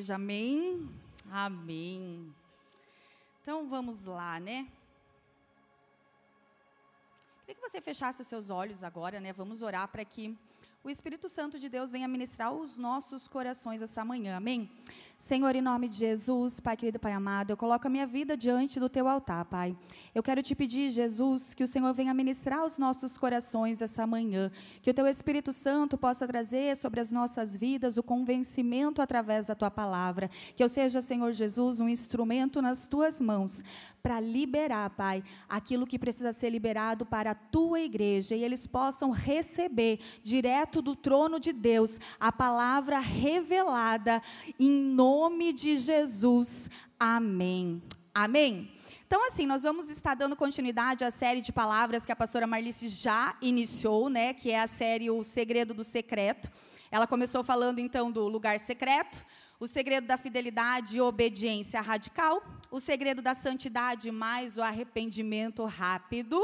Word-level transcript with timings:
igreja, 0.00 0.14
amém? 0.14 0.88
Amém. 1.30 2.34
Então 3.42 3.68
vamos 3.68 4.06
lá, 4.06 4.40
né? 4.40 4.66
Queria 7.40 7.54
que 7.54 7.60
você 7.60 7.80
fechasse 7.82 8.22
os 8.22 8.26
seus 8.26 8.48
olhos 8.48 8.82
agora, 8.82 9.20
né? 9.20 9.32
Vamos 9.32 9.60
orar 9.60 9.86
para 9.88 10.04
que 10.04 10.36
o 10.82 10.88
Espírito 10.88 11.28
Santo 11.28 11.58
de 11.58 11.68
Deus 11.68 11.90
venha 11.90 12.08
ministrar 12.08 12.50
os 12.50 12.78
nossos 12.78 13.28
corações 13.28 13.82
essa 13.82 14.02
manhã, 14.02 14.38
amém? 14.38 14.70
Senhor, 15.20 15.54
em 15.54 15.60
nome 15.60 15.86
de 15.86 15.96
Jesus, 15.96 16.60
Pai 16.60 16.74
querido, 16.74 16.98
Pai 16.98 17.12
amado, 17.12 17.50
eu 17.50 17.56
coloco 17.56 17.86
a 17.86 17.90
minha 17.90 18.06
vida 18.06 18.34
diante 18.34 18.80
do 18.80 18.88
teu 18.88 19.06
altar, 19.06 19.44
Pai. 19.44 19.76
Eu 20.14 20.22
quero 20.22 20.42
te 20.42 20.54
pedir, 20.54 20.88
Jesus, 20.88 21.52
que 21.52 21.62
o 21.62 21.66
Senhor 21.66 21.92
venha 21.92 22.14
ministrar 22.14 22.64
os 22.64 22.78
nossos 22.78 23.18
corações 23.18 23.82
essa 23.82 24.06
manhã, 24.06 24.50
que 24.80 24.90
o 24.90 24.94
teu 24.94 25.06
Espírito 25.06 25.52
Santo 25.52 25.98
possa 25.98 26.26
trazer 26.26 26.74
sobre 26.74 27.00
as 27.00 27.12
nossas 27.12 27.54
vidas 27.54 27.98
o 27.98 28.02
convencimento 28.02 29.02
através 29.02 29.48
da 29.48 29.54
tua 29.54 29.70
palavra, 29.70 30.30
que 30.56 30.64
eu 30.64 30.70
seja, 30.70 31.02
Senhor 31.02 31.32
Jesus, 31.32 31.80
um 31.80 31.88
instrumento 31.88 32.62
nas 32.62 32.88
tuas 32.88 33.20
mãos 33.20 33.62
para 34.02 34.18
liberar, 34.18 34.88
Pai, 34.88 35.22
aquilo 35.46 35.86
que 35.86 35.98
precisa 35.98 36.32
ser 36.32 36.48
liberado 36.48 37.04
para 37.04 37.32
a 37.32 37.34
tua 37.34 37.78
igreja 37.78 38.34
e 38.34 38.42
eles 38.42 38.66
possam 38.66 39.10
receber 39.10 40.00
direto 40.22 40.80
do 40.80 40.96
trono 40.96 41.38
de 41.38 41.52
Deus 41.52 42.00
a 42.18 42.32
palavra 42.32 42.98
revelada 42.98 44.22
em 44.58 44.70
nome 44.70 45.09
nome 45.10 45.52
de 45.52 45.76
Jesus. 45.76 46.70
Amém. 46.96 47.82
Amém. 48.14 48.70
Então, 49.04 49.26
assim, 49.26 49.44
nós 49.44 49.64
vamos 49.64 49.90
estar 49.90 50.14
dando 50.14 50.36
continuidade 50.36 51.04
à 51.04 51.10
série 51.10 51.40
de 51.40 51.52
palavras 51.52 52.06
que 52.06 52.12
a 52.12 52.16
pastora 52.16 52.46
Marlice 52.46 52.88
já 52.88 53.36
iniciou, 53.42 54.08
né? 54.08 54.32
Que 54.32 54.52
é 54.52 54.60
a 54.60 54.68
série 54.68 55.10
O 55.10 55.24
Segredo 55.24 55.74
do 55.74 55.82
Secreto. 55.82 56.48
Ela 56.92 57.08
começou 57.08 57.42
falando, 57.42 57.80
então, 57.80 58.12
do 58.12 58.28
lugar 58.28 58.60
secreto, 58.60 59.18
o 59.58 59.66
segredo 59.66 60.06
da 60.06 60.16
fidelidade 60.16 60.96
e 60.96 61.00
obediência 61.00 61.80
radical, 61.80 62.40
o 62.70 62.78
segredo 62.78 63.20
da 63.20 63.34
santidade 63.34 64.12
mais 64.12 64.56
o 64.56 64.62
arrependimento 64.62 65.64
rápido, 65.64 66.40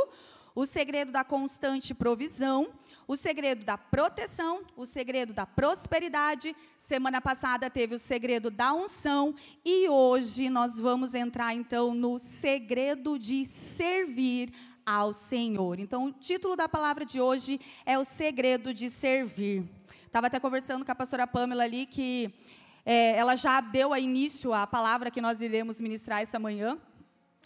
o 0.56 0.66
segredo 0.66 1.12
da 1.12 1.22
constante 1.22 1.94
provisão, 1.94 2.70
o 3.08 3.16
segredo 3.16 3.64
da 3.64 3.78
proteção, 3.78 4.62
o 4.76 4.84
segredo 4.84 5.32
da 5.32 5.46
prosperidade. 5.46 6.54
Semana 6.76 7.20
passada 7.20 7.70
teve 7.70 7.94
o 7.94 7.98
segredo 7.98 8.50
da 8.50 8.72
unção 8.72 9.34
e 9.64 9.88
hoje 9.88 10.50
nós 10.50 10.80
vamos 10.80 11.14
entrar 11.14 11.54
então 11.54 11.94
no 11.94 12.18
segredo 12.18 13.18
de 13.18 13.44
servir 13.44 14.52
ao 14.84 15.12
Senhor. 15.12 15.78
Então, 15.78 16.06
o 16.06 16.12
título 16.12 16.56
da 16.56 16.68
palavra 16.68 17.04
de 17.04 17.20
hoje 17.20 17.60
é 17.84 17.98
o 17.98 18.04
segredo 18.04 18.72
de 18.72 18.88
servir. 18.88 19.64
Estava 20.04 20.28
até 20.28 20.38
conversando 20.40 20.84
com 20.84 20.92
a 20.92 20.94
pastora 20.94 21.26
Pamela 21.26 21.64
ali 21.64 21.86
que 21.86 22.32
é, 22.84 23.16
ela 23.16 23.34
já 23.34 23.60
deu 23.60 23.92
a 23.92 23.98
início 23.98 24.52
à 24.54 24.66
palavra 24.66 25.10
que 25.10 25.20
nós 25.20 25.40
iremos 25.40 25.80
ministrar 25.80 26.22
essa 26.22 26.38
manhã, 26.38 26.78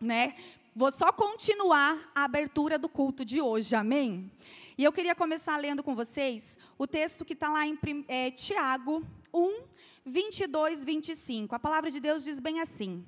né? 0.01 0.35
Vou 0.75 0.93
só 0.93 1.11
continuar 1.11 2.13
a 2.15 2.23
abertura 2.23 2.79
do 2.79 2.89
culto 2.89 3.25
de 3.25 3.41
hoje, 3.41 3.75
amém? 3.75 4.31
E 4.79 4.85
eu 4.85 4.93
queria 4.93 5.17
começar 5.17 5.57
lendo 5.57 5.83
com 5.83 5.97
vocês 5.97 6.57
o 6.79 6.87
texto 6.87 7.25
que 7.25 7.33
está 7.33 7.49
lá 7.49 7.67
em 7.67 7.77
é, 8.07 8.31
Tiago 8.31 9.05
1, 9.35 9.63
22, 10.07 10.85
25. 10.85 11.57
A 11.57 11.59
palavra 11.59 11.91
de 11.91 11.99
Deus 11.99 12.23
diz 12.23 12.39
bem 12.39 12.61
assim: 12.61 13.05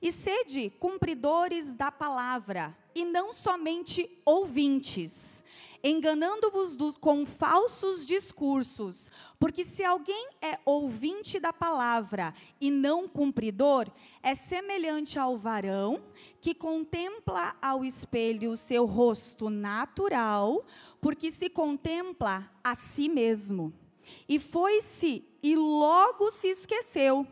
E 0.00 0.10
sede 0.10 0.70
cumpridores 0.80 1.74
da 1.74 1.92
palavra, 1.92 2.74
e 2.94 3.04
não 3.04 3.34
somente 3.34 4.08
ouvintes, 4.24 5.44
enganando-vos 5.82 6.76
com 6.96 7.26
falsos 7.26 8.06
discursos. 8.06 9.10
Porque 9.38 9.64
se 9.64 9.82
alguém 9.82 10.28
é 10.40 10.58
ouvinte 10.64 11.40
da 11.40 11.52
palavra 11.52 12.32
e 12.60 12.70
não 12.70 13.08
cumpridor, 13.08 13.90
é 14.22 14.34
semelhante 14.34 15.18
ao 15.18 15.36
varão 15.36 16.02
que 16.40 16.54
contempla 16.54 17.56
ao 17.60 17.84
espelho 17.84 18.52
o 18.52 18.56
seu 18.56 18.86
rosto 18.86 19.50
natural, 19.50 20.64
porque 21.00 21.30
se 21.30 21.50
contempla 21.50 22.50
a 22.62 22.74
si 22.74 23.08
mesmo. 23.08 23.72
E 24.28 24.38
foi-se 24.38 25.24
e 25.42 25.56
logo 25.56 26.30
se 26.30 26.48
esqueceu 26.48 27.26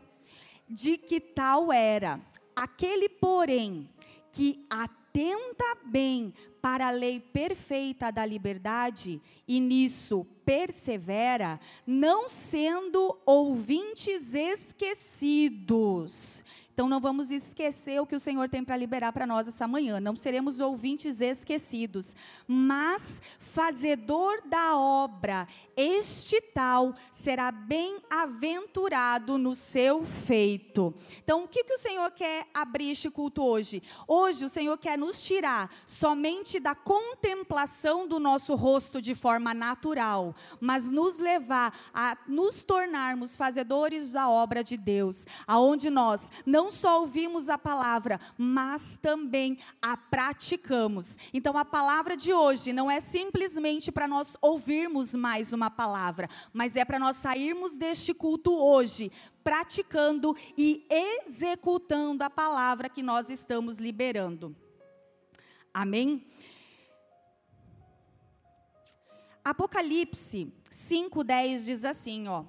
de 0.69 0.97
que 0.97 1.19
tal 1.19 1.71
era. 1.71 2.19
Aquele, 2.55 3.07
porém, 3.07 3.89
que 4.31 4.65
atenta 4.69 5.77
bem 5.85 6.33
para 6.61 6.87
a 6.87 6.91
lei 6.91 7.19
perfeita 7.19 8.11
da 8.11 8.25
liberdade 8.25 9.21
e 9.51 9.59
nisso 9.59 10.25
persevera, 10.45 11.59
não 11.85 12.29
sendo 12.29 13.19
ouvintes 13.25 14.33
esquecidos 14.33 16.41
então 16.73 16.87
não 16.87 16.99
vamos 16.99 17.31
esquecer 17.31 18.01
o 18.01 18.05
que 18.05 18.15
o 18.15 18.19
Senhor 18.19 18.47
tem 18.49 18.63
para 18.63 18.77
liberar 18.77 19.11
para 19.11 19.27
nós 19.27 19.47
essa 19.47 19.67
manhã. 19.67 19.99
Não 19.99 20.15
seremos 20.15 20.59
ouvintes 20.59 21.21
esquecidos, 21.21 22.15
mas 22.47 23.21
fazedor 23.39 24.41
da 24.45 24.77
obra. 24.77 25.47
Este 25.75 26.39
tal 26.39 26.95
será 27.11 27.51
bem-aventurado 27.51 29.37
no 29.37 29.53
seu 29.53 30.05
feito. 30.05 30.93
Então 31.23 31.43
o 31.43 31.47
que, 31.47 31.63
que 31.63 31.73
o 31.73 31.77
Senhor 31.77 32.09
quer 32.11 32.47
abrir 32.53 32.91
este 32.91 33.09
culto 33.09 33.43
hoje? 33.43 33.83
Hoje 34.07 34.45
o 34.45 34.49
Senhor 34.49 34.77
quer 34.77 34.97
nos 34.97 35.21
tirar 35.21 35.73
somente 35.85 36.59
da 36.59 36.73
contemplação 36.73 38.07
do 38.07 38.19
nosso 38.19 38.55
rosto 38.55 39.01
de 39.01 39.13
forma 39.13 39.40
natural, 39.53 40.35
mas 40.59 40.89
nos 40.91 41.19
levar 41.19 41.77
a 41.93 42.17
nos 42.27 42.63
tornarmos 42.63 43.35
fazedores 43.35 44.11
da 44.11 44.29
obra 44.29 44.63
de 44.63 44.77
Deus, 44.77 45.25
aonde 45.47 45.89
nós 45.89 46.21
não 46.45 46.71
só 46.71 47.01
ouvimos 47.01 47.49
a 47.49 47.57
palavra, 47.57 48.19
mas 48.37 48.97
também 49.01 49.57
a 49.81 49.97
praticamos. 49.97 51.17
Então 51.33 51.57
a 51.57 51.65
palavra 51.65 52.15
de 52.15 52.31
hoje 52.33 52.71
não 52.71 52.89
é 52.89 52.99
simplesmente 52.99 53.91
para 53.91 54.07
nós 54.07 54.37
ouvirmos 54.41 55.15
mais 55.15 55.51
uma 55.53 55.69
palavra, 55.69 56.29
mas 56.53 56.75
é 56.75 56.85
para 56.85 56.99
nós 56.99 57.17
sairmos 57.17 57.77
deste 57.77 58.13
culto 58.13 58.53
hoje 58.53 59.11
praticando 59.43 60.35
e 60.57 60.85
executando 60.89 62.23
a 62.23 62.29
palavra 62.29 62.89
que 62.89 63.01
nós 63.01 63.29
estamos 63.29 63.79
liberando. 63.79 64.55
Amém? 65.73 66.25
Apocalipse 69.43 70.53
5:10 70.69 71.65
diz 71.65 71.83
assim, 71.83 72.27
ó: 72.27 72.45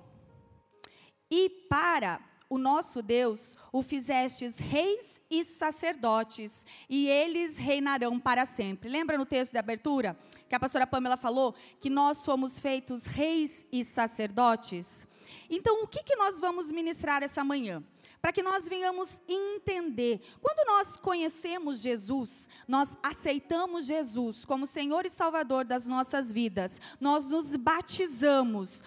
E 1.31 1.49
para 1.69 2.21
o 2.49 2.59
nosso 2.59 3.01
Deus 3.01 3.57
o 3.73 3.83
fizestes 3.83 4.59
reis 4.59 5.23
e 5.31 5.43
sacerdotes, 5.43 6.67
e 6.89 7.09
eles 7.09 7.57
reinarão 7.57 8.21
para 8.21 8.45
sempre. 8.45 8.91
Lembra 8.91 9.17
no 9.17 9.25
texto 9.25 9.53
de 9.53 9.59
abertura 9.59 10.19
que 10.49 10.55
a 10.55 10.61
pastora 10.61 10.87
Pamela 10.87 11.17
falou 11.17 11.55
que 11.81 11.89
nós 11.89 12.25
fomos 12.27 12.61
feitos 12.61 13.07
reis 13.07 13.67
e 13.73 13.83
sacerdotes? 13.83 15.07
Então, 15.49 15.83
o 15.83 15.87
que, 15.87 16.03
que 16.03 16.15
nós 16.17 16.39
vamos 16.39 16.71
ministrar 16.71 17.23
essa 17.23 17.43
manhã? 17.43 17.83
Para 18.23 18.33
que 18.33 18.43
nós 18.43 18.69
venhamos 18.69 19.21
entender. 19.29 20.21
Quando 20.41 20.65
nós 20.65 20.97
conhecemos 20.97 21.81
Jesus, 21.81 22.49
nós 22.69 22.97
aceitamos 23.03 23.85
Jesus 23.85 24.45
como 24.45 24.65
Senhor 24.65 25.05
e 25.05 25.11
Salvador 25.11 25.65
das 25.65 25.89
nossas 25.89 26.31
vidas, 26.31 26.81
nós 27.01 27.29
nos 27.29 27.57
batizamos, 27.57 28.81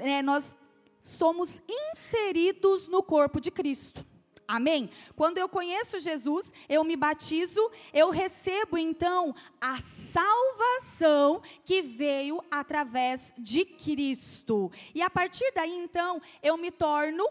é, 0.00 0.22
nós 0.22 0.56
somos 1.02 1.60
inseridos 1.68 2.88
no 2.88 3.02
corpo 3.02 3.38
de 3.38 3.50
Cristo. 3.50 4.04
Amém? 4.48 4.88
Quando 5.14 5.36
eu 5.36 5.50
conheço 5.50 5.98
Jesus, 5.98 6.50
eu 6.66 6.82
me 6.82 6.96
batizo, 6.96 7.70
eu 7.92 8.08
recebo 8.08 8.78
então 8.78 9.34
a 9.60 9.78
salvação 9.78 11.42
que 11.62 11.82
veio 11.82 12.42
através 12.50 13.34
de 13.36 13.66
Cristo. 13.66 14.72
E 14.94 15.02
a 15.02 15.10
partir 15.10 15.52
daí 15.54 15.76
então, 15.76 16.22
eu 16.42 16.56
me 16.56 16.70
torno 16.70 17.28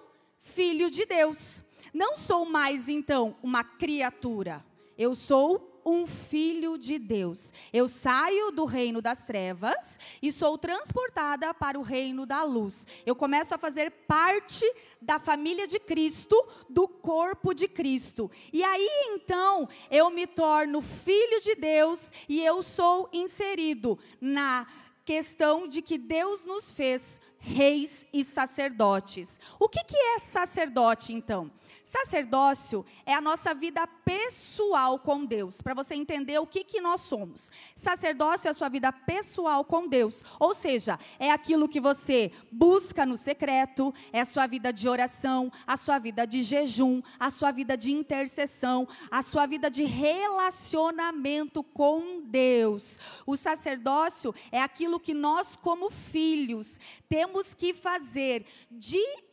filho 0.47 0.89
de 0.89 1.05
Deus. 1.05 1.63
Não 1.93 2.15
sou 2.15 2.45
mais 2.45 2.87
então 2.87 3.35
uma 3.41 3.63
criatura. 3.63 4.65
Eu 4.97 5.13
sou 5.13 5.81
um 5.85 6.05
filho 6.05 6.77
de 6.77 6.99
Deus. 6.99 7.53
Eu 7.71 7.87
saio 7.87 8.51
do 8.51 8.65
reino 8.65 9.01
das 9.01 9.25
trevas 9.25 9.97
e 10.21 10.31
sou 10.31 10.57
transportada 10.57 11.53
para 11.53 11.79
o 11.79 11.81
reino 11.81 12.25
da 12.25 12.43
luz. 12.43 12.85
Eu 13.05 13.15
começo 13.15 13.55
a 13.55 13.57
fazer 13.57 13.91
parte 14.05 14.65
da 15.01 15.17
família 15.17 15.65
de 15.65 15.79
Cristo, 15.79 16.35
do 16.69 16.87
corpo 16.87 17.53
de 17.53 17.67
Cristo. 17.67 18.29
E 18.51 18.63
aí 18.63 18.89
então 19.13 19.69
eu 19.89 20.09
me 20.09 20.27
torno 20.27 20.81
filho 20.81 21.39
de 21.39 21.55
Deus 21.55 22.11
e 22.27 22.43
eu 22.43 22.61
sou 22.61 23.09
inserido 23.13 23.97
na 24.19 24.67
questão 25.05 25.69
de 25.69 25.81
que 25.81 25.97
Deus 25.97 26.43
nos 26.43 26.69
fez 26.69 27.21
reis 27.47 28.05
e 28.11 28.23
sacerdotes. 28.23 29.39
O 29.59 29.69
que, 29.69 29.83
que 29.83 29.97
é 29.97 30.19
sacerdote, 30.19 31.13
então? 31.13 31.49
Sacerdócio 31.87 32.85
é 33.05 33.13
a 33.13 33.21
nossa 33.21 33.53
vida 33.53 33.87
pessoal 33.87 34.99
com 34.99 35.23
Deus, 35.23 35.61
para 35.61 35.73
você 35.73 35.95
entender 35.95 36.37
o 36.37 36.45
que, 36.45 36.61
que 36.61 36.81
nós 36.81 36.99
somos. 36.99 37.49
Sacerdócio 37.77 38.49
é 38.49 38.51
a 38.51 38.53
sua 38.53 38.67
vida 38.67 38.91
pessoal 38.91 39.63
com 39.63 39.87
Deus, 39.87 40.21
ou 40.37 40.53
seja, 40.53 40.99
é 41.17 41.31
aquilo 41.31 41.69
que 41.69 41.79
você 41.79 42.29
busca 42.51 43.05
no 43.05 43.15
secreto, 43.15 43.93
é 44.11 44.19
a 44.19 44.25
sua 44.25 44.47
vida 44.47 44.73
de 44.73 44.89
oração, 44.89 45.49
a 45.65 45.77
sua 45.77 45.97
vida 45.97 46.27
de 46.27 46.43
jejum, 46.43 47.01
a 47.17 47.29
sua 47.29 47.51
vida 47.51 47.77
de 47.77 47.89
intercessão, 47.89 48.85
a 49.09 49.21
sua 49.21 49.45
vida 49.45 49.71
de 49.71 49.85
relacionamento 49.85 51.63
com 51.63 52.21
Deus. 52.21 52.99
O 53.25 53.37
sacerdócio 53.37 54.35
é 54.51 54.61
aquilo 54.61 54.99
que 54.99 55.13
nós, 55.13 55.55
como 55.55 55.89
filhos, 55.89 56.81
temos 57.07 57.53
que 57.53 57.73
fazer 57.73 58.45
diariamente 58.69 59.26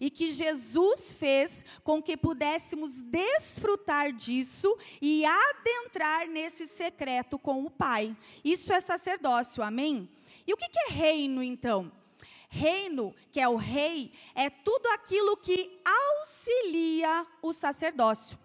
e 0.00 0.10
que 0.10 0.30
Jesus 0.30 1.12
fez 1.12 1.64
com 1.84 2.02
que 2.02 2.16
pudéssemos 2.16 3.02
desfrutar 3.02 4.12
disso 4.12 4.76
e 5.00 5.24
adentrar 5.24 6.26
nesse 6.28 6.66
secreto 6.66 7.38
com 7.38 7.64
o 7.64 7.70
Pai. 7.70 8.16
Isso 8.44 8.72
é 8.72 8.80
sacerdócio, 8.80 9.62
amém? 9.62 10.08
E 10.46 10.52
o 10.52 10.56
que 10.56 10.66
é 10.78 10.90
reino, 10.90 11.42
então? 11.42 11.92
Reino, 12.48 13.14
que 13.30 13.38
é 13.38 13.48
o 13.48 13.56
rei, 13.56 14.12
é 14.34 14.48
tudo 14.48 14.86
aquilo 14.88 15.36
que 15.36 15.78
auxilia 15.84 17.26
o 17.42 17.52
sacerdócio. 17.52 18.38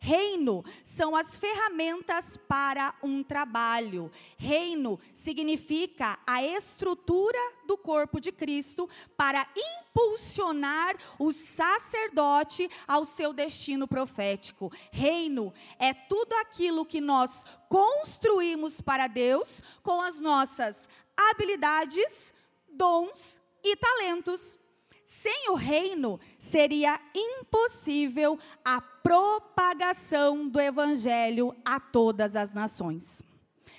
Reino 0.00 0.64
são 0.82 1.16
as 1.16 1.36
ferramentas 1.36 2.36
para 2.36 2.94
um 3.02 3.22
trabalho. 3.22 4.10
Reino 4.36 5.00
significa 5.12 6.18
a 6.26 6.42
estrutura 6.42 7.38
do 7.66 7.76
corpo 7.76 8.20
de 8.20 8.30
Cristo 8.30 8.88
para 9.16 9.46
impulsionar 9.56 10.96
o 11.18 11.32
sacerdote 11.32 12.70
ao 12.86 13.04
seu 13.04 13.32
destino 13.32 13.88
profético. 13.88 14.72
Reino 14.90 15.52
é 15.78 15.92
tudo 15.92 16.32
aquilo 16.34 16.84
que 16.84 17.00
nós 17.00 17.44
construímos 17.68 18.80
para 18.80 19.06
Deus 19.06 19.62
com 19.82 20.00
as 20.00 20.20
nossas 20.20 20.88
habilidades, 21.16 22.32
dons 22.68 23.40
e 23.64 23.74
talentos. 23.76 24.58
Sem 25.06 25.50
o 25.50 25.54
reino, 25.54 26.18
seria 26.36 27.00
impossível 27.14 28.36
a 28.64 28.80
propagação 28.80 30.48
do 30.48 30.60
evangelho 30.60 31.54
a 31.64 31.78
todas 31.78 32.34
as 32.34 32.52
nações. 32.52 33.22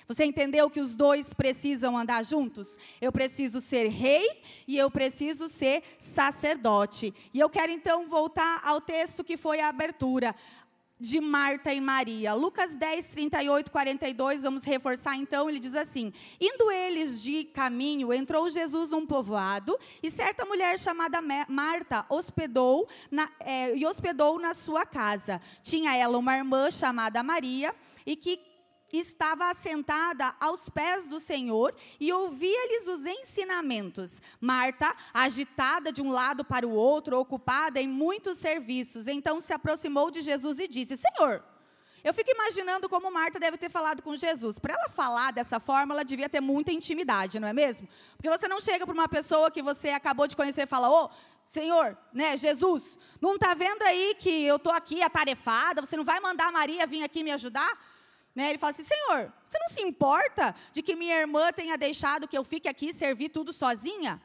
Você 0.08 0.24
entendeu 0.24 0.70
que 0.70 0.80
os 0.80 0.94
dois 0.94 1.34
precisam 1.34 1.98
andar 1.98 2.24
juntos? 2.24 2.78
Eu 2.98 3.12
preciso 3.12 3.60
ser 3.60 3.88
rei 3.88 4.40
e 4.66 4.78
eu 4.78 4.90
preciso 4.90 5.48
ser 5.48 5.82
sacerdote. 5.98 7.12
E 7.34 7.38
eu 7.38 7.50
quero 7.50 7.70
então 7.72 8.08
voltar 8.08 8.62
ao 8.64 8.80
texto 8.80 9.22
que 9.22 9.36
foi 9.36 9.60
a 9.60 9.68
abertura 9.68 10.34
de 11.00 11.20
Marta 11.20 11.72
e 11.72 11.80
Maria. 11.80 12.34
Lucas 12.34 12.76
10, 12.76 13.08
38, 13.08 13.70
42, 13.70 14.42
vamos 14.42 14.64
reforçar 14.64 15.16
então, 15.16 15.48
ele 15.48 15.58
diz 15.58 15.74
assim: 15.74 16.12
Indo 16.40 16.70
eles 16.70 17.22
de 17.22 17.44
caminho, 17.44 18.12
entrou 18.12 18.48
Jesus 18.50 18.90
num 18.90 19.06
povoado, 19.06 19.78
e 20.02 20.10
certa 20.10 20.44
mulher 20.44 20.78
chamada 20.78 21.20
Marta 21.48 22.04
hospedou 22.08 22.88
na, 23.10 23.30
é, 23.40 23.76
e 23.76 23.86
hospedou 23.86 24.38
na 24.38 24.54
sua 24.54 24.84
casa. 24.84 25.40
Tinha 25.62 25.96
ela 25.96 26.18
uma 26.18 26.36
irmã 26.36 26.70
chamada 26.70 27.22
Maria, 27.22 27.74
e 28.04 28.16
que 28.16 28.47
estava 28.92 29.50
assentada 29.50 30.34
aos 30.40 30.68
pés 30.68 31.06
do 31.06 31.20
Senhor 31.20 31.74
e 32.00 32.12
ouvia-lhes 32.12 32.86
os 32.86 33.04
ensinamentos. 33.04 34.22
Marta, 34.40 34.94
agitada 35.12 35.92
de 35.92 36.00
um 36.00 36.10
lado 36.10 36.44
para 36.44 36.66
o 36.66 36.72
outro, 36.72 37.18
ocupada 37.18 37.80
em 37.80 37.88
muitos 37.88 38.38
serviços, 38.38 39.08
então 39.08 39.40
se 39.40 39.52
aproximou 39.52 40.10
de 40.10 40.22
Jesus 40.22 40.58
e 40.58 40.66
disse: 40.66 40.96
Senhor, 40.96 41.42
eu 42.02 42.14
fico 42.14 42.30
imaginando 42.30 42.88
como 42.88 43.10
Marta 43.10 43.38
deve 43.38 43.58
ter 43.58 43.68
falado 43.68 44.02
com 44.02 44.14
Jesus. 44.14 44.58
Para 44.58 44.74
ela 44.74 44.88
falar 44.88 45.32
dessa 45.32 45.58
forma, 45.58 45.94
ela 45.94 46.04
devia 46.04 46.28
ter 46.28 46.40
muita 46.40 46.72
intimidade, 46.72 47.40
não 47.40 47.48
é 47.48 47.52
mesmo? 47.52 47.88
Porque 48.16 48.30
você 48.30 48.46
não 48.48 48.60
chega 48.60 48.86
para 48.86 48.94
uma 48.94 49.08
pessoa 49.08 49.50
que 49.50 49.60
você 49.60 49.90
acabou 49.90 50.26
de 50.26 50.36
conhecer 50.36 50.62
e 50.62 50.66
fala: 50.66 50.88
Ô, 50.88 51.04
oh, 51.04 51.10
Senhor, 51.44 51.96
né, 52.12 52.36
Jesus, 52.36 52.98
não 53.20 53.34
está 53.34 53.54
vendo 53.54 53.82
aí 53.82 54.14
que 54.18 54.44
eu 54.44 54.56
estou 54.56 54.72
aqui 54.72 55.02
atarefada? 55.02 55.80
Você 55.80 55.96
não 55.96 56.04
vai 56.04 56.20
mandar 56.20 56.52
Maria 56.52 56.86
vir 56.86 57.02
aqui 57.02 57.22
me 57.24 57.32
ajudar? 57.32 57.78
Né? 58.38 58.50
Ele 58.50 58.58
fala 58.58 58.70
assim: 58.70 58.84
Senhor, 58.84 59.32
você 59.48 59.58
não 59.58 59.68
se 59.68 59.82
importa 59.82 60.54
de 60.72 60.80
que 60.80 60.94
minha 60.94 61.16
irmã 61.16 61.50
tenha 61.52 61.76
deixado 61.76 62.28
que 62.28 62.38
eu 62.38 62.44
fique 62.44 62.68
aqui 62.68 62.92
servir 62.92 63.30
tudo 63.30 63.52
sozinha? 63.52 64.22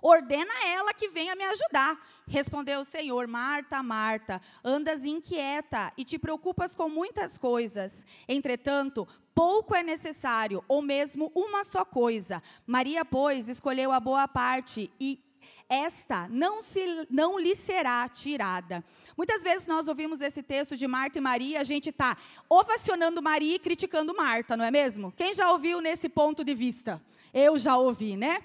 Ordena 0.00 0.54
ela 0.64 0.94
que 0.94 1.10
venha 1.10 1.36
me 1.36 1.44
ajudar. 1.44 1.94
Respondeu 2.26 2.80
o 2.80 2.86
Senhor: 2.86 3.28
Marta, 3.28 3.82
Marta, 3.82 4.40
andas 4.64 5.04
inquieta 5.04 5.92
e 5.94 6.06
te 6.06 6.18
preocupas 6.18 6.74
com 6.74 6.88
muitas 6.88 7.36
coisas. 7.36 8.06
Entretanto, 8.26 9.06
pouco 9.34 9.74
é 9.74 9.82
necessário, 9.82 10.64
ou 10.66 10.80
mesmo 10.80 11.30
uma 11.34 11.64
só 11.64 11.84
coisa. 11.84 12.42
Maria, 12.66 13.04
pois, 13.04 13.46
escolheu 13.46 13.92
a 13.92 14.00
boa 14.00 14.26
parte 14.26 14.90
e 14.98 15.22
esta 15.72 16.28
não, 16.28 16.60
se, 16.60 17.06
não 17.08 17.38
lhe 17.38 17.54
será 17.54 18.06
tirada. 18.06 18.84
Muitas 19.16 19.42
vezes 19.42 19.66
nós 19.66 19.88
ouvimos 19.88 20.20
esse 20.20 20.42
texto 20.42 20.76
de 20.76 20.86
Marta 20.86 21.16
e 21.16 21.20
Maria, 21.20 21.60
a 21.60 21.64
gente 21.64 21.88
está 21.88 22.18
ovacionando 22.46 23.22
Maria 23.22 23.56
e 23.56 23.58
criticando 23.58 24.14
Marta, 24.14 24.54
não 24.54 24.66
é 24.66 24.70
mesmo? 24.70 25.10
Quem 25.12 25.32
já 25.32 25.50
ouviu 25.50 25.80
nesse 25.80 26.10
ponto 26.10 26.44
de 26.44 26.54
vista? 26.54 27.02
Eu 27.32 27.58
já 27.58 27.76
ouvi, 27.78 28.16
né? 28.16 28.42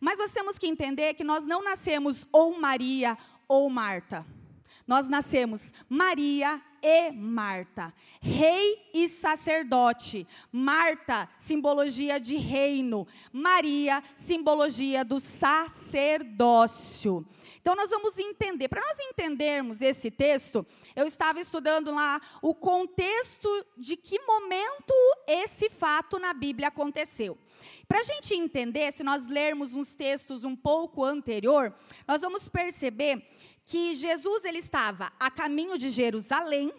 Mas 0.00 0.18
nós 0.18 0.32
temos 0.32 0.58
que 0.58 0.66
entender 0.66 1.12
que 1.12 1.22
nós 1.22 1.44
não 1.44 1.62
nascemos 1.62 2.26
ou 2.32 2.58
Maria 2.58 3.18
ou 3.46 3.68
Marta. 3.68 4.24
Nós 4.86 5.06
nascemos 5.06 5.74
Maria 5.86 6.62
e 6.82 7.10
Marta, 7.12 7.94
rei 8.20 8.90
e 8.92 9.08
sacerdote. 9.08 10.26
Marta, 10.50 11.28
simbologia 11.38 12.18
de 12.18 12.36
reino. 12.36 13.06
Maria, 13.32 14.02
simbologia 14.14 15.04
do 15.04 15.20
sacerdócio. 15.20 16.46
Então 17.60 17.74
nós 17.76 17.90
vamos 17.90 18.18
entender. 18.18 18.68
Para 18.68 18.80
nós 18.80 18.98
entendermos 19.00 19.82
esse 19.82 20.10
texto, 20.10 20.66
eu 20.96 21.06
estava 21.06 21.40
estudando 21.40 21.94
lá 21.94 22.20
o 22.40 22.54
contexto 22.54 23.48
de 23.76 23.96
que 23.96 24.18
momento 24.20 24.94
esse 25.26 25.68
fato 25.68 26.18
na 26.18 26.32
Bíblia 26.32 26.68
aconteceu. 26.68 27.36
Para 27.86 28.00
a 28.00 28.04
gente 28.04 28.34
entender, 28.34 28.92
se 28.92 29.02
nós 29.02 29.26
lermos 29.26 29.74
uns 29.74 29.94
textos 29.94 30.44
um 30.44 30.54
pouco 30.54 31.04
anterior, 31.04 31.74
nós 32.06 32.22
vamos 32.22 32.48
perceber 32.48 33.28
que 33.70 33.94
Jesus 33.94 34.44
ele 34.44 34.58
estava 34.58 35.12
a 35.20 35.30
caminho 35.30 35.78
de 35.78 35.90
Jerusalém, 35.90 36.74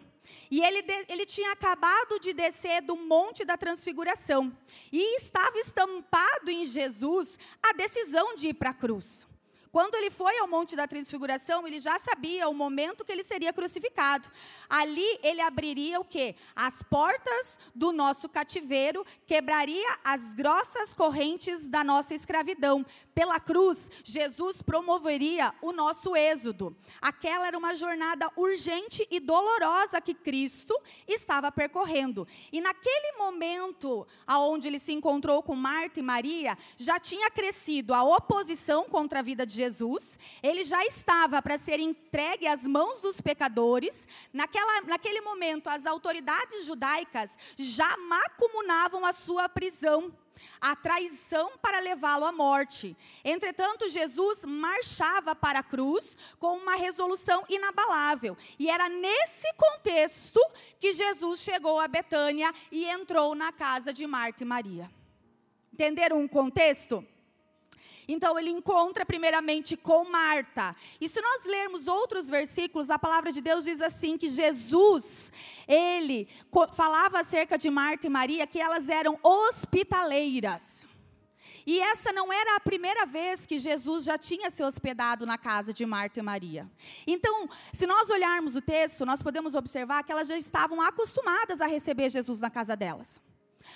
e 0.52 0.62
ele, 0.62 0.84
ele 1.08 1.26
tinha 1.26 1.54
acabado 1.54 2.20
de 2.20 2.34
descer 2.34 2.82
do 2.82 2.98
Monte 2.98 3.46
da 3.46 3.56
Transfiguração. 3.56 4.52
E 4.92 5.16
estava 5.16 5.58
estampado 5.58 6.52
em 6.52 6.66
Jesus 6.66 7.40
a 7.64 7.72
decisão 7.72 8.36
de 8.36 8.50
ir 8.50 8.56
para 8.56 8.72
a 8.72 8.74
cruz. 8.74 9.26
Quando 9.72 9.96
ele 9.96 10.10
foi 10.10 10.38
ao 10.40 10.48
Monte 10.48 10.76
da 10.76 10.88
Transfiguração, 10.88 11.66
ele 11.66 11.80
já 11.80 11.98
sabia 11.98 12.50
o 12.50 12.54
momento 12.54 13.06
que 13.06 13.12
ele 13.12 13.24
seria 13.24 13.54
crucificado. 13.54 14.30
Ali 14.70 15.20
ele 15.24 15.40
abriria 15.40 16.00
o 16.00 16.06
quê? 16.06 16.36
As 16.56 16.84
portas 16.84 17.60
do 17.74 17.92
nosso 17.92 18.28
cativeiro, 18.28 19.06
quebraria 19.26 19.98
as 20.04 20.34
grossas 20.34 20.94
correntes 20.94 21.68
da 21.68 21.84
nossa 21.84 22.14
escravidão. 22.14 22.86
Pela 23.14 23.40
cruz, 23.40 23.90
Jesus 24.04 24.62
promoveria 24.62 25.54
o 25.62 25.72
nosso 25.72 26.16
êxodo. 26.16 26.76
Aquela 27.02 27.48
era 27.48 27.58
uma 27.58 27.76
jornada 27.76 28.30
urgente 28.36 29.08
e 29.10 29.20
dolorosa 29.20 30.02
que 30.02 30.14
Cristo 30.14 30.78
estava 31.08 31.52
percorrendo. 31.52 32.28
E 32.52 32.60
naquele 32.60 33.18
momento 33.18 34.08
aonde 34.26 34.68
ele 34.68 34.80
se 34.80 34.94
encontrou 34.94 35.42
com 35.44 35.56
Marta 35.56 36.00
e 36.00 36.04
Maria, 36.04 36.58
já 36.78 37.00
tinha 37.00 37.30
crescido 37.30 37.94
a 37.94 38.04
oposição 38.04 38.86
contra 38.86 39.20
a 39.20 39.22
vida 39.22 39.46
de 39.46 39.61
Jesus, 39.62 40.18
ele 40.42 40.64
já 40.64 40.84
estava 40.86 41.42
para 41.42 41.58
ser 41.58 41.80
entregue 41.80 42.48
às 42.48 42.64
mãos 42.64 43.00
dos 43.02 43.22
pecadores. 43.22 44.08
Naquela, 44.34 44.82
naquele 44.82 45.22
momento, 45.22 45.68
as 45.68 45.86
autoridades 45.86 46.66
judaicas 46.66 47.30
já 47.58 47.96
macumunavam 47.98 49.06
a 49.06 49.14
sua 49.14 49.48
prisão 49.48 50.12
a 50.60 50.76
traição 50.76 51.52
para 51.62 51.80
levá-lo 51.80 52.26
à 52.26 52.32
morte. 52.32 52.98
Entretanto, 53.24 53.90
Jesus 53.90 54.40
marchava 54.44 55.36
para 55.36 55.60
a 55.60 55.64
cruz 55.64 56.18
com 56.40 56.58
uma 56.58 56.76
resolução 56.76 57.44
inabalável. 57.48 58.36
E 58.58 58.70
era 58.70 58.90
nesse 58.90 59.48
contexto 59.54 60.40
que 60.80 60.94
Jesus 60.94 61.42
chegou 61.42 61.80
a 61.80 61.88
Betânia 61.88 62.52
e 62.72 62.86
entrou 62.86 63.36
na 63.36 63.52
casa 63.52 63.94
de 63.94 64.08
Marta 64.08 64.44
e 64.44 64.46
Maria. 64.46 64.90
Entenderam 65.74 66.24
o 66.24 66.30
contexto? 66.30 67.06
Então 68.12 68.38
ele 68.38 68.50
encontra 68.50 69.06
primeiramente 69.06 69.78
com 69.78 70.04
Marta. 70.04 70.76
E 71.00 71.08
se 71.08 71.22
nós 71.22 71.46
lermos 71.46 71.88
outros 71.88 72.30
versículos, 72.30 72.90
a 72.90 73.00
palavra 73.00 73.32
de 73.32 73.40
Deus 73.40 73.64
diz 73.64 73.82
assim 73.82 74.18
que 74.18 74.28
Jesus, 74.28 75.32
ele 75.68 76.28
falava 76.74 77.20
acerca 77.20 77.58
de 77.58 77.70
Marta 77.70 78.08
e 78.08 78.10
Maria 78.10 78.46
que 78.46 78.60
elas 78.60 78.90
eram 78.90 79.18
hospitaleiras. 79.24 80.88
E 81.66 81.80
essa 81.80 82.12
não 82.12 82.34
era 82.34 82.56
a 82.56 82.60
primeira 82.60 83.06
vez 83.06 83.46
que 83.46 83.58
Jesus 83.58 84.04
já 84.04 84.18
tinha 84.18 84.50
se 84.50 84.64
hospedado 84.64 85.26
na 85.26 85.38
casa 85.38 85.74
de 85.74 85.86
Marta 85.86 86.20
e 86.20 86.24
Maria. 86.24 86.70
Então, 87.06 87.48
se 87.72 87.86
nós 87.86 88.10
olharmos 88.10 88.56
o 88.56 88.62
texto, 88.62 89.06
nós 89.06 89.22
podemos 89.22 89.54
observar 89.56 90.04
que 90.04 90.12
elas 90.12 90.28
já 90.28 90.38
estavam 90.38 90.82
acostumadas 90.82 91.62
a 91.62 91.68
receber 91.68 92.10
Jesus 92.10 92.42
na 92.42 92.50
casa 92.50 92.76
delas. 92.76 93.22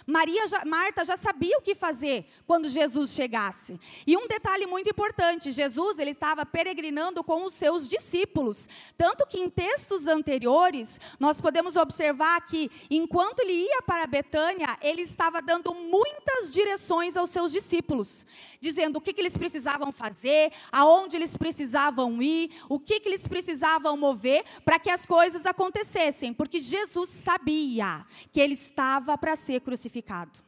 Maria 0.06 0.48
já, 0.48 0.64
Marta 0.66 1.06
já 1.06 1.18
sabia 1.18 1.58
o 1.58 1.62
que 1.62 1.76
fazer 1.76 2.26
quando 2.46 2.70
Jesus 2.70 3.12
chegasse. 3.12 3.80
E 4.06 4.16
um 4.18 4.28
detalhe 4.28 4.66
muito 4.66 4.90
importante, 4.90 5.52
Jesus 5.52 6.00
ele 6.00 6.12
estava 6.12 6.46
peregrinando 6.46 7.24
com 7.24 7.46
os 7.46 7.54
seus 7.54 7.88
discípulos, 7.88 8.68
tanto 8.98 9.26
que 9.26 9.40
em 9.40 9.50
textos 9.50 10.08
anteriores 10.08 11.00
nós 11.20 11.40
podemos 11.40 11.76
observar 11.76 12.46
que 12.46 12.70
enquanto 12.90 13.40
ele 13.40 13.54
ia 13.54 13.82
para 13.82 14.08
Betânia, 14.08 14.78
ele 14.82 15.02
estava 15.02 15.42
dando 15.42 15.74
muitas 15.74 16.52
direções 16.52 17.18
aos 17.18 17.30
seus 17.30 17.52
discípulos, 17.52 18.26
dizendo 18.60 18.98
o 18.98 19.02
que, 19.02 19.14
que 19.14 19.22
eles 19.22 19.38
precisavam 19.38 19.92
fazer, 19.92 20.52
aonde 20.72 21.16
eles 21.16 21.38
precisavam 21.38 22.22
ir, 22.22 22.52
o 22.70 22.80
que, 22.80 23.00
que 23.00 23.10
eles 23.10 23.28
precisavam 23.28 23.98
mover 23.98 24.44
para 24.64 24.80
que 24.80 24.90
as 24.90 25.06
coisas 25.06 25.46
acontecessem, 25.46 26.34
porque 26.34 26.60
Jesus 26.60 27.10
sabia 27.10 28.06
que 28.32 28.40
ele 28.40 28.54
estava 28.54 29.18
para 29.18 29.36
ser 29.36 29.62
crucificado 29.62 29.75
crucificado. 29.76 30.40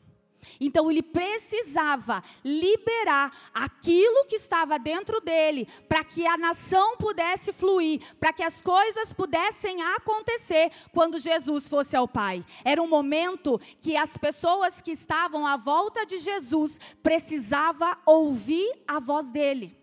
Então 0.62 0.90
ele 0.90 1.04
precisava 1.04 2.24
liberar 2.46 3.36
aquilo 3.54 4.26
que 4.26 4.36
estava 4.36 4.80
dentro 4.80 5.20
dele, 5.20 5.68
para 5.90 6.04
que 6.06 6.26
a 6.26 6.38
nação 6.38 6.96
pudesse 6.96 7.52
fluir, 7.52 8.00
para 8.18 8.32
que 8.32 8.44
as 8.44 8.62
coisas 8.62 9.12
pudessem 9.12 9.82
acontecer 9.82 10.72
quando 10.94 11.20
Jesus 11.20 11.68
fosse 11.68 11.98
ao 11.98 12.08
Pai. 12.08 12.46
Era 12.64 12.82
um 12.82 12.88
momento 12.88 13.60
que 13.82 13.98
as 13.98 14.16
pessoas 14.16 14.82
que 14.82 14.92
estavam 14.92 15.46
à 15.46 15.58
volta 15.58 16.06
de 16.06 16.18
Jesus 16.20 16.80
precisavam 17.04 17.98
ouvir 18.06 18.72
a 18.88 19.00
voz 19.00 19.32
dele. 19.32 19.76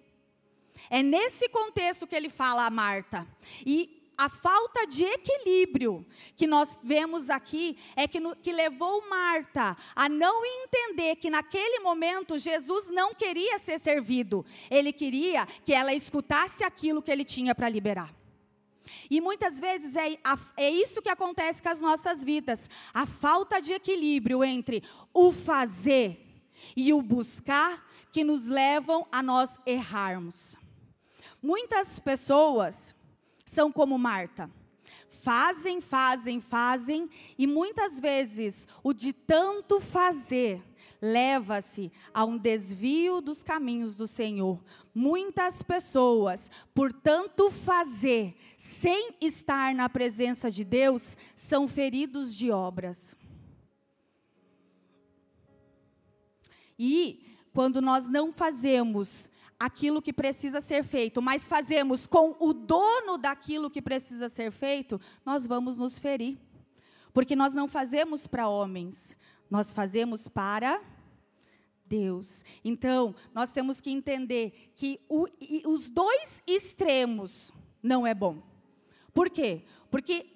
É 0.89 1.03
nesse 1.03 1.49
contexto 1.49 2.07
que 2.07 2.15
ele 2.15 2.31
fala 2.31 2.65
a 2.65 2.71
Marta. 2.71 3.27
E 3.67 4.04
a 4.17 4.29
falta 4.29 4.87
de 4.87 5.05
equilíbrio 5.05 6.07
que 6.37 6.47
nós 6.47 6.79
vemos 6.83 7.31
aqui 7.31 7.77
é 7.97 8.07
que, 8.07 8.21
no, 8.21 8.37
que 8.37 8.53
levou 8.53 9.09
Marta 9.09 9.77
a 9.95 10.09
não 10.09 10.45
entender 10.45 11.17
que 11.17 11.31
naquele 11.31 11.81
momento 11.81 12.39
Jesus 12.39 12.89
não 12.91 13.15
queria 13.15 13.59
ser 13.59 13.79
servido, 13.79 14.45
ele 14.71 14.93
queria 14.93 15.47
que 15.65 15.73
ela 15.73 15.93
escutasse 15.93 16.63
aquilo 16.65 17.03
que 17.03 17.11
ele 17.11 17.25
tinha 17.25 17.55
para 17.55 17.69
liberar. 17.69 18.15
E 19.11 19.21
muitas 19.21 19.59
vezes 19.59 19.97
é, 19.97 20.19
é 20.57 20.71
isso 20.71 21.03
que 21.03 21.09
acontece 21.09 21.63
com 21.63 21.69
as 21.69 21.81
nossas 21.81 22.23
vidas, 22.23 22.69
a 22.93 23.07
falta 23.07 23.61
de 23.61 23.73
equilíbrio 23.73 24.45
entre 24.45 24.83
o 25.13 25.33
fazer 25.33 26.21
e 26.77 26.93
o 26.93 27.03
buscar 27.03 27.87
que 28.13 28.23
nos 28.23 28.47
levam 28.47 29.07
a 29.11 29.23
nós 29.23 29.59
errarmos. 29.67 30.57
Muitas 31.43 31.99
pessoas 31.99 32.95
são 33.45 33.71
como 33.71 33.99
Marta. 33.99 34.51
Fazem, 35.09 35.81
fazem, 35.81 36.41
fazem, 36.41 37.09
e 37.39 37.47
muitas 37.47 37.99
vezes 37.99 38.69
o 38.83 38.93
de 38.93 39.13
tanto 39.13 39.81
fazer 39.81 40.63
leva-se 41.01 41.93
a 42.13 42.25
um 42.25 42.39
desvio 42.39 43.21
dos 43.21 43.43
caminhos 43.43 43.95
do 43.95 44.07
Senhor. 44.07 44.63
Muitas 44.95 45.63
pessoas, 45.63 46.51
por 46.75 46.93
tanto 46.93 47.51
fazer, 47.51 48.35
sem 48.57 49.15
estar 49.21 49.75
na 49.75 49.89
presença 49.89 50.51
de 50.51 50.65
Deus, 50.65 51.17
são 51.35 51.69
feridos 51.69 52.35
de 52.35 52.51
obras. 52.51 53.17
E 56.79 57.25
quando 57.53 57.81
nós 57.81 58.09
não 58.09 58.33
fazemos 58.33 59.31
aquilo 59.59 60.03
que 60.03 60.13
precisa 60.13 60.61
ser 60.61 60.85
feito, 60.85 61.23
mas 61.23 61.49
fazemos 61.49 62.07
com 62.07 62.37
o 62.39 62.53
dono 62.53 63.17
daquilo 63.19 63.71
que 63.71 63.81
precisa 63.81 64.29
ser 64.29 64.51
feito, 64.51 65.01
nós 65.25 65.47
vamos 65.47 65.77
nos 65.77 65.99
ferir. 65.99 66.39
Porque 67.13 67.37
nós 67.37 67.55
não 67.55 67.69
fazemos 67.69 68.27
para 68.27 68.49
homens, 68.49 69.17
nós 69.49 69.73
fazemos 69.73 70.27
para 70.27 70.83
Deus. 71.87 72.45
Então, 72.65 73.15
nós 73.33 73.53
temos 73.53 73.81
que 73.81 73.91
entender 73.91 74.73
que 74.75 75.01
o, 75.09 75.27
os 75.67 75.89
dois 75.89 76.43
extremos 76.47 77.53
não 77.83 78.07
é 78.07 78.15
bom. 78.15 78.43
Por 79.13 79.31
quê? 79.31 79.63
Porque 79.91 80.35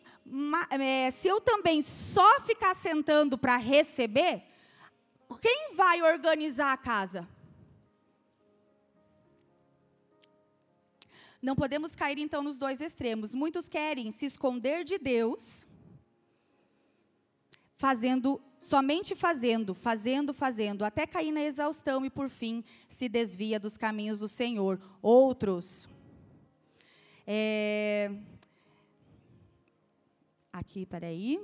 é, 0.70 1.10
se 1.10 1.26
eu 1.26 1.40
também 1.40 1.82
só 1.82 2.40
ficar 2.40 2.74
sentando 2.76 3.36
para 3.36 3.56
receber, 3.56 4.44
quem 5.40 5.74
vai 5.74 6.00
organizar 6.02 6.72
a 6.72 6.76
casa? 6.76 7.28
Não 11.40 11.54
podemos 11.54 11.94
cair 11.94 12.18
então 12.18 12.42
nos 12.42 12.58
dois 12.58 12.80
extremos. 12.80 13.34
Muitos 13.34 13.68
querem 13.68 14.10
se 14.10 14.26
esconder 14.26 14.82
de 14.84 14.98
Deus, 14.98 15.66
fazendo, 17.76 18.40
somente 18.58 19.14
fazendo, 19.14 19.72
fazendo, 19.72 20.34
fazendo, 20.34 20.84
até 20.84 21.06
cair 21.06 21.30
na 21.30 21.42
exaustão 21.42 22.04
e 22.04 22.10
por 22.10 22.28
fim 22.28 22.64
se 22.88 23.08
desvia 23.08 23.60
dos 23.60 23.76
caminhos 23.76 24.18
do 24.18 24.26
Senhor. 24.26 24.80
Outros. 25.00 25.88
É, 27.24 28.10
aqui, 30.52 30.84
peraí. 30.84 31.38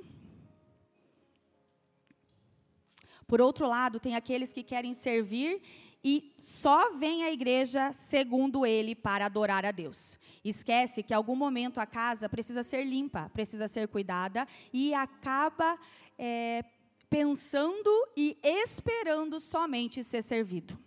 Por 3.26 3.40
outro 3.40 3.66
lado, 3.66 4.00
tem 4.00 4.16
aqueles 4.16 4.52
que 4.52 4.62
querem 4.62 4.92
servir 4.92 5.62
e 6.04 6.34
só 6.36 6.92
vem 6.92 7.24
à 7.24 7.32
igreja, 7.32 7.90
segundo 7.94 8.66
ele, 8.66 8.94
para 8.94 9.24
adorar 9.24 9.64
a 9.64 9.70
Deus. 9.70 10.18
Esquece 10.44 11.02
que 11.02 11.14
em 11.14 11.16
algum 11.16 11.34
momento 11.34 11.80
a 11.80 11.86
casa 11.86 12.28
precisa 12.28 12.62
ser 12.62 12.84
limpa, 12.84 13.30
precisa 13.32 13.66
ser 13.66 13.88
cuidada 13.88 14.46
e 14.70 14.92
acaba 14.92 15.78
é, 16.18 16.62
pensando 17.08 17.90
e 18.14 18.36
esperando 18.42 19.40
somente 19.40 20.04
ser 20.04 20.22
servido. 20.22 20.78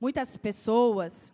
Muitas 0.00 0.36
pessoas 0.36 1.32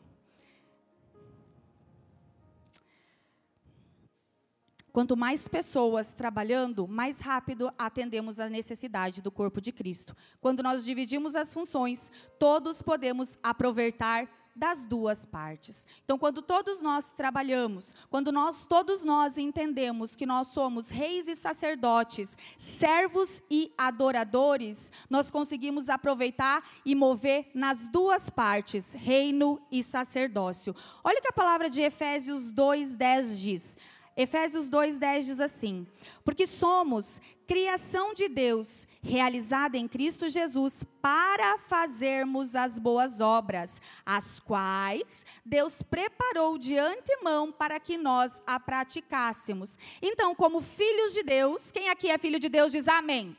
Quanto 4.97 5.15
mais 5.15 5.47
pessoas 5.47 6.15
trabalhando, 6.15 6.89
mais 6.89 7.21
rápido 7.21 7.71
atendemos 7.77 8.41
a 8.41 8.49
necessidade 8.49 9.21
do 9.21 9.31
corpo 9.31 9.61
de 9.61 9.71
Cristo. 9.71 10.17
Quando 10.41 10.63
nós 10.63 10.87
dividimos 10.87 11.37
as 11.37 11.53
funções, 11.53 12.11
todos 12.39 12.81
podemos 12.81 13.37
aproveitar 13.43 14.27
das 14.55 14.87
duas 14.87 15.27
partes. 15.27 15.87
Então, 16.03 16.19
quando 16.19 16.41
todos 16.41 16.81
nós 16.81 17.13
trabalhamos, 17.13 17.95
quando 18.09 18.33
nós 18.33 18.65
todos 18.67 19.05
nós 19.05 19.37
entendemos 19.37 20.17
que 20.17 20.25
nós 20.25 20.49
somos 20.49 20.89
reis 20.89 21.29
e 21.29 21.37
sacerdotes, 21.37 22.35
servos 22.57 23.43
e 23.51 23.71
adoradores, 23.77 24.91
nós 25.11 25.31
conseguimos 25.31 25.91
aproveitar 25.91 26.67
e 26.87 26.95
mover 26.95 27.51
nas 27.53 27.87
duas 27.87 28.31
partes, 28.31 28.95
reino 28.95 29.61
e 29.71 29.83
sacerdócio. 29.83 30.75
Olha 31.05 31.19
o 31.19 31.21
que 31.21 31.29
a 31.29 31.33
palavra 31.33 31.69
de 31.69 31.83
Efésios 31.83 32.51
2:10 32.51 33.39
diz: 33.39 33.77
Efésios 34.17 34.71
2:10 34.71 35.27
diz 35.27 35.41
assim: 35.41 35.87
Porque 36.25 36.47
somos 36.47 37.21
criação 37.47 38.15
de 38.15 38.29
Deus, 38.29 38.89
realizada 39.03 39.77
em 39.77 39.87
Cristo 39.87 40.29
Jesus, 40.29 40.83
para 41.03 41.59
fazermos 41.59 42.57
as 42.57 42.79
boas 42.79 43.21
obras, 43.21 43.81
as 44.07 44.41
quais 44.41 45.27
Deus 45.45 45.83
preparou 45.83 46.57
de 46.57 46.79
antemão 46.79 47.53
para 47.53 47.79
que 47.79 47.99
nós 47.99 48.41
a 48.47 48.59
praticássemos. 48.59 49.79
Então, 50.01 50.35
como 50.35 50.63
filhos 50.63 51.13
de 51.13 51.23
Deus, 51.23 51.71
quem 51.71 51.91
aqui 51.91 52.11
é 52.11 52.17
filho 52.17 52.41
de 52.41 52.49
Deus 52.49 52.73
diz 52.73 52.89
amém. 52.89 53.37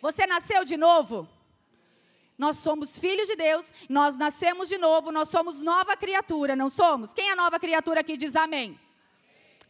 Você 0.00 0.26
nasceu 0.26 0.64
de 0.64 0.76
novo? 0.76 1.28
Nós 2.36 2.56
somos 2.56 2.98
filhos 2.98 3.28
de 3.28 3.36
Deus, 3.36 3.72
nós 3.88 4.16
nascemos 4.16 4.68
de 4.68 4.76
novo, 4.76 5.12
nós 5.12 5.28
somos 5.28 5.60
nova 5.62 5.96
criatura, 5.96 6.56
não 6.56 6.68
somos? 6.68 7.14
Quem 7.14 7.30
é 7.30 7.36
nova 7.36 7.60
criatura 7.60 8.00
aqui 8.00 8.16
diz 8.16 8.34
amém? 8.34 8.76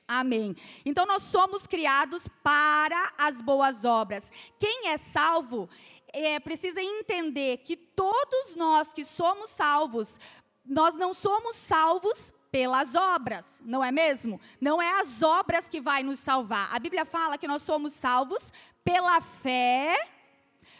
Amém. 0.07 0.55
Então 0.85 1.07
nós 1.07 1.23
somos 1.23 1.67
criados 1.67 2.29
para 2.43 3.13
as 3.17 3.41
boas 3.41 3.85
obras. 3.85 4.31
Quem 4.59 4.89
é 4.89 4.97
salvo 4.97 5.69
é, 6.13 6.39
precisa 6.39 6.83
entender 6.83 7.59
que 7.59 7.77
todos 7.77 8.55
nós 8.57 8.93
que 8.93 9.05
somos 9.05 9.51
salvos, 9.51 10.21
nós 10.65 10.95
não 10.95 11.15
somos 11.15 11.57
salvos 11.57 12.35
pelas 12.51 12.95
obras, 12.95 13.63
não 13.65 13.83
é 13.83 13.91
mesmo? 13.91 14.39
Não 14.61 14.81
é 14.81 15.01
as 15.01 15.23
obras 15.23 15.71
que 15.71 15.81
vai 15.81 16.03
nos 16.03 16.19
salvar. 16.19 16.69
A 16.75 16.79
Bíblia 16.79 17.07
fala 17.07 17.39
que 17.39 17.49
nós 17.49 17.63
somos 17.63 17.95
salvos 17.95 18.53
pela 18.85 19.21
fé 19.23 20.12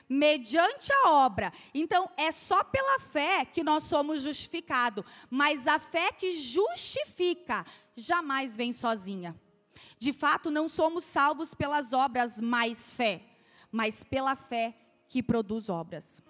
mediante 0.09 0.93
a 0.93 1.11
obra. 1.11 1.53
Então, 1.73 2.09
é 2.17 2.31
só 2.31 2.63
pela 2.63 2.99
fé 2.99 3.45
que 3.45 3.63
nós 3.63 3.85
somos 3.85 4.23
justificados, 4.23 5.05
mas 5.31 5.67
a 5.67 5.79
fé 5.79 6.13
que 6.13 6.39
justifica 6.39 7.65
jamais 7.97 8.57
vem 8.57 8.73
sozinha. 8.73 9.35
De 9.99 10.13
fato, 10.13 10.51
não 10.51 10.69
somos 10.69 11.05
salvos 11.05 11.55
pelas 11.55 11.93
obras 11.93 12.41
mais 12.41 12.91
fé, 12.91 13.23
mas 13.71 14.03
pela 14.03 14.35
fé 14.35 14.75
que 15.09 15.23
produz 15.23 15.69
obras. 15.69 16.23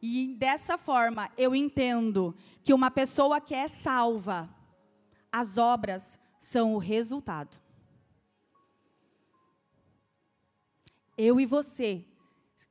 E 0.00 0.34
dessa 0.34 0.76
forma, 0.76 1.30
eu 1.38 1.54
entendo 1.54 2.36
que 2.64 2.74
uma 2.74 2.90
pessoa 2.90 3.40
que 3.40 3.54
é 3.54 3.68
salva, 3.68 4.52
as 5.30 5.56
obras 5.58 6.18
são 6.40 6.74
o 6.74 6.78
resultado. 6.78 7.56
Eu 11.16 11.40
e 11.40 11.46
você, 11.46 12.04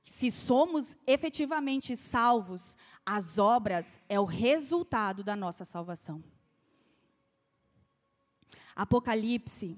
se 0.04 0.32
somos 0.32 0.98
efetivamente 1.06 1.96
salvos, 1.96 2.76
as 3.06 3.38
obras 3.38 4.00
é 4.10 4.20
o 4.20 4.26
resultado 4.26 5.24
da 5.24 5.36
nossa 5.36 5.66
salvação. 5.66 6.24
Apocalipse 8.76 9.78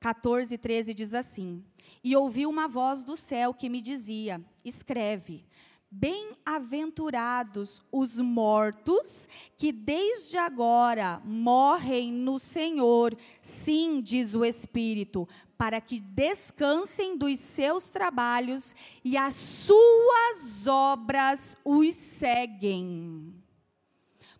14, 0.00 0.56
13 0.56 0.94
diz 0.94 1.14
assim: 1.14 1.62
E 2.02 2.16
ouvi 2.16 2.46
uma 2.46 2.66
voz 2.66 3.04
do 3.04 3.16
céu 3.16 3.52
que 3.52 3.68
me 3.68 3.80
dizia: 3.80 4.42
Escreve, 4.64 5.44
Bem-aventurados 5.92 7.82
os 7.90 8.20
mortos 8.20 9.28
que 9.56 9.72
desde 9.72 10.36
agora 10.36 11.20
morrem 11.24 12.12
no 12.12 12.38
Senhor, 12.38 13.16
sim, 13.42 14.00
diz 14.00 14.34
o 14.36 14.44
Espírito, 14.44 15.28
para 15.58 15.80
que 15.80 15.98
descansem 15.98 17.18
dos 17.18 17.40
seus 17.40 17.88
trabalhos 17.88 18.72
e 19.04 19.16
as 19.16 19.34
suas 19.34 20.64
obras 20.68 21.56
os 21.64 21.96
seguem. 21.96 23.34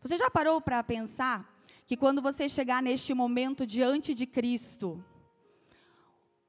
Você 0.01 0.17
já 0.17 0.31
parou 0.31 0.61
para 0.61 0.85
pensar 0.85 1.53
que 1.85 1.97
quando 1.97 2.23
você 2.23 2.49
chegar 2.49 2.81
neste 2.81 3.13
momento 3.13 3.67
diante 3.67 4.15
de 4.15 4.25
Cristo, 4.25 5.05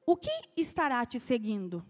o 0.06 0.16
que 0.16 0.30
estará 0.56 1.04
te 1.08 1.20
seguindo? 1.20 1.84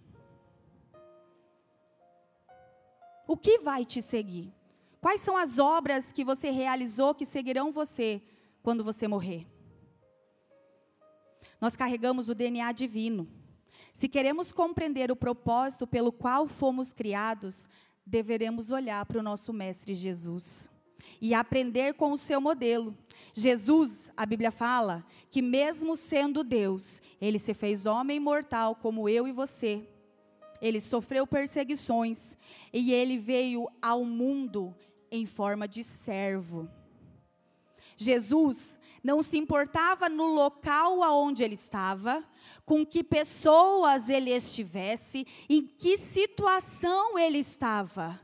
O 3.32 3.38
que 3.38 3.60
vai 3.60 3.86
te 3.86 4.02
seguir? 4.02 4.54
Quais 5.00 5.22
são 5.22 5.38
as 5.38 5.58
obras 5.58 6.12
que 6.12 6.22
você 6.22 6.50
realizou 6.50 7.16
que 7.16 7.26
seguirão 7.26 7.72
você 7.72 8.22
quando 8.62 8.84
você 8.84 9.08
morrer? 9.08 9.48
Nós 11.62 11.78
carregamos 11.78 12.28
o 12.28 12.36
DNA 12.36 12.70
divino. 12.74 13.30
Se 13.94 14.10
queremos 14.10 14.52
compreender 14.52 15.10
o 15.14 15.16
propósito 15.16 15.88
pelo 15.88 16.12
qual 16.12 16.46
fomos 16.46 16.92
criados, 16.92 17.70
deveremos 18.06 18.70
olhar 18.70 19.06
para 19.06 19.20
o 19.20 19.24
nosso 19.24 19.54
Mestre 19.54 19.96
Jesus 19.96 20.70
e 21.22 21.34
aprender 21.34 21.94
com 21.94 22.12
o 22.12 22.18
seu 22.18 22.42
modelo. 22.42 22.94
Jesus, 23.32 24.12
a 24.18 24.26
Bíblia 24.26 24.52
fala, 24.52 25.06
que 25.30 25.42
mesmo 25.42 25.96
sendo 25.96 26.44
Deus, 26.44 27.02
ele 27.22 27.40
se 27.40 27.54
fez 27.54 27.86
homem 27.86 28.20
mortal 28.20 28.76
como 28.76 29.08
eu 29.08 29.26
e 29.26 29.32
você 29.32 29.88
ele 30.62 30.80
sofreu 30.80 31.26
perseguições 31.26 32.38
e 32.72 32.94
ele 32.94 33.18
veio 33.18 33.68
ao 33.82 34.06
mundo 34.06 34.76
em 35.12 35.26
forma 35.26 35.68
de 35.68 35.84
servo. 35.84 36.70
Jesus 37.98 38.80
não 39.04 39.24
se 39.24 39.38
importava 39.38 40.08
no 40.08 40.26
local 40.26 41.04
aonde 41.04 41.44
ele 41.44 41.56
estava, 41.56 42.24
com 42.66 42.86
que 42.86 43.04
pessoas 43.04 44.10
ele 44.10 44.30
estivesse, 44.30 45.26
em 45.50 45.66
que 45.66 45.98
situação 45.98 47.18
ele 47.18 47.40
estava. 47.40 48.20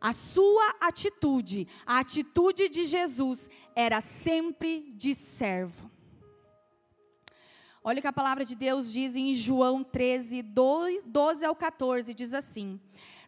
A 0.00 0.12
sua 0.12 0.74
atitude, 0.80 1.68
a 1.86 1.98
atitude 2.00 2.68
de 2.68 2.86
Jesus, 2.86 3.48
era 3.76 4.00
sempre 4.00 4.90
de 4.96 5.14
servo. 5.14 5.91
Olha 7.84 7.98
o 7.98 8.00
que 8.00 8.06
a 8.06 8.12
palavra 8.12 8.44
de 8.44 8.54
Deus 8.54 8.92
diz 8.92 9.16
em 9.16 9.34
João 9.34 9.82
13, 9.82 10.40
12 10.40 11.44
ao 11.44 11.56
14, 11.56 12.14
diz 12.14 12.32
assim: 12.32 12.78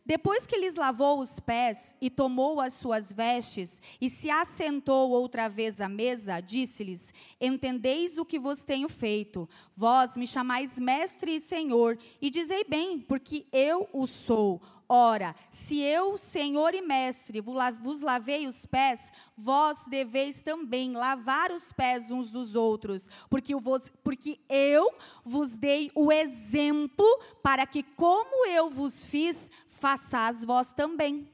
Depois 0.06 0.46
que 0.46 0.56
lhes 0.56 0.76
lavou 0.76 1.18
os 1.18 1.40
pés 1.40 1.96
e 2.00 2.08
tomou 2.08 2.60
as 2.60 2.74
suas 2.74 3.10
vestes 3.10 3.82
e 4.00 4.08
se 4.08 4.30
assentou 4.30 5.10
outra 5.10 5.48
vez 5.48 5.80
à 5.80 5.88
mesa, 5.88 6.38
disse-lhes: 6.38 7.12
Entendeis 7.40 8.16
o 8.16 8.24
que 8.24 8.38
vos 8.38 8.60
tenho 8.60 8.88
feito? 8.88 9.48
Vós 9.76 10.16
me 10.16 10.24
chamais 10.24 10.78
mestre 10.78 11.34
e 11.34 11.40
senhor, 11.40 11.98
e 12.22 12.30
dizei 12.30 12.62
bem, 12.62 13.00
porque 13.00 13.46
eu 13.52 13.88
o 13.92 14.06
sou. 14.06 14.62
Ora, 14.96 15.34
se 15.50 15.80
eu, 15.80 16.16
Senhor 16.16 16.72
e 16.72 16.80
Mestre, 16.80 17.40
vos 17.40 18.00
lavei 18.00 18.46
os 18.46 18.64
pés, 18.64 19.12
vós 19.36 19.76
deveis 19.88 20.40
também 20.40 20.92
lavar 20.92 21.50
os 21.50 21.72
pés 21.72 22.12
uns 22.12 22.30
dos 22.30 22.54
outros, 22.54 23.10
porque, 23.28 23.56
vos, 23.56 23.82
porque 24.04 24.38
eu 24.48 24.94
vos 25.24 25.50
dei 25.50 25.90
o 25.96 26.12
exemplo 26.12 27.04
para 27.42 27.66
que, 27.66 27.82
como 27.82 28.46
eu 28.46 28.70
vos 28.70 29.04
fiz, 29.04 29.50
façais 29.66 30.44
vós 30.44 30.72
também. 30.72 31.28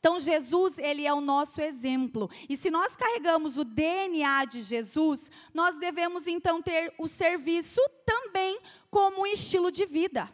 Então 0.00 0.18
Jesus, 0.18 0.80
ele 0.80 1.06
é 1.06 1.14
o 1.14 1.20
nosso 1.20 1.60
exemplo. 1.60 2.28
E 2.48 2.56
se 2.56 2.72
nós 2.72 2.96
carregamos 2.96 3.56
o 3.56 3.62
DNA 3.62 4.46
de 4.46 4.62
Jesus, 4.62 5.30
nós 5.54 5.78
devemos 5.78 6.26
então 6.26 6.60
ter 6.60 6.92
o 6.98 7.06
serviço 7.06 7.80
também 8.04 8.58
como 8.90 9.20
um 9.20 9.26
estilo 9.26 9.70
de 9.70 9.86
vida. 9.86 10.28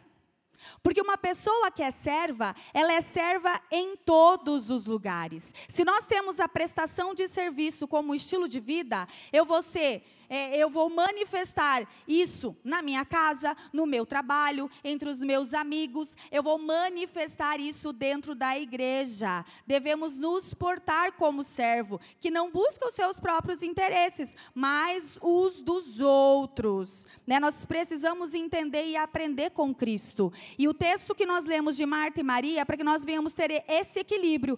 Porque 0.81 1.01
uma 1.01 1.17
pessoa 1.17 1.71
que 1.71 1.83
é 1.83 1.91
serva, 1.91 2.55
ela 2.73 2.93
é 2.93 3.01
serva 3.01 3.61
em 3.71 3.95
todos 3.95 4.69
os 4.69 4.85
lugares. 4.85 5.53
Se 5.67 5.83
nós 5.83 6.05
temos 6.05 6.39
a 6.39 6.47
prestação 6.47 7.13
de 7.13 7.27
serviço 7.27 7.87
como 7.87 8.15
estilo 8.15 8.47
de 8.47 8.59
vida, 8.59 9.07
eu 9.31 9.45
vou 9.45 9.61
ser 9.61 10.03
é, 10.29 10.57
eu 10.57 10.69
vou 10.69 10.89
manifestar 10.89 11.87
isso 12.07 12.55
na 12.63 12.81
minha 12.81 13.05
casa, 13.05 13.55
no 13.71 13.85
meu 13.85 14.05
trabalho, 14.05 14.69
entre 14.83 15.09
os 15.09 15.19
meus 15.19 15.53
amigos, 15.53 16.15
eu 16.31 16.41
vou 16.41 16.57
manifestar 16.57 17.59
isso 17.59 17.93
dentro 17.93 18.33
da 18.35 18.57
igreja. 18.57 19.45
Devemos 19.65 20.17
nos 20.17 20.53
portar 20.53 21.13
como 21.13 21.43
servo, 21.43 21.99
que 22.19 22.31
não 22.31 22.51
busca 22.51 22.87
os 22.87 22.93
seus 22.93 23.19
próprios 23.19 23.61
interesses, 23.63 24.33
mas 24.53 25.17
os 25.21 25.61
dos 25.61 25.99
outros. 25.99 27.07
Né? 27.25 27.39
Nós 27.39 27.65
precisamos 27.65 28.33
entender 28.33 28.87
e 28.87 28.95
aprender 28.95 29.51
com 29.51 29.73
Cristo. 29.73 30.31
E 30.57 30.67
o 30.67 30.73
texto 30.73 31.15
que 31.15 31.25
nós 31.25 31.45
lemos 31.45 31.75
de 31.75 31.85
Marta 31.85 32.19
e 32.19 32.23
Maria, 32.23 32.61
é 32.61 32.65
para 32.65 32.77
que 32.77 32.83
nós 32.83 33.05
venhamos 33.05 33.33
ter 33.33 33.63
esse 33.67 33.99
equilíbrio, 33.99 34.57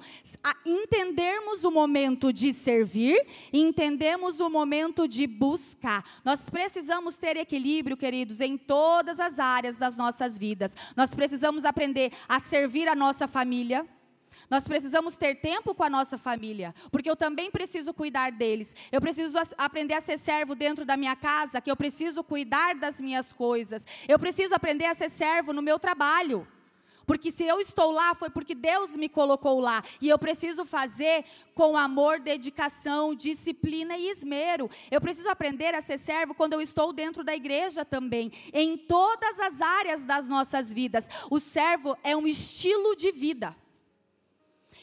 entendermos 0.65 1.63
o 1.63 1.71
momento 1.71 2.31
de 2.31 2.53
servir, 2.53 3.25
entendemos 3.51 4.39
o 4.39 4.49
momento 4.49 5.07
de 5.07 5.27
buscar 5.27 5.56
buscar. 5.57 6.05
Nós 6.23 6.47
precisamos 6.49 7.17
ter 7.17 7.35
equilíbrio, 7.35 7.97
queridos, 7.97 8.39
em 8.39 8.55
todas 8.57 9.19
as 9.19 9.39
áreas 9.39 9.75
das 9.75 9.97
nossas 9.97 10.37
vidas. 10.37 10.71
Nós 10.95 11.13
precisamos 11.13 11.65
aprender 11.65 12.13
a 12.29 12.39
servir 12.39 12.87
a 12.87 12.95
nossa 12.95 13.27
família. 13.27 13.85
Nós 14.49 14.65
precisamos 14.65 15.15
ter 15.15 15.35
tempo 15.35 15.73
com 15.73 15.83
a 15.83 15.89
nossa 15.89 16.17
família, 16.17 16.73
porque 16.89 17.09
eu 17.09 17.17
também 17.17 17.51
preciso 17.51 17.93
cuidar 17.93 18.31
deles. 18.31 18.75
Eu 18.91 19.01
preciso 19.01 19.37
aprender 19.57 19.95
a 19.95 19.99
ser 19.99 20.17
servo 20.19 20.55
dentro 20.55 20.85
da 20.85 20.95
minha 20.95 21.15
casa, 21.15 21.59
que 21.59 21.69
eu 21.69 21.75
preciso 21.75 22.23
cuidar 22.23 22.75
das 22.75 23.01
minhas 23.01 23.33
coisas. 23.33 23.85
Eu 24.07 24.17
preciso 24.17 24.53
aprender 24.55 24.85
a 24.85 24.93
ser 24.93 25.09
servo 25.09 25.51
no 25.51 25.61
meu 25.61 25.77
trabalho. 25.79 26.47
Porque 27.07 27.31
se 27.31 27.45
eu 27.45 27.61
estou 27.61 27.89
lá, 27.89 28.13
foi 28.13 28.29
porque 28.29 28.53
Deus 28.53 28.97
me 28.97 29.07
colocou 29.07 29.61
lá. 29.61 29.81
E 30.01 30.09
eu 30.09 30.19
preciso 30.19 30.65
fazer 30.65 31.23
com 31.55 31.77
amor, 31.77 32.19
dedicação, 32.19 33.15
disciplina 33.15 33.97
e 33.97 34.09
esmero. 34.09 34.69
Eu 34.91 34.99
preciso 34.99 35.29
aprender 35.29 35.73
a 35.73 35.81
ser 35.81 35.97
servo 35.97 36.35
quando 36.35 36.53
eu 36.53 36.61
estou 36.61 36.91
dentro 36.91 37.23
da 37.23 37.33
igreja 37.33 37.85
também. 37.85 38.29
Em 38.53 38.77
todas 38.77 39.39
as 39.39 39.61
áreas 39.61 40.03
das 40.03 40.27
nossas 40.27 40.71
vidas. 40.71 41.07
O 41.31 41.39
servo 41.39 41.97
é 42.03 42.15
um 42.15 42.27
estilo 42.27 42.93
de 42.93 43.09
vida. 43.13 43.55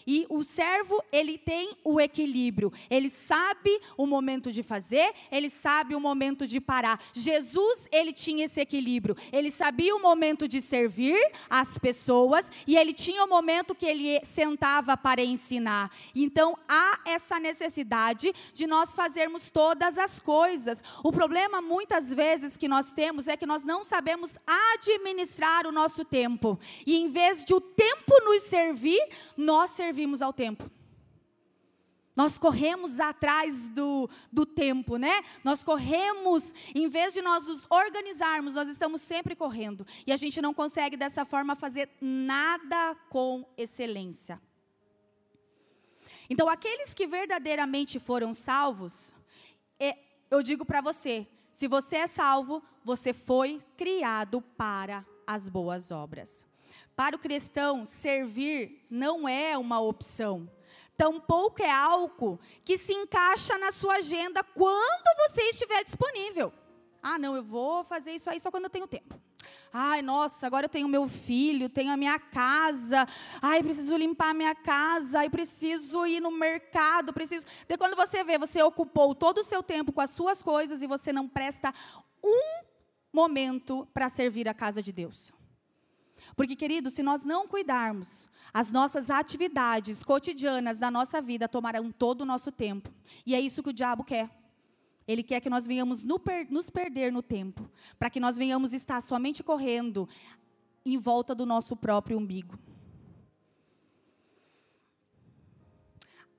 E 0.06 0.26
o 0.28 0.42
servo, 0.42 1.02
ele 1.10 1.38
tem 1.38 1.76
o 1.82 2.00
equilíbrio. 2.00 2.72
Ele 2.90 3.08
sabe 3.08 3.80
o 3.96 4.06
momento 4.06 4.52
de 4.52 4.62
fazer, 4.62 5.12
ele 5.30 5.48
sabe 5.48 5.94
o 5.94 6.00
momento 6.00 6.46
de 6.46 6.60
parar. 6.60 7.02
Jesus, 7.12 7.88
ele 7.90 8.12
tinha 8.12 8.44
esse 8.44 8.60
equilíbrio. 8.60 9.16
Ele 9.32 9.50
sabia 9.50 9.94
o 9.94 10.00
momento 10.00 10.46
de 10.46 10.60
servir 10.60 11.18
as 11.48 11.78
pessoas 11.78 12.50
e 12.66 12.76
ele 12.76 12.92
tinha 12.92 13.24
o 13.24 13.28
momento 13.28 13.74
que 13.74 13.86
ele 13.86 14.20
sentava 14.24 14.96
para 14.96 15.24
ensinar. 15.24 15.90
Então, 16.14 16.56
há 16.68 17.00
essa 17.06 17.38
necessidade 17.38 18.32
de 18.52 18.66
nós 18.66 18.94
fazermos 18.94 19.50
todas 19.50 19.96
as 19.96 20.20
coisas. 20.20 20.82
O 21.02 21.10
problema 21.10 21.62
muitas 21.62 22.12
vezes 22.12 22.56
que 22.56 22.68
nós 22.68 22.92
temos 22.92 23.26
é 23.28 23.36
que 23.36 23.46
nós 23.46 23.64
não 23.64 23.84
sabemos 23.84 24.34
administrar 24.74 25.66
o 25.66 25.72
nosso 25.72 26.04
tempo. 26.04 26.58
E 26.86 26.96
em 26.96 27.08
vez 27.08 27.44
de 27.44 27.54
o 27.54 27.60
tempo 27.60 28.12
nos 28.24 28.42
servir, 28.42 29.00
nós 29.36 29.70
servimos 29.70 29.93
servimos 29.94 30.20
ao 30.20 30.32
tempo. 30.32 30.68
Nós 32.16 32.36
corremos 32.38 32.98
atrás 33.00 33.68
do, 33.68 34.08
do 34.30 34.44
tempo, 34.44 34.96
né? 34.96 35.22
Nós 35.42 35.64
corremos, 35.64 36.52
em 36.74 36.88
vez 36.88 37.12
de 37.12 37.22
nós 37.22 37.44
nos 37.44 37.66
organizarmos, 37.70 38.54
nós 38.54 38.68
estamos 38.68 39.00
sempre 39.00 39.34
correndo. 39.36 39.86
E 40.06 40.12
a 40.12 40.16
gente 40.16 40.40
não 40.42 40.52
consegue 40.52 40.96
dessa 40.96 41.24
forma 41.24 41.56
fazer 41.56 41.88
nada 42.00 42.96
com 43.08 43.44
excelência. 43.56 44.40
Então, 46.28 46.48
aqueles 46.48 46.94
que 46.94 47.06
verdadeiramente 47.06 47.98
foram 47.98 48.32
salvos, 48.34 49.12
é, 49.78 49.98
eu 50.30 50.42
digo 50.42 50.64
para 50.64 50.80
você: 50.80 51.26
se 51.50 51.66
você 51.68 51.96
é 51.96 52.06
salvo, 52.06 52.62
você 52.84 53.12
foi 53.12 53.62
criado 53.76 54.40
para 54.56 55.04
as 55.26 55.48
boas 55.48 55.90
obras. 55.90 56.46
Para 56.96 57.16
o 57.16 57.18
cristão, 57.18 57.84
servir 57.84 58.86
não 58.88 59.28
é 59.28 59.58
uma 59.58 59.80
opção. 59.80 60.48
Tampouco 60.96 61.62
é 61.62 61.70
algo 61.70 62.38
que 62.64 62.78
se 62.78 62.92
encaixa 62.92 63.58
na 63.58 63.72
sua 63.72 63.96
agenda 63.96 64.44
quando 64.44 65.28
você 65.28 65.42
estiver 65.48 65.82
disponível. 65.82 66.52
Ah, 67.02 67.18
não, 67.18 67.34
eu 67.34 67.42
vou 67.42 67.82
fazer 67.84 68.12
isso 68.12 68.30
aí 68.30 68.38
só 68.38 68.50
quando 68.50 68.64
eu 68.64 68.70
tenho 68.70 68.86
tempo. 68.86 69.20
Ai, 69.72 70.02
nossa, 70.02 70.46
agora 70.46 70.66
eu 70.66 70.70
tenho 70.70 70.86
meu 70.86 71.08
filho, 71.08 71.68
tenho 71.68 71.92
a 71.92 71.96
minha 71.96 72.18
casa. 72.18 73.06
Ai, 73.42 73.60
preciso 73.60 73.96
limpar 73.96 74.30
a 74.30 74.34
minha 74.34 74.54
casa. 74.54 75.18
Ai, 75.18 75.28
preciso 75.28 76.06
ir 76.06 76.20
no 76.20 76.30
mercado. 76.30 77.12
Preciso. 77.12 77.44
De 77.68 77.76
quando 77.76 77.96
você 77.96 78.22
vê, 78.22 78.38
você 78.38 78.62
ocupou 78.62 79.14
todo 79.14 79.38
o 79.38 79.44
seu 79.44 79.62
tempo 79.62 79.92
com 79.92 80.00
as 80.00 80.10
suas 80.10 80.42
coisas 80.42 80.80
e 80.80 80.86
você 80.86 81.12
não 81.12 81.28
presta 81.28 81.74
um 82.22 82.64
momento 83.12 83.86
para 83.92 84.08
servir 84.08 84.48
a 84.48 84.54
casa 84.54 84.80
de 84.80 84.92
Deus. 84.92 85.32
Porque, 86.36 86.56
querido, 86.56 86.90
se 86.90 87.02
nós 87.02 87.24
não 87.24 87.46
cuidarmos, 87.46 88.28
as 88.52 88.70
nossas 88.70 89.10
atividades 89.10 90.02
cotidianas 90.02 90.78
da 90.78 90.90
nossa 90.90 91.20
vida 91.20 91.48
tomarão 91.48 91.90
todo 91.90 92.22
o 92.22 92.26
nosso 92.26 92.52
tempo. 92.52 92.90
E 93.26 93.34
é 93.34 93.40
isso 93.40 93.62
que 93.62 93.70
o 93.70 93.72
diabo 93.72 94.04
quer. 94.04 94.30
Ele 95.06 95.22
quer 95.22 95.40
que 95.40 95.50
nós 95.50 95.66
venhamos 95.66 96.02
nos 96.02 96.70
perder 96.70 97.12
no 97.12 97.22
tempo, 97.22 97.70
para 97.98 98.08
que 98.08 98.20
nós 98.20 98.36
venhamos 98.36 98.72
estar 98.72 99.02
somente 99.02 99.42
correndo 99.42 100.08
em 100.84 100.96
volta 100.96 101.34
do 101.34 101.44
nosso 101.44 101.76
próprio 101.76 102.18
umbigo. 102.18 102.58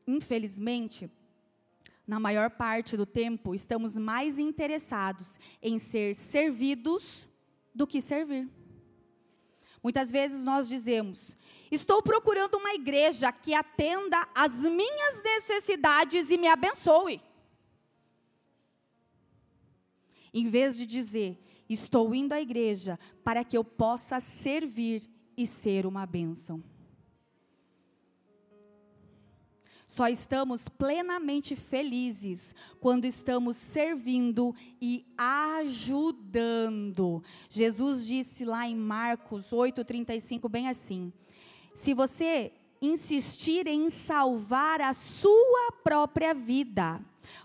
Infelizmente, 0.08 1.10
na 2.08 2.20
maior 2.20 2.52
parte 2.52 2.96
do 2.96 3.06
tempo, 3.06 3.56
estamos 3.56 3.98
mais 3.98 4.38
interessados 4.38 5.40
em 5.62 5.80
ser 5.80 6.16
servidos 6.16 7.28
do 7.74 7.88
que 7.88 8.00
servir. 8.00 8.48
Muitas 9.86 10.12
vezes 10.12 10.44
nós 10.44 10.68
dizemos: 10.68 11.38
estou 11.72 12.02
procurando 12.02 12.56
uma 12.56 12.74
igreja 12.74 13.32
que 13.32 13.54
atenda 13.54 14.28
às 14.34 14.52
minhas 14.52 15.22
necessidades 15.22 16.32
e 16.32 16.40
me 16.40 16.48
abençoe. 16.48 17.22
Em 20.34 20.50
vez 20.50 20.76
de 20.76 20.88
dizer, 20.88 21.40
estou 21.70 22.16
indo 22.16 22.34
à 22.34 22.42
igreja 22.42 22.98
para 23.24 23.44
que 23.44 23.56
eu 23.56 23.64
possa 23.64 24.20
servir 24.20 25.08
e 25.38 25.46
ser 25.46 25.86
uma 25.86 26.08
bênção. 26.08 26.64
Só 29.96 30.10
estamos 30.10 30.68
plenamente 30.68 31.56
felizes 31.56 32.54
quando 32.82 33.06
estamos 33.06 33.56
servindo 33.56 34.54
e 34.82 35.06
ajudando. 35.18 36.44
Jesus 37.48 38.06
disse 38.06 38.44
lá 38.44 38.68
em 38.68 38.76
Marcos 38.76 39.54
8:35 39.54 40.50
bem 40.50 40.68
assim: 40.68 41.14
Se 41.74 41.94
você 41.94 42.52
insistir 42.82 43.68
em 43.68 43.90
salvar 43.90 44.82
a 44.82 44.92
sua 44.92 45.72
própria 45.82 46.34
vida, 46.34 47.00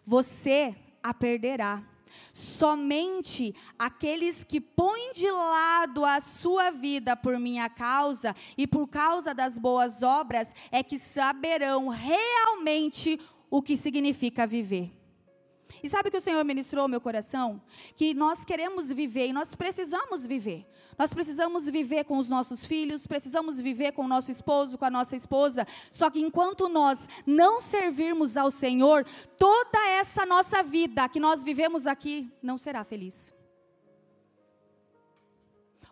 você 0.05 0.75
a 1.01 1.15
perderá. 1.15 1.85
Somente 2.33 3.55
aqueles 3.79 4.45
que 4.45 4.61
põem 4.61 5.13
de 5.13 5.31
lado 5.31 6.05
a 6.05 6.21
sua 6.21 6.71
vida 6.71 7.17
por 7.17 7.39
minha 7.39 7.69
causa 7.69 8.35
e 8.57 8.67
por 8.67 8.87
causa 8.87 9.35
das 9.35 9.59
boas 9.59 10.03
obras 10.03 10.55
é 10.71 10.83
que 10.83 10.99
saberão 10.99 11.89
realmente 11.89 13.21
o 13.51 13.63
que 13.63 13.77
significa 13.77 14.47
viver. 14.47 15.00
E 15.83 15.89
sabe 15.89 16.09
o 16.09 16.13
que 16.13 16.19
o 16.19 16.21
Senhor 16.21 16.45
ministrou 16.45 16.83
ao 16.83 16.89
meu 16.89 17.01
coração? 17.01 17.61
Que 17.97 18.13
nós 18.15 18.45
queremos 18.45 18.91
viver 18.93 19.29
e 19.29 19.33
nós 19.33 19.55
precisamos 19.55 20.27
viver. 20.27 20.67
Nós 20.99 21.15
precisamos 21.15 21.69
viver 21.69 22.05
com 22.05 22.19
os 22.19 22.29
nossos 22.29 22.65
filhos, 22.65 23.07
precisamos 23.07 23.61
viver 23.61 23.93
com 23.93 24.05
o 24.05 24.09
nosso 24.09 24.31
esposo, 24.31 24.77
com 24.77 24.85
a 24.85 24.91
nossa 24.91 25.17
esposa. 25.17 25.67
Só 25.91 26.11
que 26.11 26.21
enquanto 26.21 26.69
nós 26.69 26.99
não 27.27 27.61
servirmos 27.61 28.37
ao 28.37 28.51
Senhor, 28.51 29.07
toda 29.39 29.79
essa 29.89 30.27
nossa 30.27 30.63
vida 30.63 31.09
que 31.09 31.19
nós 31.19 31.43
vivemos 31.43 31.87
aqui 31.87 32.31
não 32.43 32.59
será 32.59 32.85
feliz. 32.85 33.33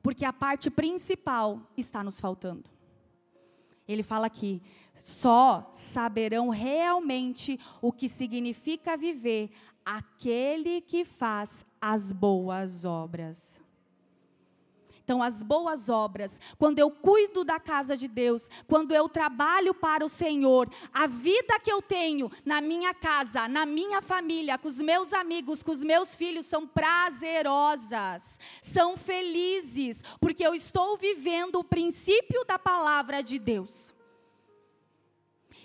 Porque 0.02 0.24
a 0.24 0.32
parte 0.32 0.70
principal 0.70 1.62
está 1.76 2.04
nos 2.04 2.20
faltando. 2.20 2.64
Ele 3.86 4.02
fala 4.02 4.26
aqui: 4.26 4.60
só 5.00 5.70
saberão 5.72 6.48
realmente 6.50 7.58
o 7.80 7.92
que 7.92 8.08
significa 8.08 8.96
viver 8.96 9.50
aquele 9.88 10.82
que 10.82 11.02
faz 11.02 11.64
as 11.80 12.12
boas 12.12 12.84
obras. 12.84 13.58
Então, 15.02 15.22
as 15.22 15.42
boas 15.42 15.88
obras, 15.88 16.38
quando 16.58 16.78
eu 16.78 16.90
cuido 16.90 17.42
da 17.42 17.58
casa 17.58 17.96
de 17.96 18.06
Deus, 18.06 18.50
quando 18.66 18.92
eu 18.92 19.08
trabalho 19.08 19.72
para 19.72 20.04
o 20.04 20.08
Senhor, 20.08 20.68
a 20.92 21.06
vida 21.06 21.58
que 21.58 21.72
eu 21.72 21.80
tenho 21.80 22.30
na 22.44 22.60
minha 22.60 22.92
casa, 22.92 23.48
na 23.48 23.64
minha 23.64 24.02
família, 24.02 24.58
com 24.58 24.68
os 24.68 24.78
meus 24.78 25.14
amigos, 25.14 25.62
com 25.62 25.72
os 25.72 25.82
meus 25.82 26.14
filhos, 26.14 26.44
são 26.44 26.66
prazerosas, 26.66 28.38
são 28.60 28.94
felizes, 28.98 30.02
porque 30.20 30.46
eu 30.46 30.54
estou 30.54 30.98
vivendo 30.98 31.60
o 31.60 31.64
princípio 31.64 32.44
da 32.44 32.58
palavra 32.58 33.22
de 33.22 33.38
Deus. 33.38 33.94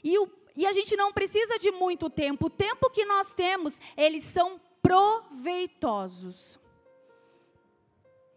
E, 0.01 0.17
o, 0.17 0.25
e 0.55 0.65
a 0.65 0.73
gente 0.73 0.95
não 0.95 1.11
precisa 1.11 1.57
de 1.57 1.71
muito 1.71 2.09
tempo. 2.09 2.47
O 2.47 2.49
tempo 2.49 2.89
que 2.89 3.05
nós 3.05 3.33
temos, 3.33 3.79
eles 3.97 4.23
são 4.23 4.59
proveitosos. 4.81 6.59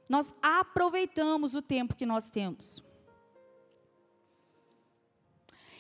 Nós 0.09 0.33
aproveitamos 0.41 1.55
o 1.55 1.61
tempo 1.61 1.97
que 1.97 2.07
nós 2.07 2.31
temos. 2.31 2.85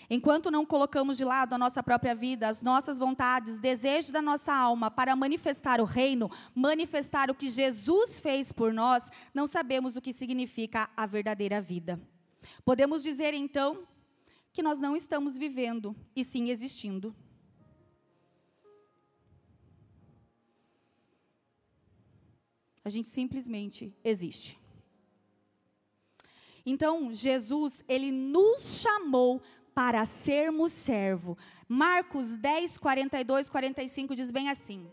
Enquanto 0.09 0.53
não 0.53 0.64
colocamos 0.64 1.16
de 1.16 1.25
lado 1.25 1.53
a 1.53 1.59
nossa 1.59 1.83
própria 1.83 2.14
vida, 2.14 2.49
as 2.49 2.62
nossas 2.62 2.99
vontades, 2.99 3.59
desejos 3.59 4.11
da 4.11 4.22
nossa 4.22 4.55
alma 4.55 4.88
para 4.88 5.16
manifestar 5.16 5.81
o 5.81 5.85
reino, 5.85 6.31
manifestar 6.55 7.29
o 7.29 7.35
que 7.35 7.49
Jesus 7.49 8.20
fez 8.20 8.53
por 8.53 8.72
nós, 8.72 9.09
não 9.35 9.49
sabemos 9.49 9.96
o 9.96 10.01
que 10.01 10.12
significa 10.12 10.88
a 10.96 11.07
verdadeira 11.07 11.61
vida. 11.61 12.01
Podemos 12.64 13.03
dizer 13.03 13.35
então 13.35 13.87
que 14.57 14.62
nós 14.62 14.81
não 14.81 14.97
estamos 14.97 15.37
vivendo, 15.37 15.95
e 16.16 16.25
sim 16.25 16.49
existindo. 16.49 17.14
A 22.83 22.88
gente 22.88 23.07
simplesmente 23.07 23.95
existe. 24.03 24.59
Então, 26.64 27.12
Jesus, 27.12 27.85
ele 27.87 28.11
nos 28.11 28.81
chamou 28.81 29.42
para 29.75 30.07
sermos 30.07 30.73
servo. 30.73 31.37
Marcos 31.69 32.38
10, 32.38 32.79
42, 32.79 33.51
45 33.51 34.16
diz 34.16 34.31
bem 34.31 34.49
assim: 34.49 34.90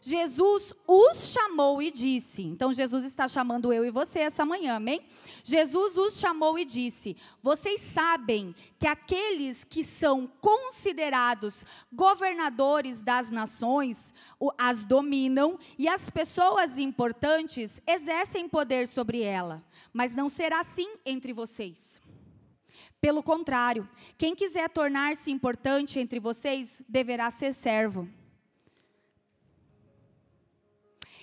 Jesus 0.00 0.72
os 0.86 1.32
chamou 1.32 1.82
e 1.82 1.90
disse. 1.90 2.42
Então 2.42 2.72
Jesus 2.72 3.04
está 3.04 3.28
chamando 3.28 3.72
eu 3.72 3.84
e 3.84 3.90
você 3.90 4.20
essa 4.20 4.44
manhã, 4.44 4.76
amém? 4.76 5.02
Jesus 5.44 5.96
os 5.96 6.18
chamou 6.18 6.58
e 6.58 6.64
disse: 6.64 7.16
Vocês 7.42 7.80
sabem 7.80 8.54
que 8.78 8.86
aqueles 8.86 9.62
que 9.62 9.84
são 9.84 10.26
considerados 10.40 11.66
governadores 11.92 13.02
das 13.02 13.30
nações 13.30 14.14
as 14.56 14.84
dominam 14.84 15.58
e 15.78 15.86
as 15.86 16.08
pessoas 16.08 16.78
importantes 16.78 17.80
exercem 17.86 18.48
poder 18.48 18.88
sobre 18.88 19.22
ela. 19.22 19.62
Mas 19.92 20.14
não 20.14 20.30
será 20.30 20.60
assim 20.60 20.88
entre 21.04 21.32
vocês. 21.32 22.00
Pelo 23.00 23.22
contrário, 23.22 23.88
quem 24.18 24.34
quiser 24.34 24.68
tornar-se 24.68 25.30
importante 25.30 25.98
entre 25.98 26.20
vocês 26.20 26.82
deverá 26.88 27.30
ser 27.30 27.54
servo. 27.54 28.08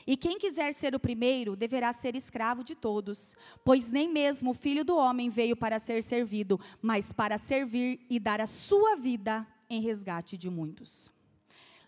E 0.08 0.16
quem 0.16 0.40
quiser 0.40 0.74
ser 0.74 0.96
o 0.96 1.00
primeiro 1.00 1.54
deverá 1.54 1.92
ser 1.92 2.16
escravo 2.16 2.64
de 2.64 2.74
todos, 2.74 3.36
pois 3.66 3.92
nem 3.92 4.10
mesmo 4.10 4.52
o 4.52 4.54
filho 4.54 4.86
do 4.86 4.96
homem 4.96 5.30
veio 5.30 5.58
para 5.58 5.80
ser 5.80 6.02
servido, 6.02 6.58
mas 6.82 7.12
para 7.12 7.38
servir 7.38 8.00
e 8.10 8.18
dar 8.18 8.40
a 8.40 8.46
sua 8.46 8.96
vida 8.96 9.46
em 9.70 9.82
resgate 9.82 10.38
de 10.38 10.50
muitos. 10.50 11.12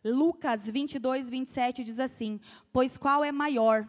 Lucas 0.04 0.70
22, 0.70 1.30
27 1.30 1.82
diz 1.82 1.98
assim: 1.98 2.42
Pois 2.74 2.98
qual 2.98 3.24
é 3.24 3.32
maior, 3.32 3.88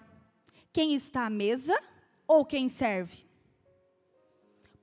quem 0.73 0.95
está 0.95 1.27
à 1.27 1.31
mesa 1.31 1.77
ou 2.25 2.45
quem 2.45 2.69
serve? 2.69 3.25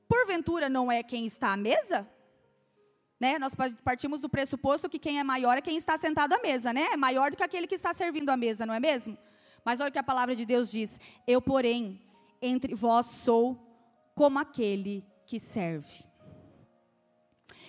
Porventura 0.09 0.67
não 0.67 0.91
é 0.91 1.01
quem 1.01 1.25
está 1.25 1.53
à 1.53 1.57
mesa? 1.57 2.05
Né? 3.17 3.39
Nós 3.39 3.53
partimos 3.81 4.19
do 4.19 4.29
pressuposto 4.29 4.89
que 4.89 4.99
quem 4.99 5.19
é 5.19 5.23
maior 5.23 5.57
é 5.57 5.61
quem 5.61 5.77
está 5.77 5.97
sentado 5.97 6.33
à 6.33 6.39
mesa, 6.39 6.73
né? 6.73 6.89
É 6.91 6.97
maior 6.97 7.31
do 7.31 7.37
que 7.37 7.43
aquele 7.43 7.65
que 7.65 7.75
está 7.75 7.93
servindo 7.93 8.29
à 8.29 8.35
mesa, 8.35 8.65
não 8.65 8.73
é 8.73 8.79
mesmo? 8.79 9.17
Mas 9.67 9.81
olha 9.81 9.89
o 9.89 9.91
que 9.91 9.99
a 9.99 10.03
palavra 10.03 10.33
de 10.33 10.45
Deus 10.45 10.71
diz: 10.71 10.97
Eu, 11.27 11.41
porém, 11.41 12.01
entre 12.41 12.73
vós 12.73 13.05
sou 13.07 13.61
como 14.15 14.39
aquele 14.39 15.05
que 15.25 15.37
serve. 15.37 16.05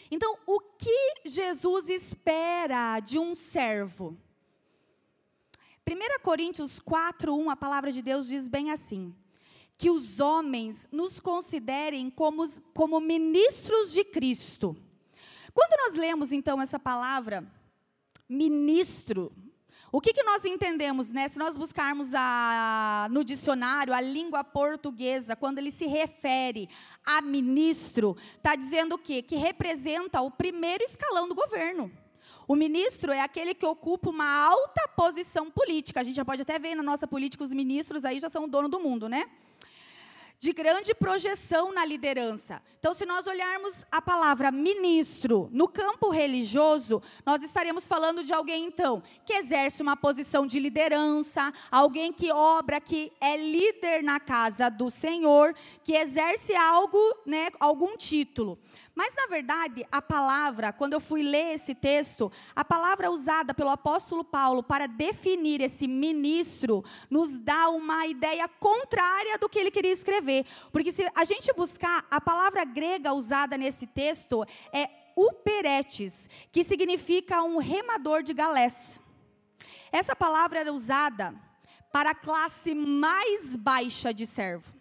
Então, 0.08 0.38
o 0.46 0.60
que 0.60 1.14
Jesus 1.24 1.88
espera 1.88 3.00
de 3.00 3.18
um 3.18 3.34
servo? 3.34 4.16
1 5.84 6.22
Coríntios 6.22 6.78
4, 6.78 7.34
1, 7.34 7.50
a 7.50 7.56
palavra 7.56 7.90
de 7.90 8.00
Deus 8.00 8.28
diz 8.28 8.46
bem 8.46 8.70
assim: 8.70 9.12
que 9.76 9.90
os 9.90 10.20
homens 10.20 10.88
nos 10.92 11.18
considerem 11.18 12.08
como, 12.10 12.44
como 12.74 13.00
ministros 13.00 13.90
de 13.90 14.04
Cristo. 14.04 14.76
Quando 15.52 15.76
nós 15.76 15.96
lemos 15.96 16.30
então 16.30 16.62
essa 16.62 16.78
palavra, 16.78 17.44
ministro, 18.28 19.32
o 19.90 20.00
que, 20.00 20.12
que 20.12 20.22
nós 20.22 20.44
entendemos, 20.44 21.10
né? 21.10 21.28
Se 21.28 21.38
nós 21.38 21.56
buscarmos 21.56 22.10
a, 22.14 23.08
no 23.10 23.24
dicionário 23.24 23.94
a 23.94 24.00
língua 24.00 24.44
portuguesa, 24.44 25.34
quando 25.34 25.58
ele 25.58 25.70
se 25.70 25.86
refere 25.86 26.68
a 27.04 27.22
ministro, 27.22 28.16
está 28.36 28.54
dizendo 28.54 28.96
o 28.96 28.98
quê? 28.98 29.22
Que 29.22 29.36
representa 29.36 30.20
o 30.20 30.30
primeiro 30.30 30.84
escalão 30.84 31.26
do 31.26 31.34
governo. 31.34 31.90
O 32.46 32.54
ministro 32.54 33.12
é 33.12 33.20
aquele 33.20 33.54
que 33.54 33.64
ocupa 33.64 34.10
uma 34.10 34.28
alta 34.28 34.88
posição 34.96 35.50
política. 35.50 36.00
A 36.00 36.02
gente 36.02 36.16
já 36.16 36.24
pode 36.24 36.42
até 36.42 36.58
ver 36.58 36.74
na 36.74 36.82
nossa 36.82 37.06
política, 37.06 37.44
os 37.44 37.52
ministros 37.52 38.04
aí 38.04 38.20
já 38.20 38.28
são 38.28 38.44
o 38.44 38.48
dono 38.48 38.68
do 38.68 38.80
mundo, 38.80 39.08
né? 39.08 39.26
De 40.40 40.52
grande 40.52 40.94
projeção 40.94 41.72
na 41.72 41.84
liderança. 41.84 42.62
Então, 42.78 42.94
se 42.94 43.04
nós 43.04 43.26
olharmos 43.26 43.84
a 43.90 44.00
palavra 44.00 44.52
ministro 44.52 45.48
no 45.52 45.66
campo 45.66 46.10
religioso, 46.10 47.02
nós 47.26 47.42
estaremos 47.42 47.88
falando 47.88 48.22
de 48.22 48.32
alguém, 48.32 48.66
então, 48.66 49.02
que 49.26 49.32
exerce 49.32 49.82
uma 49.82 49.96
posição 49.96 50.46
de 50.46 50.60
liderança, 50.60 51.52
alguém 51.70 52.12
que 52.12 52.30
obra, 52.30 52.80
que 52.80 53.12
é 53.20 53.36
líder 53.36 54.02
na 54.02 54.20
casa 54.20 54.68
do 54.68 54.88
Senhor, 54.90 55.54
que 55.82 55.94
exerce 55.94 56.54
algo, 56.54 56.98
né, 57.26 57.48
algum 57.58 57.96
título. 57.96 58.58
Mas, 58.98 59.14
na 59.14 59.26
verdade, 59.26 59.86
a 59.92 60.02
palavra, 60.02 60.72
quando 60.72 60.92
eu 60.92 60.98
fui 60.98 61.22
ler 61.22 61.54
esse 61.54 61.72
texto, 61.72 62.32
a 62.56 62.64
palavra 62.64 63.12
usada 63.12 63.54
pelo 63.54 63.70
apóstolo 63.70 64.24
Paulo 64.24 64.60
para 64.60 64.88
definir 64.88 65.60
esse 65.60 65.86
ministro, 65.86 66.84
nos 67.08 67.38
dá 67.38 67.68
uma 67.68 68.08
ideia 68.08 68.48
contrária 68.48 69.38
do 69.38 69.48
que 69.48 69.56
ele 69.56 69.70
queria 69.70 69.92
escrever. 69.92 70.44
Porque 70.72 70.90
se 70.90 71.08
a 71.14 71.22
gente 71.22 71.52
buscar, 71.52 72.08
a 72.10 72.20
palavra 72.20 72.64
grega 72.64 73.12
usada 73.12 73.56
nesse 73.56 73.86
texto 73.86 74.44
é 74.72 74.90
uperetes, 75.14 76.28
que 76.50 76.64
significa 76.64 77.40
um 77.44 77.58
remador 77.58 78.24
de 78.24 78.34
galés. 78.34 79.00
Essa 79.92 80.16
palavra 80.16 80.58
era 80.58 80.72
usada 80.72 81.32
para 81.92 82.10
a 82.10 82.16
classe 82.16 82.74
mais 82.74 83.54
baixa 83.54 84.12
de 84.12 84.26
servo. 84.26 84.77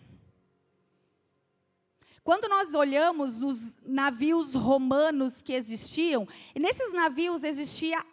Quando 2.28 2.50
nós 2.50 2.74
olhamos 2.74 3.42
os 3.42 3.78
navios 3.86 4.54
romanos 4.54 5.42
que 5.42 5.54
existiam, 5.54 6.28
nesses 6.60 6.92
navios 6.92 7.42
existia 7.42 8.06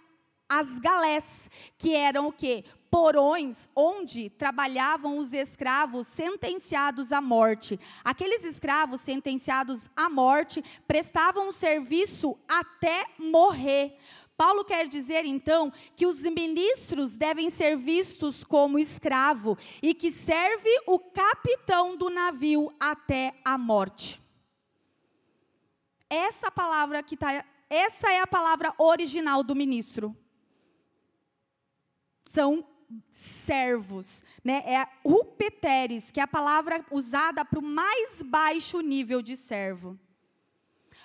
as 0.48 0.78
galés, 0.78 1.50
que 1.76 1.96
eram 1.96 2.28
o 2.28 2.32
quê? 2.32 2.64
Porões 2.88 3.68
onde 3.74 4.30
trabalhavam 4.30 5.18
os 5.18 5.32
escravos 5.32 6.06
sentenciados 6.06 7.10
à 7.10 7.20
morte. 7.20 7.76
Aqueles 8.04 8.44
escravos 8.44 9.00
sentenciados 9.00 9.90
à 9.96 10.08
morte 10.08 10.62
prestavam 10.86 11.50
serviço 11.50 12.38
até 12.46 13.06
morrer. 13.18 13.98
Paulo 14.36 14.64
quer 14.64 14.88
dizer 14.88 15.24
então 15.24 15.72
que 15.94 16.06
os 16.06 16.20
ministros 16.22 17.12
devem 17.12 17.50
ser 17.50 17.76
vistos 17.76 18.42
como 18.42 18.78
escravo 18.78 19.56
e 19.80 19.94
que 19.94 20.10
serve 20.10 20.70
o 20.86 20.98
capitão 20.98 21.96
do 21.96 22.10
navio 22.10 22.74
até 22.80 23.34
a 23.44 23.56
morte. 23.56 24.20
Essa 26.10 26.50
palavra 26.50 27.02
que 27.02 27.14
está, 27.14 27.44
essa 27.70 28.10
é 28.12 28.20
a 28.20 28.26
palavra 28.26 28.74
original 28.76 29.42
do 29.42 29.54
ministro. 29.54 30.16
São 32.26 32.66
servos, 33.10 34.24
né? 34.42 34.62
É 34.66 34.88
rupeteres, 35.04 36.10
que 36.10 36.20
é 36.20 36.22
a 36.24 36.28
palavra 36.28 36.84
usada 36.90 37.44
para 37.44 37.58
o 37.58 37.62
mais 37.62 38.20
baixo 38.22 38.80
nível 38.80 39.22
de 39.22 39.36
servo. 39.36 39.98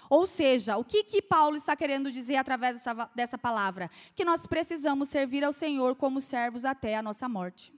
Ou 0.09 0.25
seja, 0.25 0.75
o 0.75 0.83
que, 0.83 1.03
que 1.03 1.21
Paulo 1.21 1.55
está 1.55 1.75
querendo 1.75 2.11
dizer 2.11 2.37
através 2.37 2.77
dessa, 2.77 3.09
dessa 3.13 3.37
palavra? 3.37 3.91
Que 4.15 4.25
nós 4.25 4.47
precisamos 4.47 5.07
servir 5.09 5.43
ao 5.43 5.53
Senhor 5.53 5.95
como 5.95 6.19
servos 6.19 6.65
até 6.65 6.97
a 6.97 7.03
nossa 7.03 7.29
morte. 7.29 7.71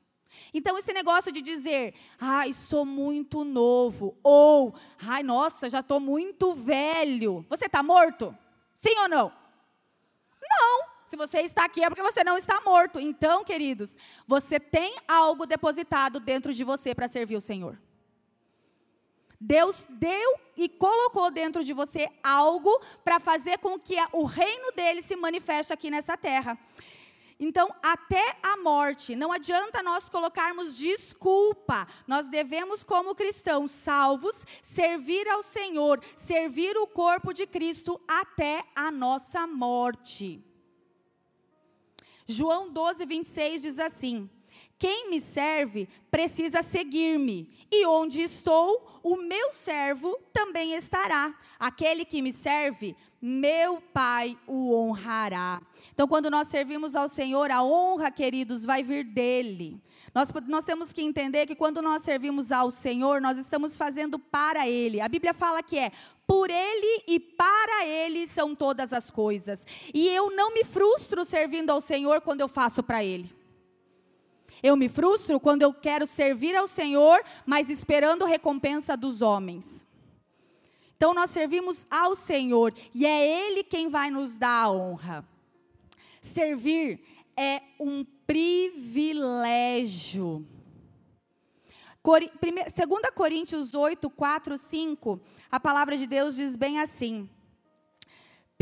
Então, 0.54 0.78
esse 0.78 0.94
negócio 0.94 1.30
de 1.30 1.42
dizer, 1.42 1.94
ai, 2.18 2.54
sou 2.54 2.86
muito 2.86 3.44
novo, 3.44 4.18
ou, 4.24 4.74
ai, 4.98 5.24
nossa, 5.24 5.70
já 5.70 5.80
estou 5.80 6.00
muito 6.00 6.54
velho. 6.54 7.46
Você 7.50 7.66
está 7.66 7.84
morto? 7.84 8.34
Sim 8.76 8.98
ou 9.00 9.10
não? 9.10 9.32
Não. 10.42 10.92
Se 11.06 11.18
você 11.18 11.42
está 11.42 11.66
aqui 11.66 11.84
é 11.84 11.90
porque 11.90 12.02
você 12.02 12.24
não 12.24 12.38
está 12.38 12.62
morto. 12.62 12.98
Então, 12.98 13.44
queridos, 13.44 13.98
você 14.26 14.58
tem 14.58 14.96
algo 15.06 15.46
depositado 15.46 16.22
dentro 16.22 16.54
de 16.54 16.64
você 16.64 16.96
para 16.96 17.10
servir 17.10 17.36
o 17.36 17.42
Senhor. 17.42 17.78
Deus 19.44 19.88
deu 19.90 20.40
e 20.56 20.70
colocou 20.70 21.32
dentro 21.32 21.64
de 21.64 21.74
você 21.74 22.08
algo 22.24 22.70
para 23.04 23.20
fazer 23.20 23.58
com 23.58 23.80
que 23.80 23.96
o 24.14 24.24
reino 24.24 24.72
dele 24.74 25.02
se 25.02 25.16
manifeste 25.16 25.74
aqui 25.74 25.90
nessa 25.90 26.16
terra. 26.16 26.56
Então, 27.40 27.74
até 27.82 28.38
a 28.44 28.56
morte, 28.58 29.16
não 29.16 29.32
adianta 29.32 29.82
nós 29.82 30.08
colocarmos 30.08 30.78
desculpa. 30.78 31.88
Nós 32.06 32.28
devemos, 32.28 32.84
como 32.84 33.16
cristãos 33.16 33.72
salvos, 33.72 34.46
servir 34.62 35.28
ao 35.28 35.42
Senhor, 35.42 36.00
servir 36.16 36.78
o 36.78 36.86
corpo 36.86 37.34
de 37.34 37.48
Cristo 37.48 38.00
até 38.08 38.64
a 38.76 38.92
nossa 38.92 39.48
morte. 39.48 40.46
João 42.28 42.72
12, 42.72 43.08
26 43.08 43.62
diz 43.64 43.80
assim: 43.80 44.30
quem 44.82 45.12
me 45.12 45.22
serve 45.22 45.88
precisa 46.10 46.64
seguir-me, 46.64 47.48
e 47.72 47.86
onde 47.86 48.20
estou, 48.20 49.00
o 49.04 49.16
meu 49.16 49.54
servo 49.54 50.20
também 50.34 50.74
estará. 50.74 51.36
Aquele 51.60 52.04
que 52.04 52.20
me 52.20 52.34
serve, 52.34 52.96
meu 53.22 53.80
Pai 53.94 54.36
o 54.48 54.74
honrará. 54.74 55.62
Então, 55.94 56.08
quando 56.08 56.32
nós 56.32 56.48
servimos 56.48 56.96
ao 56.96 57.08
Senhor, 57.08 57.52
a 57.52 57.62
honra, 57.62 58.10
queridos, 58.10 58.66
vai 58.66 58.82
vir 58.82 59.04
dele. 59.04 59.80
Nós, 60.16 60.34
nós 60.48 60.64
temos 60.64 60.92
que 60.92 61.04
entender 61.04 61.46
que 61.46 61.56
quando 61.56 61.80
nós 61.80 62.02
servimos 62.02 62.52
ao 62.52 62.72
Senhor, 62.72 63.22
nós 63.22 63.38
estamos 63.38 63.78
fazendo 63.78 64.18
para 64.18 64.68
Ele. 64.68 65.00
A 65.00 65.08
Bíblia 65.08 65.36
fala 65.36 65.62
que 65.62 65.78
é 65.78 65.92
por 66.26 66.50
Ele 66.50 67.04
e 67.08 67.20
para 67.20 67.86
Ele 67.86 68.26
são 68.26 68.56
todas 68.56 68.92
as 68.94 69.12
coisas. 69.12 69.64
E 69.94 70.08
eu 70.08 70.36
não 70.36 70.52
me 70.52 70.64
frustro 70.64 71.24
servindo 71.24 71.70
ao 71.70 71.80
Senhor 71.80 72.20
quando 72.22 72.42
eu 72.42 72.48
faço 72.48 72.82
para 72.82 73.04
Ele. 73.04 73.41
Eu 74.64 74.76
me 74.76 74.88
frustro 74.88 75.40
quando 75.40 75.64
eu 75.64 75.74
quero 75.74 76.06
servir 76.06 76.56
ao 76.56 76.68
Senhor, 76.68 77.24
mas 77.46 77.70
esperando 77.70 78.26
recompensa 78.26 78.96
dos 78.96 79.22
homens. 79.22 79.86
Então 80.96 81.14
nós 81.14 81.32
servimos 81.32 81.86
ao 81.90 82.16
Senhor 82.16 82.74
e 82.94 83.06
é 83.06 83.48
Ele 83.48 83.64
quem 83.64 83.90
vai 83.90 84.12
nos 84.12 84.38
dar 84.38 84.66
a 84.66 84.72
honra. 84.72 85.28
Servir 86.22 87.02
é 87.36 87.62
um 87.80 88.06
privilégio. 88.28 89.68
2 92.04 92.30
Coríntios 93.16 93.74
8, 93.74 94.10
4, 94.10 94.58
5, 94.58 95.22
a 95.52 95.60
palavra 95.60 95.98
de 95.98 96.08
Deus 96.08 96.36
diz 96.36 96.56
bem 96.56 96.80
assim: 96.80 97.30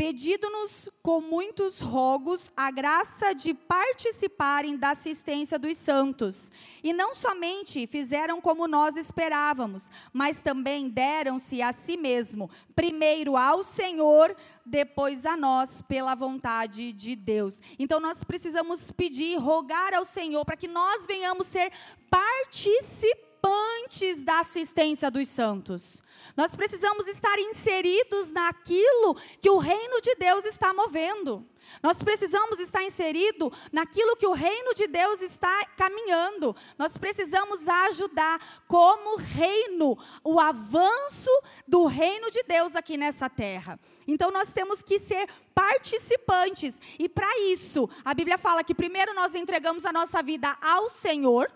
pedido-nos 0.00 0.88
com 1.02 1.20
muitos 1.20 1.78
rogos 1.78 2.50
a 2.56 2.70
graça 2.70 3.34
de 3.34 3.52
participarem 3.52 4.78
da 4.78 4.92
assistência 4.92 5.58
dos 5.58 5.76
santos. 5.76 6.50
E 6.82 6.90
não 6.90 7.14
somente 7.14 7.86
fizeram 7.86 8.40
como 8.40 8.66
nós 8.66 8.96
esperávamos, 8.96 9.90
mas 10.10 10.40
também 10.40 10.88
deram-se 10.88 11.60
a 11.60 11.70
si 11.74 11.98
mesmo, 11.98 12.48
primeiro 12.74 13.36
ao 13.36 13.62
Senhor, 13.62 14.34
depois 14.64 15.26
a 15.26 15.36
nós, 15.36 15.82
pela 15.82 16.14
vontade 16.14 16.94
de 16.94 17.14
Deus. 17.14 17.60
Então 17.78 18.00
nós 18.00 18.24
precisamos 18.24 18.90
pedir, 18.90 19.36
rogar 19.36 19.92
ao 19.92 20.06
Senhor 20.06 20.46
para 20.46 20.56
que 20.56 20.66
nós 20.66 21.06
venhamos 21.06 21.46
ser 21.46 21.70
participantes 22.08 23.29
participantes 23.40 24.22
da 24.22 24.40
assistência 24.40 25.10
dos 25.10 25.28
santos. 25.28 26.02
Nós 26.36 26.54
precisamos 26.54 27.08
estar 27.08 27.38
inseridos 27.38 28.30
naquilo 28.30 29.16
que 29.40 29.50
o 29.50 29.58
reino 29.58 30.00
de 30.00 30.14
Deus 30.14 30.44
está 30.44 30.72
movendo. 30.72 31.46
Nós 31.82 31.96
precisamos 31.98 32.58
estar 32.58 32.82
inserido 32.82 33.52
naquilo 33.72 34.16
que 34.16 34.26
o 34.26 34.32
reino 34.32 34.74
de 34.74 34.86
Deus 34.86 35.22
está 35.22 35.66
caminhando. 35.76 36.54
Nós 36.78 36.96
precisamos 36.96 37.68
ajudar 37.68 38.40
como 38.66 39.16
reino 39.16 39.96
o 40.24 40.38
avanço 40.40 41.30
do 41.66 41.86
reino 41.86 42.30
de 42.30 42.42
Deus 42.42 42.74
aqui 42.74 42.96
nessa 42.96 43.28
terra. 43.28 43.78
Então 44.06 44.30
nós 44.30 44.52
temos 44.52 44.82
que 44.82 44.98
ser 44.98 45.28
participantes. 45.54 46.80
E 46.98 47.08
para 47.08 47.38
isso, 47.40 47.88
a 48.04 48.14
Bíblia 48.14 48.38
fala 48.38 48.64
que 48.64 48.74
primeiro 48.74 49.14
nós 49.14 49.34
entregamos 49.34 49.84
a 49.84 49.92
nossa 49.92 50.22
vida 50.22 50.56
ao 50.60 50.88
Senhor 50.88 51.50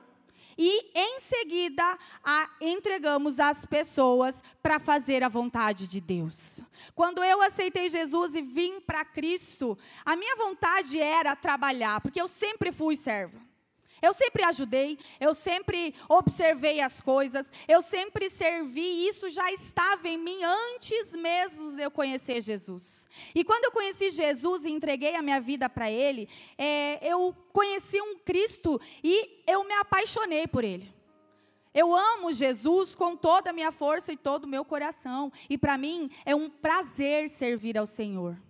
e 0.56 0.90
em 0.94 1.20
seguida 1.20 1.98
a, 2.22 2.50
entregamos 2.60 3.38
as 3.38 3.66
pessoas 3.66 4.42
para 4.62 4.78
fazer 4.80 5.22
a 5.22 5.28
vontade 5.28 5.86
de 5.86 6.00
Deus. 6.00 6.62
Quando 6.94 7.22
eu 7.22 7.42
aceitei 7.42 7.88
Jesus 7.88 8.34
e 8.34 8.42
vim 8.42 8.80
para 8.80 9.04
Cristo, 9.04 9.76
a 10.04 10.16
minha 10.16 10.36
vontade 10.36 11.00
era 11.00 11.36
trabalhar, 11.36 12.00
porque 12.00 12.20
eu 12.20 12.28
sempre 12.28 12.72
fui 12.72 12.96
servo. 12.96 13.43
Eu 14.02 14.12
sempre 14.12 14.44
ajudei, 14.44 14.98
eu 15.18 15.35
sempre 15.35 15.94
observei 16.09 16.80
as 16.80 17.00
coisas, 17.00 17.52
eu 17.66 17.80
sempre 17.80 18.28
servi, 18.28 19.07
isso 19.09 19.30
já 19.30 19.50
estava 19.52 20.09
em 20.09 20.18
mim 20.18 20.42
antes 20.42 21.14
mesmo 21.16 21.74
de 21.74 21.83
eu 21.83 21.90
conhecer 21.90 22.42
Jesus. 22.42 23.09
E 23.35 23.44
quando 23.44 23.64
eu 23.64 23.72
conheci 23.72 24.11
Jesus 24.11 24.64
e 24.64 24.70
entreguei 24.70 25.16
a 25.16 25.22
minha 25.22 25.40
vida 25.40 25.68
para 25.68 25.90
Ele, 25.90 26.28
é, 26.59 26.98
eu 27.02 27.35
conheci 27.52 28.00
um 28.00 28.18
Cristo 28.18 28.80
e 29.02 29.42
eu 29.46 29.64
me 29.64 29.74
apaixonei 29.74 30.46
por 30.46 30.64
Ele. 30.64 30.92
Eu 31.74 31.92
amo 31.92 32.33
Jesus 32.33 32.94
com 32.94 33.16
toda 33.16 33.50
a 33.50 33.52
minha 33.52 33.72
força 33.72 34.12
e 34.12 34.16
todo 34.16 34.44
o 34.44 34.48
meu 34.48 34.64
coração. 34.64 35.33
E 35.50 35.59
para 35.59 35.76
mim 35.76 36.09
é 36.24 36.35
um 36.35 36.48
prazer 36.48 37.28
servir 37.28 37.76
ao 37.76 37.85
Senhor. 37.85 38.40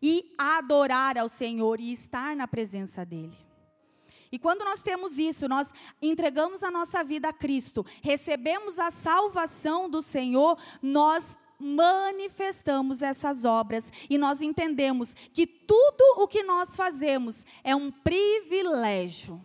E 0.00 0.32
adorar 0.38 1.18
ao 1.18 1.28
Senhor 1.28 1.78
e 1.78 1.92
estar 1.92 2.34
na 2.34 2.48
presença 2.48 3.04
dEle. 3.04 3.51
E 4.32 4.38
quando 4.38 4.64
nós 4.64 4.82
temos 4.82 5.18
isso, 5.18 5.46
nós 5.46 5.70
entregamos 6.00 6.62
a 6.62 6.70
nossa 6.70 7.04
vida 7.04 7.28
a 7.28 7.32
Cristo, 7.34 7.84
recebemos 8.00 8.78
a 8.78 8.90
salvação 8.90 9.90
do 9.90 10.00
Senhor, 10.00 10.58
nós 10.80 11.38
manifestamos 11.58 13.02
essas 13.02 13.44
obras 13.44 13.84
e 14.10 14.16
nós 14.16 14.40
entendemos 14.40 15.14
que 15.14 15.46
tudo 15.46 16.22
o 16.22 16.26
que 16.26 16.42
nós 16.42 16.74
fazemos 16.74 17.44
é 17.62 17.76
um 17.76 17.90
privilégio. 17.90 19.40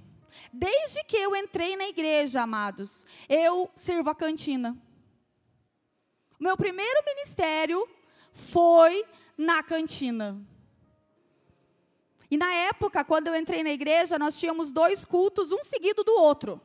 Desde 0.53 1.03
que 1.03 1.17
eu 1.17 1.35
entrei 1.35 1.75
na 1.75 1.89
igreja, 1.89 2.41
amados, 2.41 3.05
eu 3.27 3.69
sirvo 3.75 4.09
a 4.09 4.15
cantina. 4.15 4.75
Meu 6.39 6.55
primeiro 6.55 7.03
ministério 7.05 7.87
foi 8.31 9.03
na 9.37 9.61
cantina. 9.61 10.41
E 12.29 12.37
na 12.37 12.53
época, 12.53 13.03
quando 13.03 13.27
eu 13.27 13.35
entrei 13.35 13.63
na 13.63 13.69
igreja, 13.69 14.19
nós 14.19 14.39
tínhamos 14.39 14.71
dois 14.71 15.05
cultos, 15.05 15.51
um 15.51 15.63
seguido 15.63 16.03
do 16.03 16.13
outro. 16.13 16.61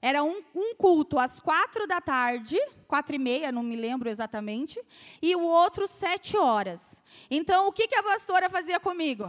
Era 0.00 0.24
um, 0.24 0.42
um 0.52 0.74
culto 0.74 1.18
às 1.18 1.38
quatro 1.38 1.86
da 1.86 2.00
tarde, 2.00 2.58
quatro 2.88 3.14
e 3.14 3.18
meia, 3.18 3.52
não 3.52 3.62
me 3.62 3.76
lembro 3.76 4.10
exatamente, 4.10 4.82
e 5.22 5.36
o 5.36 5.42
outro 5.42 5.86
sete 5.86 6.36
horas. 6.36 7.00
Então, 7.30 7.68
o 7.68 7.72
que, 7.72 7.86
que 7.86 7.94
a 7.94 8.02
pastora 8.02 8.50
fazia 8.50 8.80
comigo? 8.80 9.24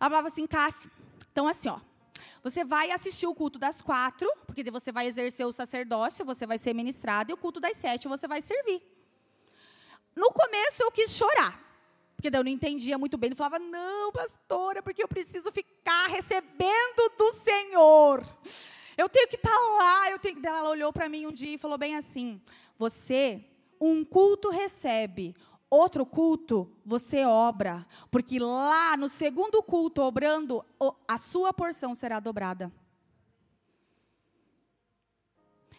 Ela 0.00 0.10
falava 0.10 0.28
assim, 0.28 0.46
Cássia, 0.46 0.90
então 1.30 1.46
assim, 1.46 1.68
ó, 1.68 1.78
você 2.42 2.64
vai 2.64 2.90
assistir 2.90 3.26
o 3.26 3.34
culto 3.34 3.58
das 3.58 3.82
quatro, 3.82 4.26
porque 4.46 4.70
você 4.70 4.90
vai 4.90 5.06
exercer 5.06 5.46
o 5.46 5.52
sacerdócio, 5.52 6.24
você 6.24 6.46
vai 6.46 6.56
ser 6.56 6.72
ministrado, 6.72 7.30
e 7.30 7.34
o 7.34 7.36
culto 7.36 7.60
das 7.60 7.76
sete 7.76 8.08
você 8.08 8.26
vai 8.26 8.40
servir. 8.40 8.80
No 10.14 10.32
começo 10.32 10.82
eu 10.82 10.90
quis 10.90 11.10
chorar, 11.10 11.60
porque 12.16 12.30
daí 12.30 12.40
eu 12.40 12.44
não 12.44 12.50
entendia 12.50 12.96
muito 12.96 13.18
bem. 13.18 13.28
Ele 13.28 13.34
falava, 13.34 13.58
não, 13.58 14.10
pastora, 14.10 14.82
porque 14.82 15.02
eu 15.02 15.08
preciso 15.08 15.52
ficar 15.52 16.06
recebendo 16.06 17.12
do 17.16 17.30
Senhor. 17.32 18.26
Eu 18.96 19.08
tenho 19.08 19.28
que 19.28 19.36
estar 19.36 19.50
tá 19.50 19.68
lá. 19.78 20.10
Eu 20.10 20.18
tenho 20.18 20.40
que... 20.40 20.46
Ela 20.46 20.70
olhou 20.70 20.92
para 20.92 21.08
mim 21.08 21.26
um 21.26 21.32
dia 21.32 21.54
e 21.54 21.58
falou 21.58 21.76
bem 21.76 21.94
assim: 21.94 22.40
Você, 22.76 23.44
um 23.78 24.02
culto 24.02 24.48
recebe, 24.48 25.36
outro 25.68 26.06
culto 26.06 26.72
você 26.84 27.26
obra. 27.26 27.86
Porque 28.10 28.38
lá 28.38 28.96
no 28.96 29.10
segundo 29.10 29.62
culto, 29.62 30.00
obrando, 30.00 30.64
a 31.06 31.18
sua 31.18 31.52
porção 31.52 31.94
será 31.94 32.18
dobrada. 32.18 32.72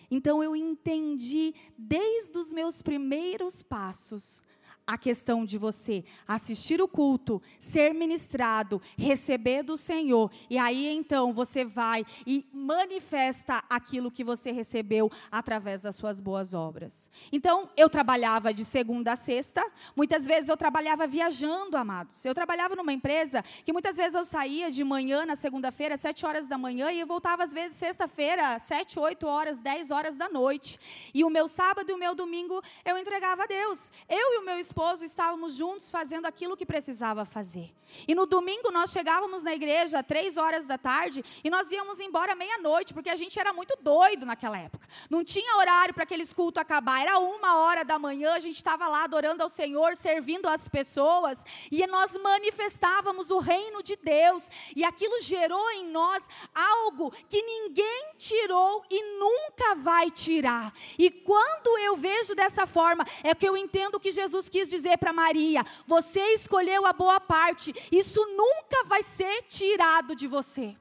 Então 0.09 0.41
eu 0.41 0.55
entendi 0.55 1.53
desde 1.77 2.37
os 2.37 2.53
meus 2.53 2.81
primeiros 2.81 3.61
passos 3.61 4.41
a 4.87 4.97
questão 4.97 5.43
de 5.43 5.57
você 5.57 6.05
assistir 6.25 6.81
o 6.81 6.87
culto, 6.87 7.41
ser 7.59 7.93
ministrado, 7.93 8.81
receber 8.97 9.61
do 9.61 9.75
Senhor, 9.75 10.31
e 10.49 10.57
aí 10.57 10.87
então 10.87 11.33
você 11.33 11.65
vai 11.65 12.05
e 12.25 12.45
manifesta 12.53 13.61
aquilo 13.69 14.09
que 14.09 14.23
você 14.23 14.51
recebeu 14.51 15.11
através 15.29 15.81
das 15.81 15.97
suas 15.97 16.21
boas 16.21 16.53
obras. 16.53 17.11
Então, 17.33 17.69
eu 17.75 17.89
trabalhava 17.89 18.53
de 18.53 18.63
segunda 18.63 19.11
a 19.11 19.15
sexta, 19.17 19.65
muitas 19.93 20.25
vezes 20.25 20.47
eu 20.47 20.55
trabalhava 20.55 21.05
viajando, 21.05 21.75
amados. 21.75 22.23
Eu 22.23 22.33
trabalhava 22.33 22.75
numa 22.75 22.93
empresa 22.93 23.43
que 23.65 23.73
muitas 23.73 23.97
vezes 23.97 24.15
eu 24.15 24.23
saía 24.23 24.71
de 24.71 24.83
manhã 24.85 25.25
na 25.25 25.35
segunda-feira, 25.35 25.97
sete 25.97 26.25
horas 26.25 26.47
da 26.47 26.57
manhã, 26.57 26.91
e 26.91 26.99
eu 27.01 27.07
voltava 27.07 27.43
às 27.43 27.51
vezes 27.51 27.75
sexta-feira, 27.75 28.57
sete, 28.59 28.97
oito 28.97 29.27
horas, 29.27 29.59
dez 29.59 29.91
horas 29.91 30.15
da 30.15 30.29
noite. 30.29 30.79
E 31.13 31.25
o 31.25 31.29
meu 31.29 31.49
sábado 31.49 31.91
e 31.91 31.93
o 31.93 31.97
meu 31.97 32.15
domingo 32.15 32.61
eu 32.85 32.97
entregava 32.97 33.43
a 33.43 33.47
Deus. 33.47 33.91
Eu 34.07 34.35
e 34.35 34.37
o 34.37 34.45
meu 34.45 34.57
esposo 34.57 34.76
esposo 34.77 35.03
estávamos 35.03 35.55
juntos 35.55 35.89
fazendo 35.89 36.27
aquilo 36.27 36.55
que 36.55 36.63
precisava 36.63 37.25
fazer. 37.25 37.73
E 38.07 38.13
no 38.13 38.27
domingo 38.27 38.69
nós 38.69 38.91
chegávamos 38.91 39.41
na 39.41 39.51
igreja 39.51 40.03
três 40.03 40.37
horas 40.37 40.67
da 40.67 40.77
tarde 40.77 41.25
e 41.43 41.49
nós 41.49 41.71
íamos 41.71 41.99
embora 41.99 42.35
meia-noite, 42.35 42.93
porque 42.93 43.09
a 43.09 43.15
gente 43.15 43.39
era 43.39 43.51
muito 43.51 43.75
doido 43.81 44.23
naquela 44.23 44.59
época. 44.59 44.87
Não 45.09 45.23
tinha 45.23 45.57
horário 45.57 45.95
para 45.95 46.03
aqueles 46.03 46.31
cultos 46.31 46.61
acabar, 46.61 47.01
era 47.01 47.17
uma 47.17 47.57
hora 47.57 47.83
da 47.83 47.97
manhã, 47.97 48.33
a 48.33 48.39
gente 48.39 48.57
estava 48.57 48.87
lá 48.87 49.05
adorando 49.05 49.41
ao 49.41 49.49
Senhor, 49.49 49.95
servindo 49.95 50.47
as 50.47 50.67
pessoas, 50.67 51.39
e 51.71 51.87
nós 51.87 52.15
manifestávamos 52.15 53.31
o 53.31 53.39
reino 53.39 53.81
de 53.81 53.95
Deus, 53.95 54.47
e 54.75 54.83
aquilo 54.83 55.19
gerou 55.21 55.71
em 55.71 55.87
nós 55.87 56.23
algo 56.53 57.11
que 57.27 57.41
ninguém 57.41 58.11
tirou 58.15 58.85
e 58.91 59.17
nunca 59.17 59.73
vai 59.75 60.11
tirar. 60.11 60.71
E 60.99 61.09
quando 61.09 61.79
eu 61.79 61.97
vejo 61.97 62.35
dessa 62.35 62.67
forma, 62.67 63.03
é 63.23 63.33
que 63.33 63.47
eu 63.47 63.57
entendo 63.57 63.99
que 63.99 64.11
Jesus 64.11 64.47
quis 64.49 64.66
dizer 64.69 64.97
para 64.97 65.13
Maria: 65.13 65.65
você 65.85 66.33
escolheu 66.33 66.85
a 66.85 66.93
boa 66.93 67.19
parte, 67.19 67.73
isso 67.91 68.25
nunca 68.35 68.83
vai 68.85 69.03
ser 69.03 69.43
tirado 69.43 70.15
de 70.15 70.27
você. 70.27 70.75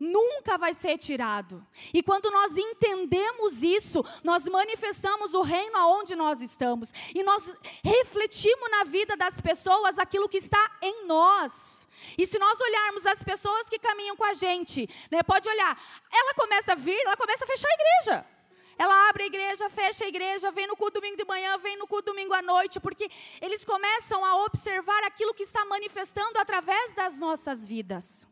Nunca 0.00 0.58
vai 0.58 0.74
ser 0.74 0.98
tirado. 0.98 1.64
E 1.94 2.02
quando 2.02 2.28
nós 2.28 2.56
entendemos 2.56 3.62
isso, 3.62 4.04
nós 4.24 4.44
manifestamos 4.46 5.32
o 5.32 5.42
reino 5.42 5.76
aonde 5.76 6.16
nós 6.16 6.40
estamos. 6.40 6.92
E 7.14 7.22
nós 7.22 7.54
refletimos 7.84 8.68
na 8.68 8.82
vida 8.82 9.16
das 9.16 9.40
pessoas 9.40 10.00
aquilo 10.00 10.28
que 10.28 10.38
está 10.38 10.76
em 10.82 11.06
nós. 11.06 11.86
E 12.18 12.26
se 12.26 12.36
nós 12.36 12.60
olharmos 12.60 13.06
as 13.06 13.22
pessoas 13.22 13.68
que 13.68 13.78
caminham 13.78 14.16
com 14.16 14.24
a 14.24 14.32
gente, 14.32 14.88
né, 15.08 15.22
pode 15.22 15.48
olhar, 15.48 15.80
ela 16.10 16.34
começa 16.34 16.72
a 16.72 16.74
vir, 16.74 17.00
ela 17.06 17.16
começa 17.16 17.44
a 17.44 17.46
fechar 17.46 17.68
a 17.68 17.74
igreja. 17.74 18.26
Ela 18.82 19.08
abre 19.08 19.22
a 19.22 19.26
igreja, 19.26 19.70
fecha 19.70 20.04
a 20.04 20.08
igreja, 20.08 20.50
vem 20.50 20.66
no 20.66 20.76
culto 20.76 20.98
domingo 20.98 21.16
de 21.16 21.24
manhã, 21.24 21.56
vem 21.58 21.76
no 21.76 21.86
culto 21.86 22.06
domingo 22.10 22.34
à 22.34 22.42
noite, 22.42 22.80
porque 22.80 23.08
eles 23.40 23.64
começam 23.64 24.24
a 24.24 24.44
observar 24.44 25.04
aquilo 25.04 25.32
que 25.32 25.44
está 25.44 25.64
manifestando 25.64 26.36
através 26.40 26.92
das 26.92 27.16
nossas 27.16 27.64
vidas. 27.64 28.26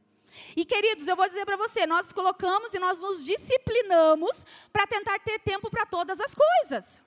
E 0.56 0.64
queridos, 0.64 1.06
eu 1.06 1.14
vou 1.14 1.28
dizer 1.28 1.44
para 1.44 1.56
você, 1.56 1.86
nós 1.86 2.12
colocamos 2.12 2.74
e 2.74 2.80
nós 2.80 2.98
nos 2.98 3.24
disciplinamos 3.24 4.44
para 4.72 4.88
tentar 4.88 5.20
ter 5.20 5.38
tempo 5.38 5.70
para 5.70 5.86
todas 5.86 6.18
as 6.20 6.34
coisas. 6.34 7.00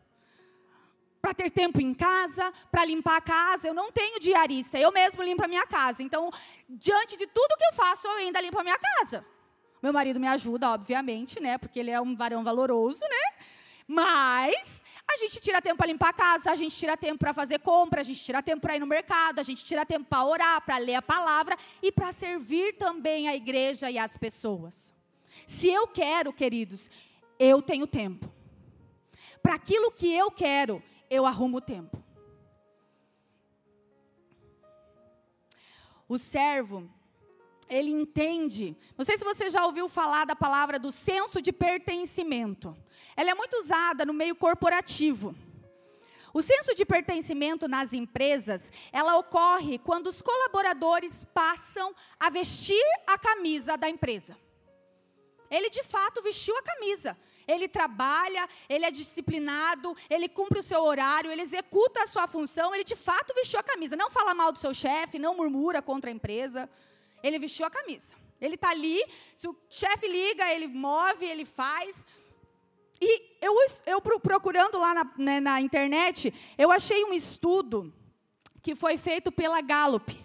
Para 1.21 1.33
ter 1.33 1.49
tempo 1.49 1.81
em 1.81 1.93
casa, 1.93 2.49
para 2.71 2.85
limpar 2.85 3.17
a 3.17 3.21
casa. 3.21 3.67
Eu 3.67 3.73
não 3.73 3.91
tenho 3.91 4.21
diarista, 4.21 4.79
eu 4.79 4.91
mesmo 4.93 5.21
limpo 5.21 5.43
a 5.43 5.49
minha 5.49 5.67
casa. 5.67 6.01
Então, 6.01 6.31
diante 6.69 7.17
de 7.17 7.27
tudo 7.27 7.57
que 7.57 7.65
eu 7.65 7.73
faço, 7.73 8.07
eu 8.07 8.13
ainda 8.13 8.39
limpo 8.39 8.57
a 8.57 8.63
minha 8.63 8.79
casa. 8.79 9.25
Meu 9.83 9.91
marido 9.91 10.17
me 10.17 10.29
ajuda, 10.29 10.69
obviamente, 10.69 11.41
né? 11.41 11.57
Porque 11.57 11.77
ele 11.77 11.91
é 11.91 11.99
um 11.99 12.15
varão 12.15 12.41
valoroso, 12.41 13.01
né? 13.01 13.45
Mas 13.85 14.81
a 15.05 15.17
gente 15.17 15.41
tira 15.41 15.61
tempo 15.61 15.75
para 15.75 15.87
limpar 15.87 16.11
a 16.11 16.13
casa, 16.13 16.51
a 16.51 16.55
gente 16.55 16.73
tira 16.73 16.95
tempo 16.95 17.19
para 17.19 17.33
fazer 17.33 17.59
compra, 17.59 17.99
a 17.99 18.03
gente 18.03 18.23
tira 18.23 18.41
tempo 18.41 18.61
para 18.61 18.77
ir 18.77 18.79
no 18.79 18.87
mercado, 18.87 19.39
a 19.39 19.43
gente 19.43 19.65
tira 19.65 19.85
tempo 19.85 20.05
para 20.05 20.23
orar, 20.23 20.61
para 20.61 20.77
ler 20.77 20.95
a 20.95 21.01
palavra 21.01 21.57
e 21.81 21.91
para 21.91 22.13
servir 22.13 22.77
também 22.77 23.27
a 23.27 23.35
igreja 23.35 23.91
e 23.91 23.97
as 23.97 24.15
pessoas. 24.15 24.93
Se 25.45 25.67
eu 25.67 25.85
quero, 25.85 26.31
queridos, 26.31 26.89
eu 27.37 27.61
tenho 27.61 27.85
tempo. 27.85 28.31
Para 29.41 29.55
aquilo 29.55 29.91
que 29.91 30.09
eu 30.15 30.31
quero, 30.31 30.81
eu 31.09 31.25
arrumo 31.25 31.59
tempo. 31.59 32.01
O 36.07 36.17
servo 36.17 36.89
ele 37.73 37.89
entende. 37.89 38.77
Não 38.95 39.03
sei 39.03 39.17
se 39.17 39.23
você 39.23 39.49
já 39.49 39.65
ouviu 39.65 39.89
falar 39.89 40.25
da 40.25 40.35
palavra 40.35 40.77
do 40.77 40.91
senso 40.91 41.41
de 41.41 41.51
pertencimento. 41.51 42.77
Ela 43.15 43.31
é 43.31 43.33
muito 43.33 43.57
usada 43.57 44.05
no 44.05 44.13
meio 44.13 44.35
corporativo. 44.35 45.35
O 46.31 46.41
senso 46.41 46.73
de 46.75 46.85
pertencimento 46.85 47.67
nas 47.67 47.93
empresas, 47.93 48.71
ela 48.91 49.17
ocorre 49.17 49.77
quando 49.79 50.07
os 50.07 50.21
colaboradores 50.21 51.25
passam 51.33 51.93
a 52.19 52.29
vestir 52.29 52.83
a 53.07 53.17
camisa 53.17 53.75
da 53.75 53.89
empresa. 53.89 54.37
Ele 55.49 55.69
de 55.69 55.83
fato 55.83 56.21
vestiu 56.21 56.55
a 56.57 56.63
camisa. 56.63 57.17
Ele 57.47 57.67
trabalha, 57.67 58.47
ele 58.69 58.85
é 58.85 58.91
disciplinado, 58.91 59.95
ele 60.09 60.29
cumpre 60.29 60.59
o 60.59 60.63
seu 60.63 60.81
horário, 60.81 61.31
ele 61.31 61.41
executa 61.41 62.01
a 62.01 62.07
sua 62.07 62.25
função, 62.25 62.73
ele 62.73 62.83
de 62.83 62.95
fato 62.95 63.33
vestiu 63.33 63.59
a 63.59 63.63
camisa. 63.63 63.95
Não 63.95 64.09
fala 64.09 64.33
mal 64.33 64.51
do 64.51 64.59
seu 64.59 64.73
chefe, 64.73 65.19
não 65.19 65.35
murmura 65.35 65.81
contra 65.81 66.09
a 66.09 66.13
empresa. 66.13 66.69
Ele 67.23 67.39
vestiu 67.39 67.65
a 67.65 67.71
camisa. 67.71 68.13
Ele 68.39 68.55
está 68.55 68.69
ali, 68.69 69.01
se 69.35 69.47
o 69.47 69.55
chefe 69.69 70.07
liga, 70.07 70.51
ele 70.51 70.67
move, 70.67 71.25
ele 71.25 71.45
faz. 71.45 72.05
E 72.99 73.37
eu, 73.41 73.55
eu 73.85 74.01
procurando 74.01 74.77
lá 74.77 74.93
na, 74.93 75.11
né, 75.17 75.39
na 75.39 75.61
internet, 75.61 76.33
eu 76.57 76.69
achei 76.71 77.03
um 77.05 77.13
estudo 77.13 77.93
que 78.61 78.75
foi 78.75 78.97
feito 78.97 79.31
pela 79.31 79.61
Gallup, 79.61 80.19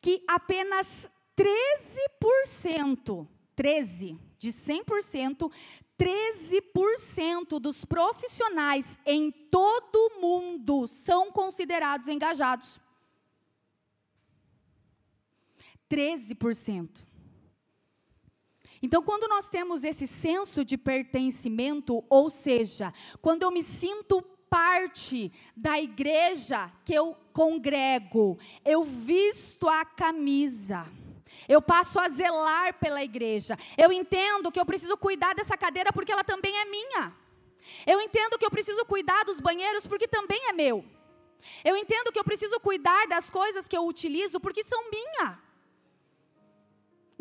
que 0.00 0.24
apenas 0.26 1.10
13% 1.36 3.28
13, 3.54 4.18
de 4.38 4.52
100%, 4.52 5.50
13% 5.98 7.60
dos 7.60 7.84
profissionais 7.84 8.98
em 9.06 9.30
todo 9.30 9.94
o 9.94 10.20
mundo 10.20 10.86
são 10.88 11.30
considerados 11.30 12.08
engajados. 12.08 12.80
13%. 15.92 16.88
Então, 18.82 19.02
quando 19.02 19.28
nós 19.28 19.50
temos 19.50 19.84
esse 19.84 20.06
senso 20.06 20.64
de 20.64 20.78
pertencimento, 20.78 22.02
ou 22.08 22.30
seja, 22.30 22.92
quando 23.20 23.42
eu 23.42 23.50
me 23.50 23.62
sinto 23.62 24.22
parte 24.48 25.30
da 25.54 25.78
igreja 25.80 26.70
que 26.84 26.94
eu 26.94 27.14
congrego, 27.32 28.38
eu 28.64 28.84
visto 28.84 29.68
a 29.68 29.84
camisa. 29.84 30.86
Eu 31.48 31.60
passo 31.62 31.98
a 32.00 32.08
zelar 32.08 32.78
pela 32.78 33.02
igreja. 33.02 33.56
Eu 33.76 33.92
entendo 33.92 34.50
que 34.50 34.58
eu 34.58 34.66
preciso 34.66 34.96
cuidar 34.96 35.34
dessa 35.34 35.56
cadeira 35.56 35.92
porque 35.92 36.12
ela 36.12 36.24
também 36.24 36.56
é 36.58 36.64
minha. 36.64 37.14
Eu 37.86 38.00
entendo 38.00 38.38
que 38.38 38.44
eu 38.44 38.50
preciso 38.50 38.84
cuidar 38.84 39.24
dos 39.24 39.40
banheiros 39.40 39.86
porque 39.86 40.08
também 40.08 40.48
é 40.48 40.52
meu. 40.52 40.84
Eu 41.64 41.76
entendo 41.76 42.12
que 42.12 42.18
eu 42.18 42.24
preciso 42.24 42.58
cuidar 42.60 43.06
das 43.06 43.30
coisas 43.30 43.66
que 43.66 43.76
eu 43.76 43.86
utilizo 43.86 44.40
porque 44.40 44.64
são 44.64 44.90
minha. 44.90 45.51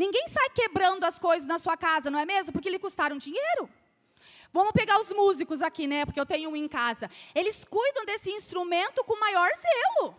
Ninguém 0.03 0.27
sai 0.29 0.49
quebrando 0.49 1.03
as 1.03 1.19
coisas 1.19 1.47
na 1.47 1.59
sua 1.59 1.77
casa, 1.77 2.09
não 2.09 2.17
é 2.17 2.25
mesmo? 2.25 2.51
Porque 2.51 2.71
lhe 2.71 2.79
custaram 2.79 3.19
dinheiro. 3.19 3.69
Vamos 4.51 4.71
pegar 4.71 4.99
os 4.99 5.13
músicos 5.13 5.61
aqui, 5.61 5.85
né? 5.85 6.05
Porque 6.05 6.19
eu 6.19 6.25
tenho 6.25 6.49
um 6.49 6.55
em 6.55 6.67
casa. 6.67 7.07
Eles 7.35 7.63
cuidam 7.63 8.03
desse 8.03 8.31
instrumento 8.31 9.03
com 9.03 9.19
maior 9.19 9.49
zelo. 9.55 10.15